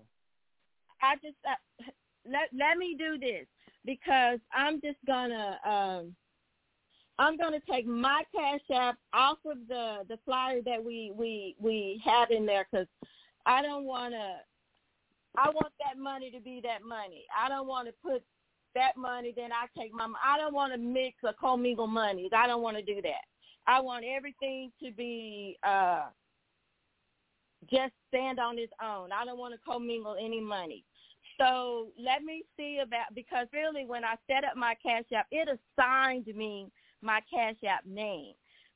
[1.02, 1.84] I just uh,
[2.26, 3.46] let let me do this
[3.86, 6.16] because I'm just gonna um
[7.18, 12.02] I'm gonna take my cash app off of the the flyer that we we we
[12.06, 12.88] have in there because
[13.46, 14.36] I don't want to.
[15.38, 17.26] I want that money to be that money.
[17.38, 18.24] I don't want to put
[18.76, 19.34] that money.
[19.36, 20.08] Then I take my.
[20.24, 22.32] I don't want to mix or commingle monies.
[22.36, 23.26] I don't want to do that.
[23.68, 26.08] I want everything to be uh
[27.70, 29.12] just stand on its own.
[29.12, 30.84] I don't want to commingle any money.
[31.40, 35.48] So let me see about because really when I set up my cash app, it
[35.48, 36.70] assigned me
[37.02, 38.34] my cash app name.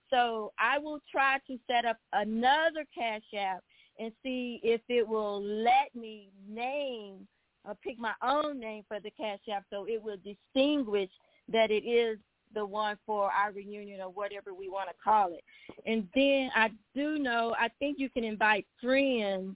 [0.09, 3.63] So I will try to set up another cash app
[3.99, 7.27] and see if it will let me name
[7.65, 11.09] or pick my own name for the cash app so it will distinguish
[11.51, 12.17] that it is
[12.53, 15.43] the one for our reunion or whatever we want to call it.
[15.85, 19.55] And then I do know, I think you can invite friends.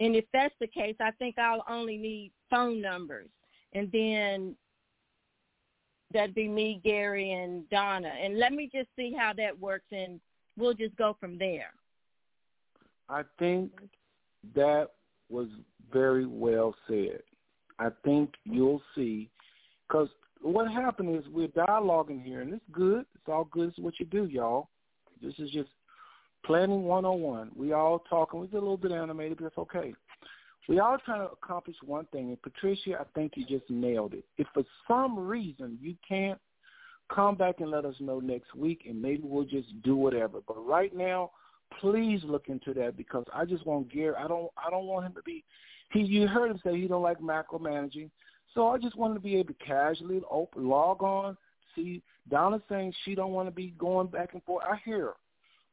[0.00, 3.28] And if that's the case, I think I'll only need phone numbers.
[3.72, 4.56] And then
[6.12, 8.08] that'd be me, Gary, and Donna.
[8.08, 10.20] And let me just see how that works, and
[10.56, 11.72] we'll just go from there.
[13.08, 13.72] I think
[14.54, 14.90] that
[15.28, 15.48] was
[15.92, 17.22] very well said.
[17.78, 19.30] I think you'll see,
[19.86, 20.08] because
[20.40, 23.04] what happened is we're dialoguing here, and it's good.
[23.14, 23.70] It's all good.
[23.70, 24.68] It's what you do, y'all.
[25.22, 25.68] This is just
[26.48, 27.50] planning 101.
[27.54, 29.92] We all talk, and We get a little bit animated, but it's okay.
[30.66, 34.24] We all trying to accomplish one thing, and Patricia, I think you just nailed it.
[34.38, 36.38] If for some reason you can't
[37.14, 40.38] come back and let us know next week, and maybe we'll just do whatever.
[40.46, 41.32] But right now,
[41.80, 44.14] please look into that because I just want Gary.
[44.18, 44.50] I don't.
[44.56, 45.44] I don't want him to be.
[45.92, 46.00] He.
[46.00, 48.08] You heard him say he don't like macromanaging.
[48.54, 51.36] So I just wanted to be able to casually open, log on,
[51.76, 54.64] see Donna saying she don't want to be going back and forth.
[54.66, 55.14] I hear her.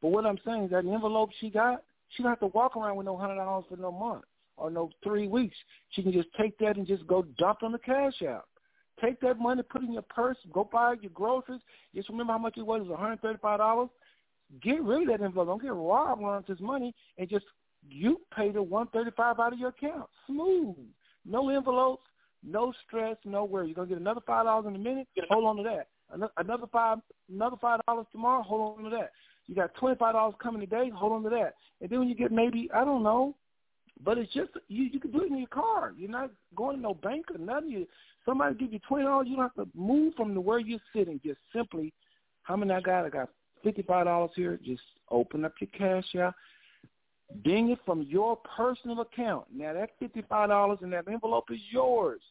[0.01, 2.95] But what I'm saying is that envelope she got, she don't have to walk around
[2.97, 4.23] with no hundred dollars for no month
[4.57, 5.55] or no three weeks.
[5.91, 8.45] She can just take that and just go dump on the cash out.
[9.03, 11.61] Take that money, put it in your purse, go buy your groceries.
[11.93, 13.89] Just remember how much it was, it was $135.
[14.61, 15.47] Get rid of that envelope.
[15.47, 17.45] Don't get robbed on this money and just
[17.89, 20.09] you pay the 135 out of your account.
[20.27, 20.76] Smooth.
[21.26, 22.07] No envelopes,
[22.43, 23.67] no stress, no worry.
[23.67, 25.07] You're gonna get another five dollars in a minute.
[25.30, 25.88] Hold on to that.
[26.38, 26.99] Another five,
[27.34, 28.43] another five dollars tomorrow.
[28.43, 29.11] Hold on to that.
[29.47, 30.89] You got twenty five dollars coming today.
[30.93, 31.55] Hold on to that.
[31.81, 33.35] And then when you get maybe I don't know,
[34.03, 34.85] but it's just you.
[34.85, 35.93] You can do it in your car.
[35.97, 37.69] You're not going to no bank or nothing.
[37.69, 37.88] You,
[38.26, 39.27] somebody give you twenty dollars.
[39.30, 41.19] You don't have to move from the where you're sitting.
[41.23, 41.93] Just simply,
[42.43, 43.05] how many I got?
[43.05, 43.30] I got
[43.63, 44.59] fifty five dollars here.
[44.65, 44.81] Just
[45.11, 46.34] open up your cash out.
[47.43, 49.45] Ding it from your personal account.
[49.53, 52.22] Now that fifty five dollars in that envelope is yours.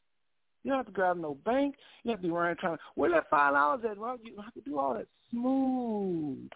[0.63, 1.77] You don't have to grab no bank.
[2.03, 2.79] You have to be running trying.
[2.95, 3.99] Where that five dollars at?
[3.99, 6.49] Well, you have to do all that smooth,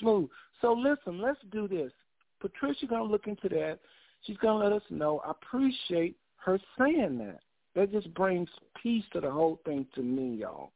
[0.00, 0.28] smooth.
[0.60, 1.92] So listen, let's do this.
[2.40, 3.78] Patricia gonna look into that.
[4.22, 5.20] She's gonna let us know.
[5.24, 7.40] I appreciate her saying that.
[7.74, 8.48] That just brings
[8.80, 10.70] peace to the whole thing to me, y'all.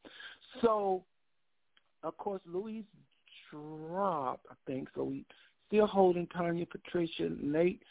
[0.62, 1.04] So,
[2.02, 2.84] of course, Louise
[3.50, 4.46] dropped.
[4.50, 5.04] I think so.
[5.04, 5.24] We
[5.68, 7.82] still holding Tanya, Patricia, Nate,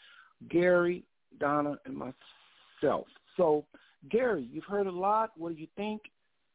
[0.50, 1.04] Gary,
[1.40, 3.06] Donna, and myself.
[3.36, 3.64] So
[4.10, 5.30] Gary, you've heard a lot.
[5.36, 6.02] What do you think?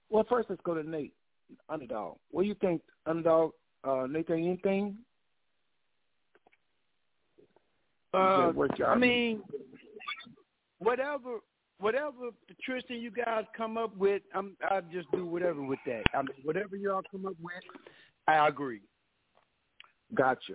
[0.09, 1.13] Well, first let's go to Nate,
[1.69, 2.17] underdog.
[2.31, 3.51] What do you think, underdog?
[3.83, 4.97] Uh, Nate, anything?
[8.13, 8.51] Uh,
[8.85, 9.41] I mean,
[10.77, 11.39] whatever,
[11.79, 16.03] whatever Patricia you guys come up with, I'm, I'll just do whatever with that.
[16.13, 17.53] I mean, whatever y'all come up with,
[18.27, 18.81] I agree.
[20.13, 20.53] Gotcha.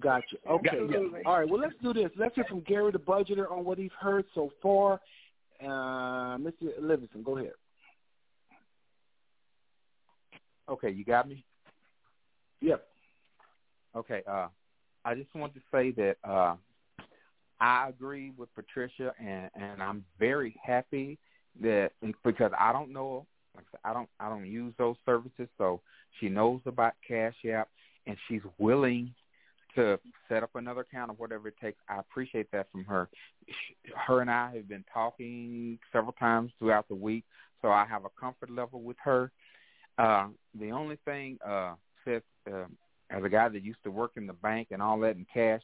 [0.00, 0.36] Gotcha.
[0.48, 0.68] Okay.
[0.70, 1.20] Absolutely.
[1.24, 1.48] All right.
[1.48, 2.10] Well, let's do this.
[2.16, 5.00] Let's hear from Gary, the budgeter, on what he's heard so far.
[5.62, 6.72] Uh, Mr.
[6.80, 7.52] Livingston, go ahead.
[10.68, 11.44] Okay, you got me.
[12.62, 12.84] Yep.
[13.96, 14.22] Okay.
[14.26, 14.46] Uh,
[15.04, 16.54] I just want to say that uh,
[17.60, 21.18] I agree with Patricia, and and I'm very happy
[21.60, 21.90] that
[22.24, 25.80] because I don't know, like I, said, I don't I don't use those services, so
[26.20, 27.68] she knows about Cash App,
[28.06, 29.12] and she's willing
[29.74, 29.98] to
[30.28, 31.78] set up another account or whatever it takes.
[31.88, 33.08] I appreciate that from her.
[34.06, 37.24] Her and I have been talking several times throughout the week,
[37.60, 39.32] so I have a comfort level with her.
[39.98, 40.28] Uh,
[40.58, 41.74] the only thing, uh,
[42.04, 42.66] Seth, uh,
[43.10, 45.62] as a guy that used to work in the bank and all that in cash,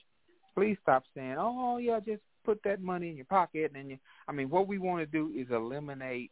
[0.55, 4.33] please stop saying, "Oh yeah, just put that money in your pocket." And you, I
[4.33, 6.31] mean, what we want to do is eliminate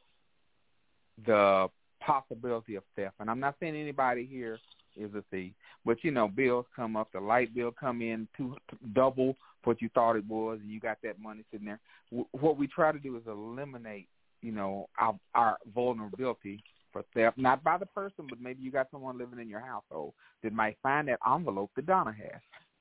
[1.24, 1.68] the
[2.01, 3.14] possibility of theft.
[3.20, 4.59] And I'm not saying anybody here
[4.97, 5.52] is a thief.
[5.85, 7.09] But you know, bills come up.
[7.12, 8.56] The light bill come in to
[8.94, 11.81] double what you thought it was, and you got that money sitting there.
[12.10, 14.06] W- what we try to do is eliminate,
[14.40, 16.62] you know, our, our vulnerability
[16.97, 20.14] for theft, not by the person, but maybe you got someone living in your household
[20.43, 22.40] that might find that envelope that Donna has.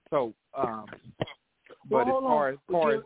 [0.09, 0.85] So, um,
[1.89, 2.53] Well, but as hold far on.
[2.53, 3.01] as far as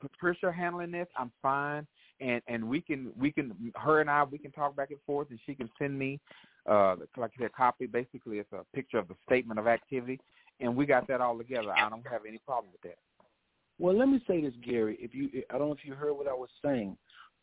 [0.00, 1.86] Patricia handling this, I'm fine,
[2.20, 5.28] and and we can we can her and I we can talk back and forth,
[5.30, 6.20] and she can send me
[6.68, 7.86] uh like I said, copy.
[7.86, 10.20] Basically, it's a picture of the statement of activity,
[10.60, 11.72] and we got that all together.
[11.72, 12.98] I don't have any problem with that.
[13.78, 14.98] Well, let me say this, Gary.
[15.00, 16.96] If you, I don't know if you heard what I was saying,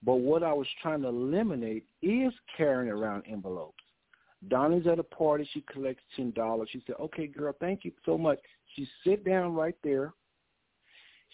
[0.03, 3.83] but what I was trying to eliminate is carrying around envelopes.
[4.47, 5.49] Donnie's at a party.
[5.51, 6.69] She collects ten dollars.
[6.71, 8.39] She said, "Okay, girl, thank you so much."
[8.75, 10.13] She sit down right there.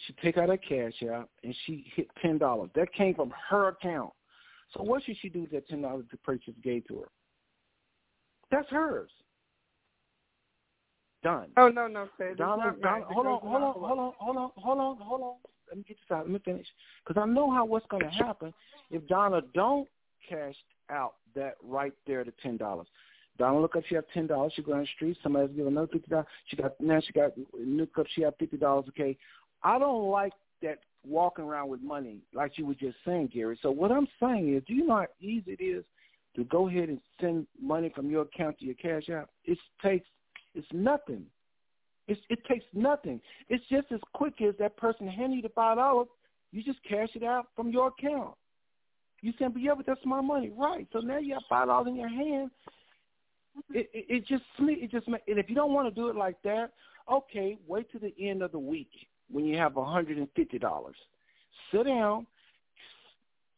[0.05, 2.69] She take out her cash out and she hit ten dollars.
[2.75, 4.11] That came from her account.
[4.71, 7.09] So what should she do with that ten dollars the purchase gave to her?
[8.49, 9.11] That's hers.
[11.23, 11.49] Done.
[11.57, 12.35] Oh no, no, sir.
[12.35, 13.03] Donna, Donna, right.
[13.03, 15.35] hold on, hold on, hold on, hold on, hold on, hold on.
[15.73, 16.25] Let me get this out.
[16.25, 16.67] Let me finish.
[17.03, 18.53] Because I know how what's going to happen
[18.91, 19.87] if Donna don't
[20.29, 20.53] cash
[20.91, 22.85] out that right there, the ten dollars.
[23.39, 24.53] Donna look up, she have ten dollars.
[24.55, 25.17] She go down the street.
[25.23, 26.27] Somebody's give another fifty dollars.
[26.45, 28.05] She got now she got look up.
[28.13, 28.85] She have fifty dollars.
[28.89, 29.17] Okay,
[29.63, 33.57] I don't like that walking around with money like you were just saying, Gary.
[33.63, 35.83] So what I'm saying is, do you know how easy it is
[36.35, 39.29] to go ahead and send money from your account to your cash app?
[39.45, 40.05] It takes
[40.53, 41.25] it's nothing.
[42.07, 43.21] It's, it takes nothing.
[43.49, 46.07] It's just as quick as that person handing you the five dollars.
[46.51, 48.35] You just cash it out from your account.
[49.21, 50.85] You say, but yeah, but that's my money, right?
[50.91, 52.51] So now you have five dollars in your hand.
[53.57, 53.77] Mm-hmm.
[53.77, 56.35] It, it, it just it just and if you don't want to do it like
[56.43, 56.71] that,
[57.11, 58.91] okay, wait to the end of the week
[59.31, 60.95] when you have a hundred and fifty dollars.
[61.71, 62.27] Sit down,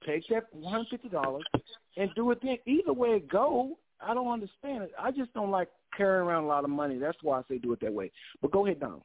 [0.06, 1.44] take that one hundred fifty dollars,
[1.98, 2.58] and do it then.
[2.68, 4.92] Either way it go, I don't understand it.
[5.00, 6.98] I just don't like carrying around a lot of money.
[6.98, 8.12] That's why I say do it that way.
[8.42, 9.02] But go ahead, Don.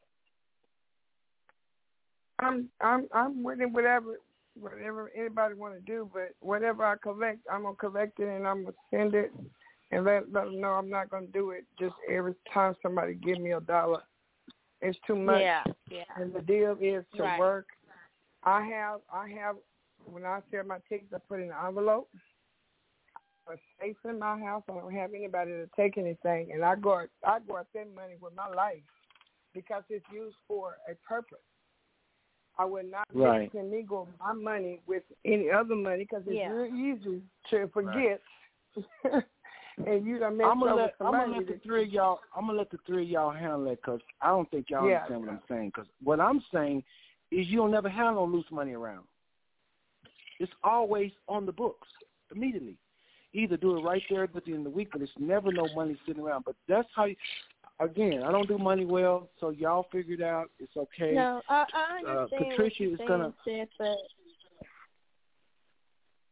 [2.38, 4.16] I'm I'm I'm with it, whatever
[4.58, 8.64] whatever anybody want to do, but whatever I collect, I'm gonna collect it and I'm
[8.64, 9.32] gonna send it
[9.90, 11.64] and let let them know I'm not gonna do it.
[11.78, 14.02] Just every time somebody give me a dollar,
[14.80, 15.42] it's too much.
[15.42, 16.04] Yeah, yeah.
[16.16, 17.38] And the deal is to Right.
[17.38, 17.66] work.
[18.42, 19.56] I have I have
[20.06, 22.08] when I sell my tickets, I put in an envelope.
[23.50, 24.62] A safe in my house.
[24.68, 28.14] I don't have anybody to take anything, and I go I go out spend money
[28.20, 28.82] with my life
[29.54, 31.38] because it's used for a purpose.
[32.58, 33.52] I would not Right.
[33.52, 33.88] mix and
[34.20, 36.50] my money with any other money because it's Yeah.
[36.50, 38.22] real easy to forget.
[39.86, 42.20] and you done messed I'm gonna up let I'm gonna let the three of y'all
[42.36, 45.02] I'm gonna let the three of y'all handle that because I don't think y'all Yeah.
[45.02, 45.68] understand what I'm saying.
[45.74, 46.84] Because what I'm saying
[47.30, 49.08] is you don't never have no loose money around.
[50.38, 51.88] It's always on the books
[52.30, 52.76] immediately.
[53.32, 55.68] Either do it right there at the end of the week, but it's never no
[55.74, 56.44] money sitting around.
[56.44, 57.04] But that's how.
[57.04, 57.16] You,
[57.78, 60.50] again, I don't do money well, so y'all figure it out.
[60.58, 61.12] It's okay.
[61.12, 63.96] No, I, I Uh, understand what Patricia you're is gonna- Sid, but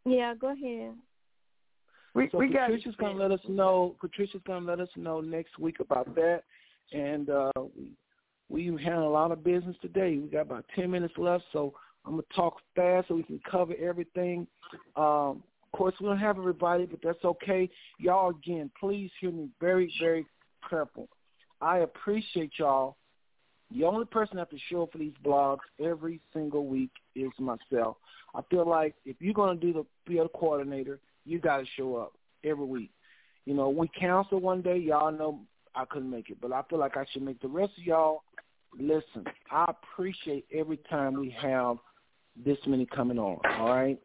[0.04, 0.94] yeah, go ahead.
[2.14, 3.94] We, So we got Patricia's gonna let us know.
[4.00, 6.42] Patricia's gonna let us know next week about that,
[6.92, 7.52] and uh,
[8.48, 10.16] we we handle a lot of business today.
[10.18, 13.74] We got about ten minutes left, so I'm gonna talk fast so we can cover
[13.78, 14.46] everything.
[14.96, 15.42] Um,
[15.72, 17.68] of course, we don't have everybody, but that's okay.
[17.98, 20.26] Y'all, again, please hear me very, very
[20.68, 21.08] careful.
[21.60, 22.96] I appreciate y'all.
[23.74, 27.98] The only person that have to show for these blogs every single week is myself.
[28.34, 31.66] I feel like if you're going to do the be a coordinator, you got to
[31.76, 32.14] show up
[32.44, 32.90] every week.
[33.44, 35.40] You know, we cancel one day, y'all know
[35.74, 38.22] I couldn't make it, but I feel like I should make the rest of y'all
[38.78, 39.24] listen.
[39.50, 41.76] I appreciate every time we have
[42.42, 43.38] this many coming on.
[43.58, 44.00] All right.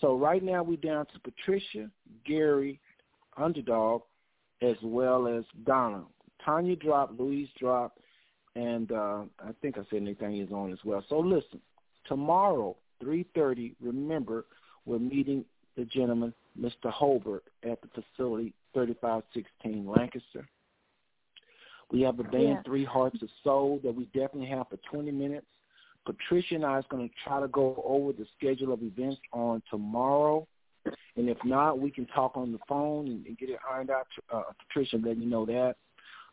[0.00, 1.90] So right now we're down to Patricia,
[2.24, 2.80] Gary,
[3.36, 4.02] Underdog,
[4.62, 6.04] as well as Donna.
[6.44, 7.98] Tanya dropped, Louise dropped,
[8.56, 11.04] and uh, I think I said Nathaniel is on as well.
[11.08, 11.60] So listen,
[12.06, 14.46] tomorrow, 3.30, remember,
[14.86, 15.44] we're meeting
[15.76, 16.90] the gentleman, Mr.
[16.92, 20.48] Holbert, at the facility 3516 Lancaster.
[21.90, 22.62] We have a band, Yeah.
[22.64, 25.46] Three Hearts of Soul, that we definitely have for 20 minutes.
[26.12, 29.62] Patricia and I is going to try to go over the schedule of events on
[29.70, 30.46] tomorrow.
[31.16, 34.06] And if not, we can talk on the phone and, and get it ironed out.
[34.14, 35.76] To, Uh, Patricia, let you know that.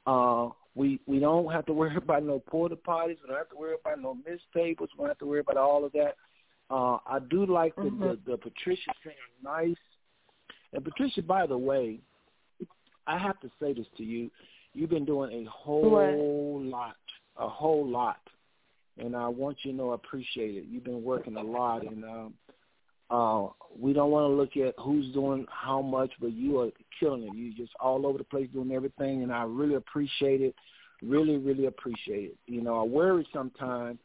[0.05, 3.17] Uh, we we don't have to worry about no porta potties.
[3.21, 4.89] We don't have to worry about no missed tables.
[4.93, 6.15] We don't have to worry about all of that.
[6.69, 7.99] Uh, I do like the, Mhm.
[8.25, 9.75] the, the Patricia saying nice.
[10.73, 11.99] And Patricia, by the way,
[13.07, 14.29] I have to say this to you.
[14.73, 16.97] You've been doing a whole lot,
[17.37, 18.19] a whole lot.
[18.99, 20.65] And I want you to know I appreciate it.
[20.69, 22.33] You've been working a lot, and um,
[23.09, 23.47] uh,
[23.77, 26.69] we don't want to look at who's doing how much, but you are
[26.99, 27.35] killing it.
[27.35, 30.55] You're just all over the place doing everything, and I really appreciate it.
[31.01, 32.37] Really, really appreciate it.
[32.47, 33.99] You know, I worry sometimes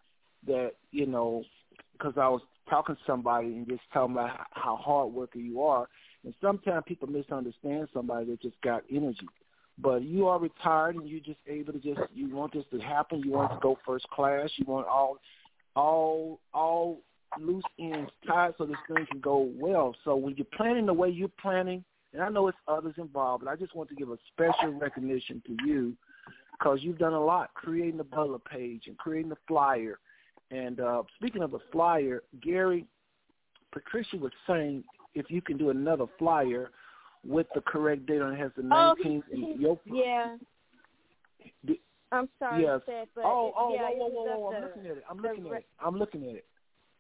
[0.47, 1.44] that you know
[1.93, 5.89] because I was talking to somebody and just telling about how hard worker you are,
[6.24, 9.28] and sometimes people misunderstand somebody that just got energy.
[9.78, 13.22] But you are retired and you're just able to just you want this to happen.
[13.24, 14.50] You want to go first class.
[14.56, 15.18] You want all
[15.74, 17.00] all all
[17.40, 19.94] loose ends tied so this thing can go well.
[20.04, 23.50] So when you're planning the way you're planning, and I know it's others involved, but
[23.50, 25.96] I just want to give a special recognition to you
[26.52, 29.98] because you've done a lot creating the Butler page and creating the flyer.
[30.50, 32.86] And uh, speaking of the flyer, Gary,
[33.72, 34.84] Patricia was saying
[35.14, 36.70] if you can do another flyer
[37.26, 38.72] with the correct date on it has the 19th.
[38.72, 40.36] Oh, he, your, yeah.
[41.64, 41.80] The,
[42.10, 42.80] I'm sorry, yes.
[42.86, 44.52] Seth, but oh, oh, yeah, whoa, whoa, whoa, whoa!
[44.52, 45.04] I'm the, looking at it.
[45.08, 45.66] I'm looking at it.
[45.84, 46.44] I'm looking at it.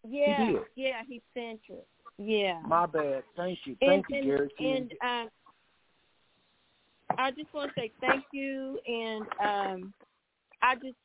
[0.08, 1.86] Yeah, he yeah, he sent it.
[2.18, 2.60] Yeah.
[2.66, 3.22] My bad.
[3.36, 3.76] Thank you.
[3.80, 4.50] Thank and, you, Gary.
[4.58, 5.30] And, and uh,
[7.18, 9.94] I just want to say thank you, and um,
[10.62, 10.96] I just,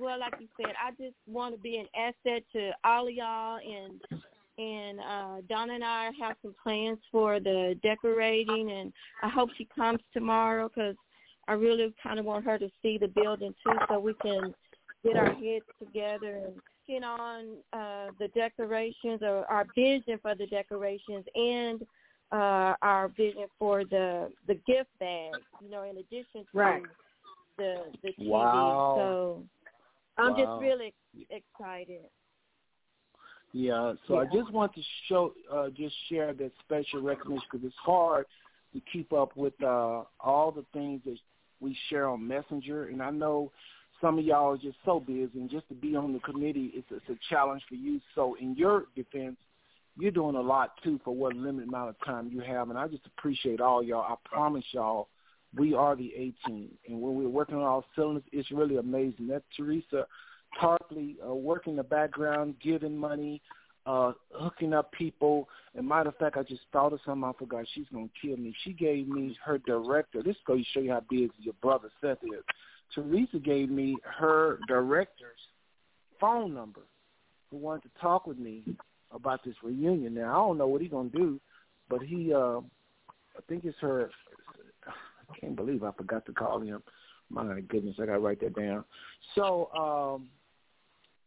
[0.00, 3.58] well, like you said, I just want to be an asset to all of y'all,
[3.58, 4.00] and
[4.62, 9.66] and uh, Donna and I have some plans for the decorating, and I hope she
[9.74, 10.96] comes tomorrow because
[11.48, 14.54] I really kind of want her to see the building too, so we can
[15.04, 16.54] get our heads together and
[16.86, 21.82] get on uh, the decorations or our vision for the decorations and
[22.30, 25.32] uh, our vision for the the gift bag.
[25.62, 26.82] You know, in addition to right.
[27.58, 28.28] the the TV.
[28.28, 28.94] Wow.
[28.96, 29.42] So
[30.18, 30.38] I'm wow.
[30.38, 30.94] just really
[31.30, 32.02] excited.
[33.52, 34.20] Yeah, so yeah.
[34.20, 38.26] I just want to show, uh, just share that special recognition because it's hard
[38.72, 41.18] to keep up with uh, all the things that
[41.60, 43.52] we share on Messenger, and I know
[44.00, 46.88] some of y'all are just so busy, and just to be on the committee, it's,
[46.90, 48.00] it's a challenge for you.
[48.14, 49.36] So in your defense,
[49.96, 52.88] you're doing a lot too for what limited amount of time you have, and I
[52.88, 54.02] just appreciate all y'all.
[54.02, 55.08] I promise y'all,
[55.54, 59.28] we are the A team, and when we're working on all cylinders, it's really amazing.
[59.28, 60.06] That Teresa
[60.60, 63.40] Tarpley uh, working the background, giving money,
[63.86, 65.48] uh, hooking up people.
[65.74, 67.64] And matter of fact, I just thought of something I forgot.
[67.74, 68.54] She's gonna kill me.
[68.64, 70.22] She gave me her director.
[70.22, 72.44] This goes to show you how big your brother Seth is.
[72.94, 75.40] Teresa gave me her director's
[76.20, 76.82] phone number
[77.50, 78.64] who wanted to talk with me
[79.12, 80.14] about this reunion.
[80.14, 81.40] Now I don't know what he's gonna do,
[81.88, 84.10] but he uh I think it's her
[84.86, 86.82] I can't believe I forgot to call him.
[87.30, 88.84] My goodness, I gotta write that down.
[89.34, 90.28] So um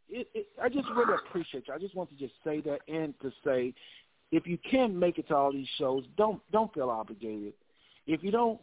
[0.10, 1.73] it, it, I just really appreciate you.
[1.73, 3.73] I just want to just say that and to say,
[4.32, 7.53] if you can make it to all these shows, don't don't feel obligated.
[8.07, 8.60] If you don't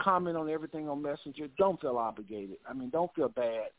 [0.00, 2.58] comment on everything on Messenger, don't feel obligated.
[2.68, 3.70] I mean, don't feel bad.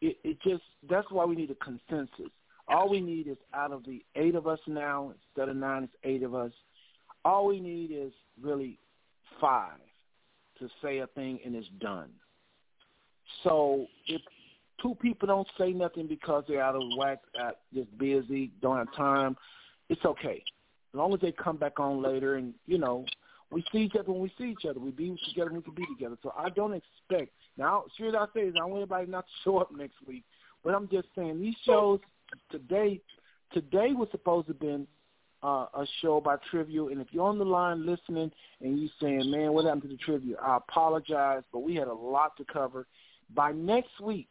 [0.00, 2.32] It, it just that's why we need a consensus.
[2.68, 5.94] All we need is out of the eight of us now, instead of nine, it's
[6.04, 6.52] eight of us.
[7.24, 8.78] All we need is really
[9.40, 9.78] five
[10.58, 12.10] to say a thing and it's done.
[13.42, 14.20] So if
[14.80, 18.94] two people don't say nothing because they're out of whack, uh, just busy, don't have
[18.94, 19.36] time,
[19.88, 20.42] it's okay.
[20.92, 23.04] As long as they come back on later and, you know,
[23.50, 24.78] we see each other when we see each other.
[24.78, 26.16] We be together when we can be together.
[26.22, 27.84] So I don't expect now.
[27.96, 30.24] Sure, I say I want everybody not to show up next week,
[30.62, 32.00] but I'm just saying these shows
[32.50, 33.00] today.
[33.52, 34.86] Today was supposed to have been
[35.42, 38.30] uh, a show about trivia, and if you're on the line listening
[38.60, 41.94] and you saying, "Man, what happened to the trivia?" I apologize, but we had a
[41.94, 42.86] lot to cover.
[43.34, 44.28] By next week,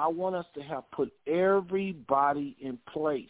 [0.00, 3.28] I want us to have put everybody in place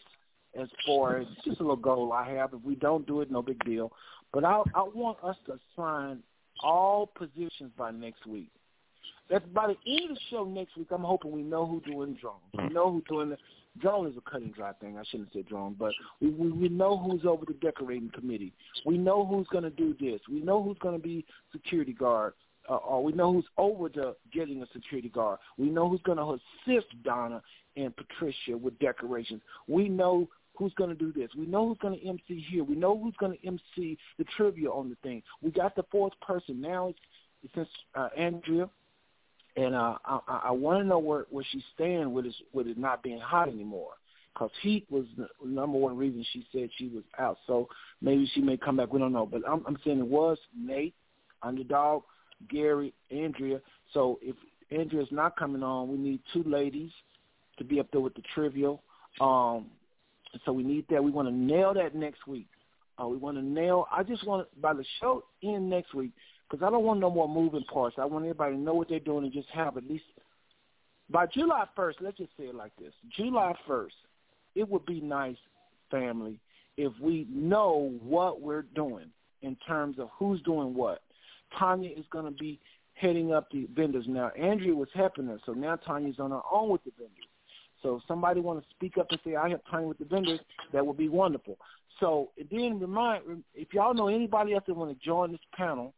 [0.57, 2.53] as far as just a little goal I have.
[2.53, 3.91] If we don't do it, no big deal.
[4.31, 6.19] But I, I want us to assign
[6.63, 8.51] all positions by next week.
[9.29, 10.87] That's by the end of the show next week.
[10.91, 12.35] I'm hoping we know who's doing drone.
[12.57, 13.37] We know who's doing the
[13.79, 14.97] drone is a cut and dry thing.
[14.97, 15.91] I shouldn't say drone, but
[16.21, 18.53] we we, we know who's over the decorating committee.
[18.85, 20.21] We know who's going to do this.
[20.29, 22.33] We know who's going to be security guard
[22.71, 25.39] uh, or we know who's over the getting a security guard.
[25.57, 27.41] We know who's going to assist Donna
[27.75, 29.41] and Patricia with decorations.
[29.67, 31.29] We know who's going to do this.
[31.37, 32.63] We know who's going to MC here.
[32.63, 35.21] We know who's going to MC the trivia on the thing.
[35.41, 36.87] We got the fourth person now.
[36.87, 36.99] It's,
[37.43, 38.69] it's since uh, Andrea,
[39.57, 42.77] and uh, I, I want to know where where she's staying with it with it
[42.77, 43.91] not being hot anymore.
[44.33, 47.37] Because heat was the number one reason she said she was out.
[47.47, 47.67] So
[48.01, 48.93] maybe she may come back.
[48.93, 49.25] We don't know.
[49.25, 50.93] But I'm, I'm saying it was Nate,
[51.43, 52.03] underdog,
[52.49, 53.59] Gary, Andrea.
[53.93, 54.35] So if
[54.71, 56.91] Andrea's not coming on, we need two ladies
[57.57, 58.81] to be up there with the trivial.
[59.19, 59.67] Um,
[60.45, 61.03] so we need that.
[61.03, 62.47] We want to nail that next week.
[63.01, 63.87] Uh, we want to nail.
[63.91, 66.11] I just want by the show end next week
[66.49, 67.95] because I don't want no more moving parts.
[67.99, 70.03] I want everybody to know what they're doing and just have at least
[71.09, 71.95] by July 1st.
[72.01, 73.89] Let's just say it like this: July 1st.
[74.55, 75.37] It would be nice,
[75.89, 76.39] family,
[76.77, 79.07] if we know what we're doing
[79.41, 81.01] in terms of who's doing what.
[81.57, 82.59] Tanya is going to be
[82.93, 84.29] heading up the vendors now.
[84.29, 87.25] Andrea was helping her, so now Tanya's on her own with the vendors.
[87.81, 90.39] So if somebody want to speak up and say, I have Tanya with the vendors,
[90.71, 91.57] that would be wonderful.
[91.99, 95.93] So then remind, if y'all know anybody else that want to join this panel,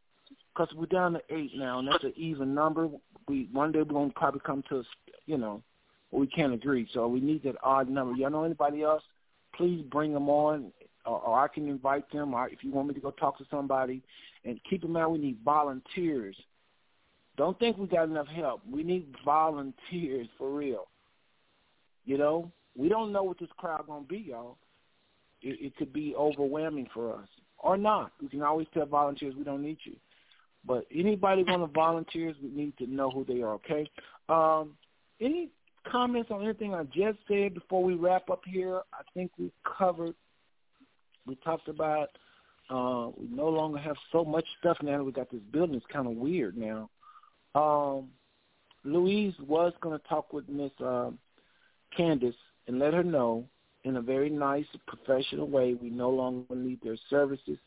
[0.53, 2.89] because we're down to eight now, and that's an even number.
[3.27, 4.84] We one day we're gonna probably come to,
[5.25, 5.63] you know,
[6.11, 6.88] we can't agree.
[6.93, 8.15] So we need that odd number.
[8.15, 9.03] Y'all know anybody else?
[9.55, 10.71] Please bring them on,
[11.05, 12.34] or, or I can invite them.
[12.34, 14.01] Or if you want me to go talk to somebody,
[14.45, 16.35] and keep in mind we need volunteers.
[17.35, 18.61] Don't think we got enough help.
[18.69, 20.88] We need volunteers for real.
[22.05, 24.57] You know, we don't know what this crowd gonna be, y'all.
[25.41, 27.27] It, it could be overwhelming for us,
[27.57, 28.11] or not.
[28.21, 29.95] We can always tell volunteers we don't need you.
[30.65, 33.53] But anybody want to volunteers, we need to know who they are.
[33.53, 33.89] Okay.
[34.30, 34.75] Um,
[35.19, 35.49] any
[35.89, 38.81] comments on anything I just said before we wrap up here?
[38.93, 40.15] I think we covered.
[41.26, 42.10] We talked about.
[42.70, 45.04] Uh, we no longer have so much stuff now.
[45.04, 45.76] We got this building.
[45.76, 46.90] It's kind of weird now.
[47.56, 48.10] Um,
[48.86, 51.12] Louise was going to talk with Miss uh,
[51.95, 52.36] Candace
[52.68, 53.45] and let her know
[53.84, 57.58] in a very nice, professional way we no longer need their services,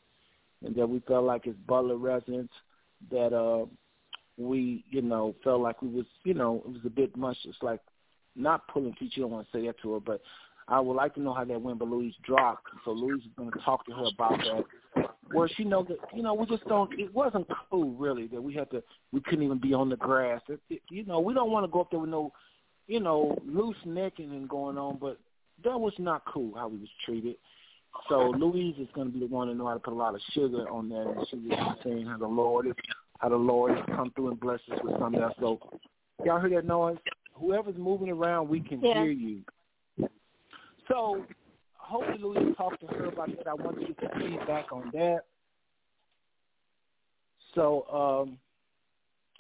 [0.65, 2.53] and that we felt like as Butler residents
[3.11, 3.66] that uh,
[4.39, 7.37] we, you know, felt like we was, you know, it was a bit much.
[7.45, 7.81] It's like
[8.35, 9.12] not pulling teeth.
[9.15, 10.23] You don't want to say that to her, but
[10.68, 11.78] I would like to know how that went.
[11.78, 14.64] But Louise dropped, so Louise is going to talk to her about that.
[15.32, 16.93] Where she knows that, you know, we just don't.
[16.98, 18.82] It wasn't cool, really, that we had to.
[19.12, 20.40] We couldn't even be on the grass.
[20.48, 22.32] It, it, you know, we don't want to go up there with no,
[22.86, 24.98] you know, loose necking and going on.
[25.01, 25.18] But
[25.64, 27.36] that was not cool how we was treated.
[28.09, 30.14] So Louise is going to be the one to know how to put a lot
[30.14, 32.74] of sugar on that, and she was saying how the Lord is,
[33.18, 35.34] how the Lord has come through and blessed us with something else.
[35.40, 35.59] So
[36.24, 36.98] y'all hear that noise?
[37.34, 39.02] Whoever's moving around, we can yeah.
[39.02, 39.43] hear you.
[40.88, 41.24] So
[41.74, 43.46] hopefully Louise talked to her about that.
[43.46, 45.20] I want you to get feedback on that.
[47.54, 48.38] So um,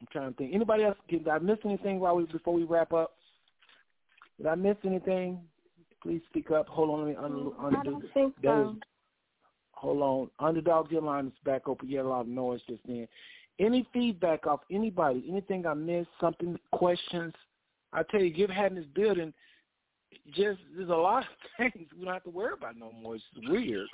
[0.00, 0.54] I'm trying to think.
[0.54, 0.96] Anybody else?
[1.08, 3.16] Did I miss anything while we before we wrap up?
[4.38, 5.40] Did I miss anything?
[6.02, 6.68] Please speak up.
[6.68, 7.00] Hold on.
[7.00, 7.54] Let me undo.
[7.60, 8.76] I don't think so.
[9.72, 10.30] hold on.
[10.46, 11.88] Underdog, your line is back open.
[11.88, 13.06] You had a lot of noise just then.
[13.58, 15.24] Any feedback off anybody?
[15.28, 16.08] Anything I missed?
[16.20, 16.58] Something?
[16.72, 17.32] Questions?
[17.92, 19.32] I tell you, give had in this building.
[20.28, 21.28] Just there's a lot of
[21.72, 23.16] things we don't have to worry about no more.
[23.16, 23.88] It's weird.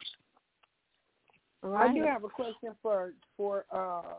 [1.63, 1.91] Right.
[1.91, 4.15] I do have a question for for uh,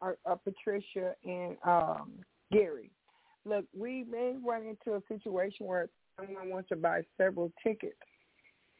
[0.00, 2.12] our, uh, Patricia and um,
[2.52, 2.90] Gary.
[3.44, 5.88] Look, we may run into a situation where
[6.18, 7.96] someone wants to buy several tickets.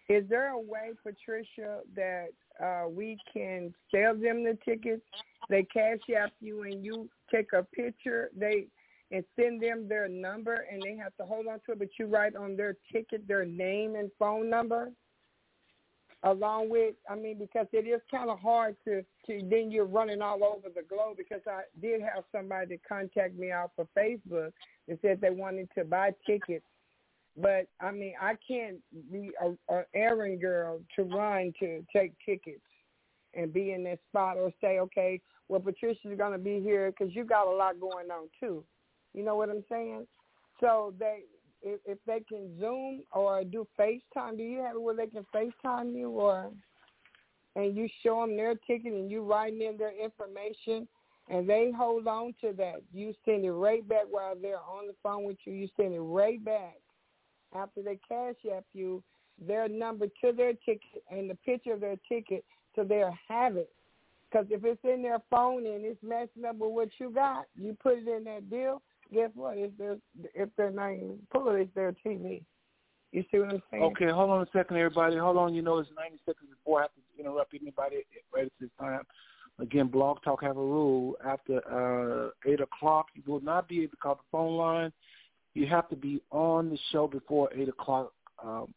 [0.09, 2.29] Is there a way, Patricia, that
[2.63, 5.03] uh, we can sell them the tickets?
[5.51, 8.31] They cash app you and you take a picture.
[8.37, 8.67] They
[9.11, 12.07] and send them their number and they have to hold on to it, but you
[12.07, 14.91] write on their ticket their name and phone number
[16.25, 20.21] along with I mean because it is kind of hard to to then you're running
[20.21, 24.51] all over the globe because I did have somebody contact me off of Facebook
[24.89, 26.65] and said they wanted to buy tickets
[27.41, 28.79] but I mean, I can't
[29.13, 32.61] be a, a errand girl to run to take tickets
[33.35, 37.15] and be in that spot or say, okay, well, Patricia's going to be here because
[37.15, 38.65] you got a lot going on too.
[39.15, 40.07] You know what I'm saying?
[40.61, 41.21] So they,
[41.63, 45.27] if, if they can Zoom or do FaceTime, do you have it where they can
[45.35, 46.51] FaceTime you or,
[47.57, 50.87] and you show them their ticket and you write in their information
[51.31, 52.77] and they hold on to that.
[52.93, 55.53] You send it right back while they're on the phone with you.
[55.53, 56.77] You send it right back
[57.55, 59.03] after they cash app you
[59.47, 62.45] their number to their ticket and the picture of their ticket
[62.75, 63.71] so they'll have it.
[64.31, 67.77] Because if it's in their phone and it's messing up with what you got, you
[67.83, 68.83] put it in that deal.
[69.13, 69.57] Guess what?
[69.57, 69.71] If
[70.35, 72.43] if they're not even pull it, it's their TV.
[73.13, 73.83] You see what I'm saying?
[73.83, 75.17] Okay, hold on a second, everybody.
[75.17, 75.55] Hold on.
[75.55, 78.05] You know, it's 90 seconds before I have to interrupt anybody
[78.35, 79.01] right at this time.
[79.59, 81.17] Again, Blog Talk have a rule.
[81.25, 81.57] After
[82.47, 84.93] uh, 8 o'clock, you will not be able to call the phone line
[85.59, 88.13] you have to be on the show before 8 o'clock.
[88.43, 88.73] Um,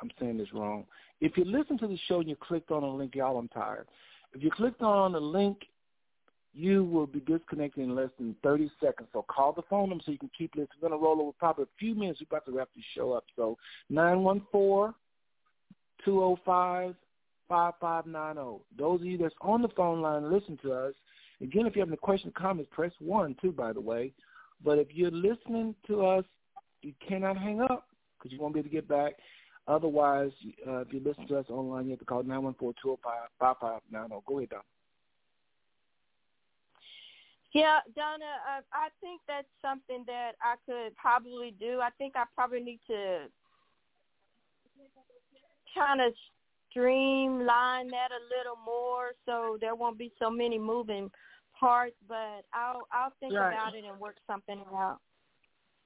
[0.00, 0.84] I'm saying this wrong.
[1.20, 3.86] If you listen to the show and you clicked on a link, y'all, I'm tired.
[4.32, 5.58] If you clicked on the link,
[6.54, 9.08] you will be disconnected in less than 30 seconds.
[9.12, 10.68] So call the phone number so you can keep listening.
[10.80, 12.20] We're going to roll over probably a few minutes.
[12.20, 13.24] We're about to wrap the show up.
[13.36, 13.58] So
[13.90, 14.94] 914
[16.04, 16.94] 205
[17.48, 18.64] 5590.
[18.78, 20.94] Those of you that's on the phone line, listen to us.
[21.40, 24.12] Again, if you have any questions or comments, press 1, too, by the way.
[24.64, 26.24] But if you're listening to us,
[26.82, 29.14] you cannot hang up because you won't be able to get back.
[29.66, 30.30] Otherwise,
[30.66, 34.22] uh, if you listen to us online, you have to call 914-205-5590.
[34.26, 34.62] Go ahead, Donna.
[37.54, 41.78] Yeah, Donna, uh, I think that's something that I could probably do.
[41.80, 43.26] I think I probably need to
[45.76, 46.12] kind of
[46.70, 51.10] streamline that a little more so there won't be so many moving
[51.58, 53.52] parts, but I'll I'll think right.
[53.52, 54.98] about it and work something out.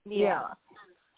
[0.06, 0.44] Yeah,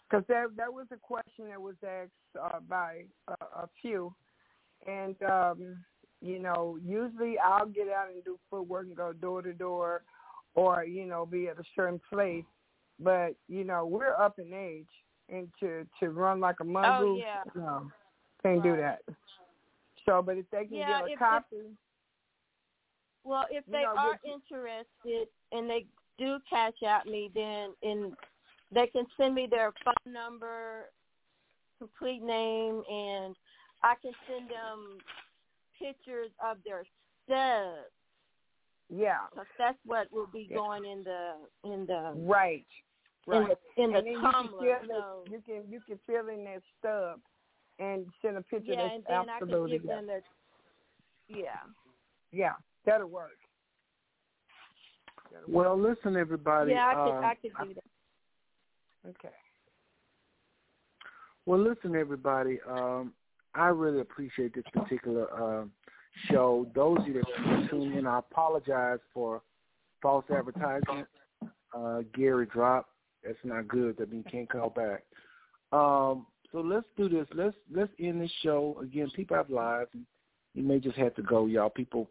[0.09, 0.35] because yeah.
[0.35, 2.11] there there was a question that was asked
[2.41, 4.13] uh, by a, a few,
[4.85, 5.77] and um,
[6.21, 10.03] you know, usually I'll get out and do footwork and go door to door,
[10.55, 12.45] or you know, be at a certain place.
[12.99, 14.87] But you know, we're up in age,
[15.29, 17.61] and to to run like a oh, mongoose, oh, yeah.
[17.61, 17.91] no,
[18.43, 19.01] can't do that.
[20.05, 21.77] So, but if they can Yeah, get a if- copy,
[23.23, 25.85] Well, if they know, are interested and they
[26.17, 28.15] do cash out me, then in
[28.73, 30.89] they can send me their phone number,
[31.77, 33.35] complete name, and
[33.83, 34.97] I can send them
[35.77, 36.83] pictures of their
[37.25, 37.91] studs.
[38.93, 40.57] Yeah, Cause that's what will be Yeah.
[40.57, 42.65] going in the in the right,
[43.27, 43.57] in right.
[43.77, 46.27] the in the and then you can fill so, that, you can you can fill
[46.27, 47.21] in that stub
[47.79, 48.73] and send a picture.
[48.73, 50.21] yeah, that's and then I can absolutely give them their
[51.29, 51.59] yeah.
[52.31, 52.53] yeah,
[52.85, 53.37] that'll work.
[55.31, 55.55] That'll work.
[55.55, 56.71] Well, listen, everybody.
[56.71, 59.09] Yeah, I could um, I could do that.
[59.09, 59.35] Okay.
[61.45, 62.59] Well, listen, everybody.
[62.69, 63.13] Um,
[63.55, 65.65] I really appreciate this particular uh,
[66.29, 66.67] show.
[66.75, 69.41] Those of you that tune in, I apologize for
[70.01, 71.07] false advertisement.
[71.73, 72.89] Uh, Gary dropped.
[73.23, 73.97] That's not good.
[73.97, 75.03] That means can't call back.
[75.71, 77.27] Um, so let's do this.
[77.33, 79.09] Let's let's end this show again.
[79.15, 79.89] People have lives.
[79.93, 80.05] And
[80.53, 81.69] you may just have to go, y'all.
[81.69, 82.07] People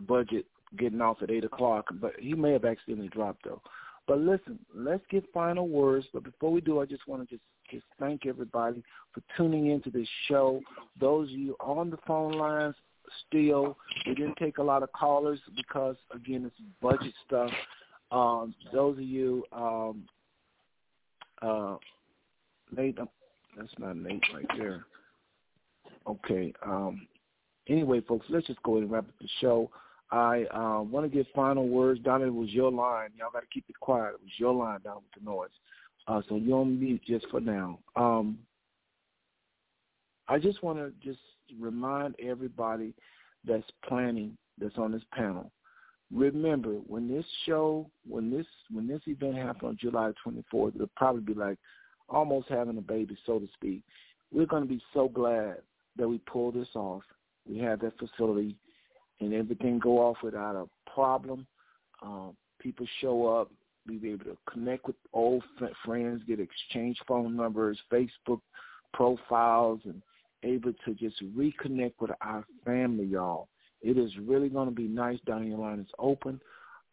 [0.00, 0.46] budget
[0.76, 3.62] getting off at eight o'clock, but he may have accidentally dropped though.
[4.06, 6.06] But listen, let's get final words.
[6.12, 8.82] But before we do, I just want to just just thank everybody
[9.12, 10.60] for tuning into this show.
[10.98, 12.74] Those of you on the phone lines,
[13.26, 13.76] still,
[14.06, 17.50] we didn't take a lot of callers because again, it's budget stuff.
[18.10, 20.04] Um, those of you, um,
[21.42, 21.76] uh,
[22.74, 22.98] Nate,
[23.56, 24.84] that's not Nate right there.
[26.06, 26.52] Okay.
[26.64, 27.06] Um,
[27.68, 29.70] anyway, folks, let's just go ahead and wrap up the show.
[30.10, 32.00] I uh, want to give final words.
[32.00, 33.10] Donna, it was your line.
[33.18, 34.14] Y'all got to keep it quiet.
[34.14, 35.50] It was your line down with the noise.
[36.06, 37.78] Uh, so you're on mute just for now.
[37.94, 38.38] Um,
[40.28, 41.20] I just want to just
[41.58, 42.94] remind everybody
[43.44, 45.50] that's planning, that's on this panel.
[46.12, 51.20] Remember, when this show, when this when this event happened on July 24th, it'll probably
[51.20, 51.58] be like
[52.08, 53.82] almost having a baby, so to speak.
[54.32, 55.58] We're going to be so glad
[55.96, 57.02] that we pulled this off.
[57.48, 58.56] We have that facility,
[59.20, 61.46] and everything go off without a problem.
[62.02, 63.50] Um, people show up.
[63.86, 65.42] We be able to connect with old
[65.84, 68.40] friends, get exchange phone numbers, Facebook
[68.92, 70.02] profiles, and
[70.42, 73.48] able to just reconnect with our family, y'all.
[73.80, 75.56] It is really going to be nice down here.
[75.56, 76.40] Line is open.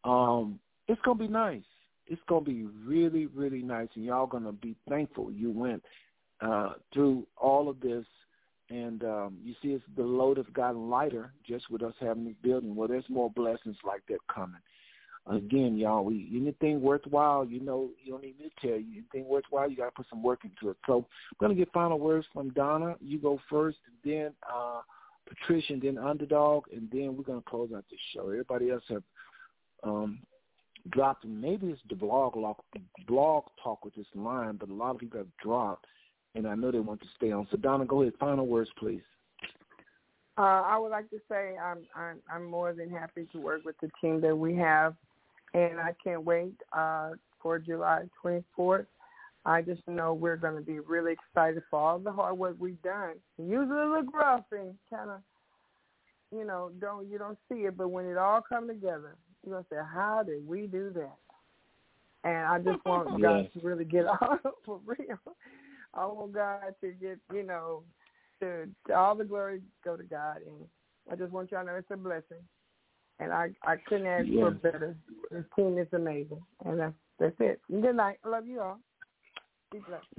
[0.04, 1.64] Um, it's going to be nice.
[2.08, 5.84] It's going to be really, really nice, and y'all going to be thankful you went
[6.42, 8.06] uh, through all of this.
[8.70, 12.36] And um, you see, it's, the load has gotten lighter just with us having this
[12.42, 12.76] building.
[12.76, 14.62] Well, there's more blessings like that coming.
[15.28, 19.04] Again, y'all, we anything worthwhile, you know, you don't need me to tell you.
[19.14, 20.78] Anything worthwhile, you got to put some work into it.
[20.86, 21.06] So
[21.40, 22.96] going to get final words from Donna.
[23.02, 24.82] You go first, and then uh,
[25.28, 28.30] Patricia, and then Underdog, and then we're to close out the show.
[28.30, 29.04] Everybody else have
[29.84, 30.20] um,
[30.92, 31.26] dropped.
[31.26, 32.36] Maybe it's the blog
[33.08, 35.86] blog talk with this line, but a lot of people have dropped,
[36.36, 37.48] and I know they want to stay on.
[37.50, 38.14] So Donna, go ahead.
[38.20, 39.02] Final words, please.
[40.38, 43.76] Uh, I would like to say I'm, I'm I'm more than happy to work with
[43.82, 44.94] the team that we have,
[45.56, 47.12] and I can't wait uh,
[47.42, 48.86] for July 24th.
[49.46, 52.82] I just know we're going to be really excited for all the hard work we've
[52.82, 53.14] done.
[53.38, 55.22] Usually it look rough and kind of,
[56.36, 59.16] you know, don't you don't see it, but when it all come together,
[59.46, 61.16] you're gonna say, "How did we do that?"
[62.24, 65.20] And I just want God to really get on for real.
[65.94, 67.84] I want God to get, you know,
[68.42, 70.68] to, to all the glory go to God, and
[71.10, 72.44] I just want y'all to know it's a blessing.
[73.20, 74.62] And I I couldn't ask for Yes.
[74.62, 74.96] better.
[75.32, 77.62] The team is amazing, and that's that's it.
[77.70, 78.20] Good night.
[78.24, 78.80] I love you all.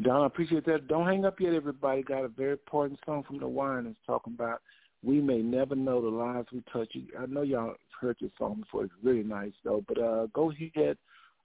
[0.03, 0.89] Don, I appreciate that.
[0.89, 2.03] Don't hang up yet, everybody.
[2.03, 4.61] Got a very important song from the wine that's talking about
[5.03, 6.95] we may never know the lives we touch.
[7.19, 8.85] I know y'all heard this song before.
[8.85, 9.85] It's really nice though.
[9.87, 10.99] But uh, go ahead,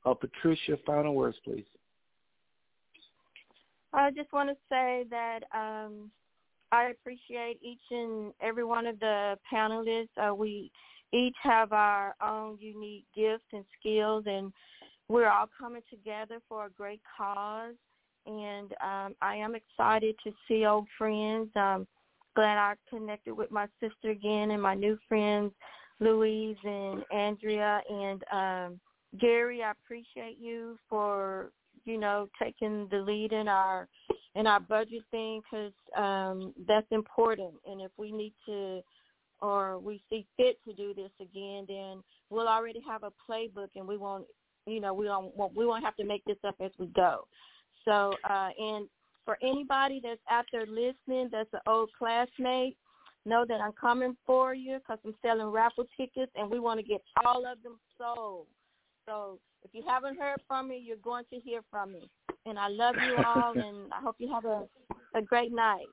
[0.05, 0.77] uh, Patricia.
[0.85, 1.65] Final words, please.
[3.93, 6.09] I just want to say that um,
[6.71, 10.07] I appreciate each and every one of the panelists.
[10.17, 10.71] Uh, we
[11.13, 14.51] each have our own unique gifts and skills, and
[15.09, 17.75] we're all coming together for a great cause.
[18.25, 21.49] And um, I am excited to see old friends.
[21.55, 21.87] Um,
[22.35, 25.51] glad I connected with my sister again and my new friends,
[25.99, 28.79] Louise and Andrea and um,
[29.19, 29.63] Gary.
[29.63, 31.51] I appreciate you for
[31.85, 33.87] you know taking the lead in our
[34.35, 37.53] in our budget thing because um, that's important.
[37.65, 38.81] And if we need to
[39.41, 43.87] or we see fit to do this again, then we'll already have a playbook, and
[43.87, 44.25] we won't
[44.65, 47.27] you know we don't won't, we won't have to make this up as we go.
[47.85, 48.87] So uh, and
[49.25, 52.77] for anybody that's out there listening, that's an old classmate,
[53.25, 56.85] know that I'm coming for you because I'm selling raffle tickets and we want to
[56.85, 58.47] get all of them sold.
[59.05, 62.09] So if you haven't heard from me, you're going to hear from me.
[62.47, 64.65] And I love you all, and I hope you have a
[65.13, 65.85] a great night.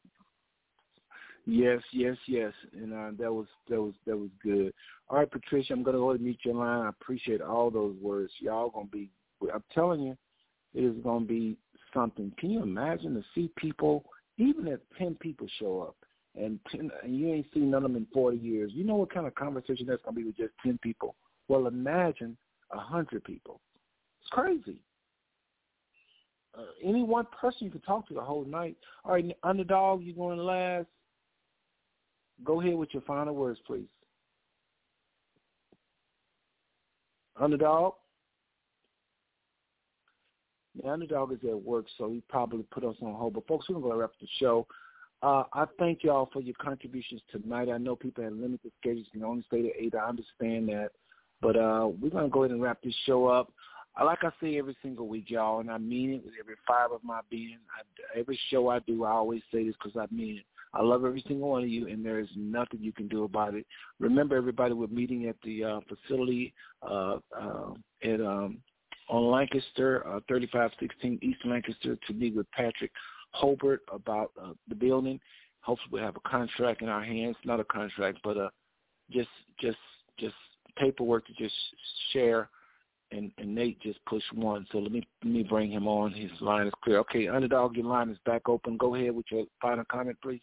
[1.51, 4.71] Yes, yes, yes, and uh, that was that was that was good.
[5.09, 6.85] All right, Patricia, I'm gonna go and meet your line.
[6.85, 8.31] I appreciate all those words.
[8.39, 9.09] Y'all gonna be.
[9.43, 10.15] I'm telling you,
[10.75, 11.57] it is gonna be
[11.95, 12.31] something.
[12.37, 14.05] Can you imagine to see people,
[14.37, 15.97] even if ten people show up,
[16.39, 18.73] and, 10, and you ain't seen none of them in 40 years?
[18.75, 21.17] You know what kind of conversation that's gonna be with just 10 people?
[21.49, 22.37] Well, imagine
[22.73, 23.63] a hundred people.
[24.21, 24.83] It's crazy.
[26.55, 28.77] Uh, any one person you can talk to the whole night.
[29.07, 30.89] All right, underdog, you're going last?
[32.45, 33.89] Go ahead with your final words, please.
[37.41, 37.95] Underdog.
[40.81, 43.35] The underdog is at work, so he probably put us on hold.
[43.35, 44.67] But folks, we're gonna wrap the show.
[45.23, 47.69] Uh, I thank y'all for your contributions tonight.
[47.69, 49.95] I know people have limited schedules, can only stay to eight.
[49.97, 50.91] I understand that.
[51.41, 53.53] But uh, we're to go ahead and wrap this show up.
[54.03, 57.03] Like I say every single week, y'all, and I mean it with every fiber of
[57.03, 57.59] my being.
[57.77, 60.45] I, every show I do, I always say this because I mean it.
[60.75, 63.55] I love every single one of you, and there is nothing you can do about
[63.55, 63.67] it.
[63.99, 67.71] Remember, everybody, we're meeting at the uh, facility uh, uh,
[68.03, 68.59] at um,
[69.09, 72.93] on Lancaster, uh, 3516 East Lancaster, to meet with Patrick
[73.31, 75.19] Hobart about uh, the building.
[75.61, 77.37] Hopefully, we have a contract in our hands.
[77.45, 78.51] Not a contract, but uh,
[79.11, 79.29] just
[79.61, 79.79] just
[80.19, 80.35] just
[80.77, 81.55] paperwork to just
[82.13, 82.51] share,
[83.11, 84.67] and, and Nate just pushed one.
[84.71, 86.13] So let me let me bring him on.
[86.13, 86.99] His line is clear.
[86.99, 88.77] Okay, underdog, your line is back open.
[88.77, 90.41] Go ahead with your final comment, please.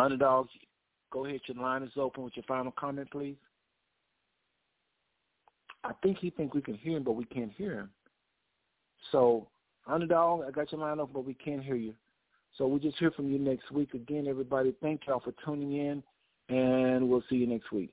[0.00, 0.48] Underdog,
[1.12, 1.40] go ahead.
[1.46, 3.36] Your line is open with your final comment, please.
[5.84, 7.90] I think he think we can hear him, but we can't hear him.
[9.12, 9.48] So,
[9.86, 11.94] underdog, I got your line open, but we can't hear you.
[12.58, 13.94] So we'll just hear from you next week.
[13.94, 16.02] Again, everybody, thank y'all for tuning in
[16.54, 17.92] and we'll see you next week.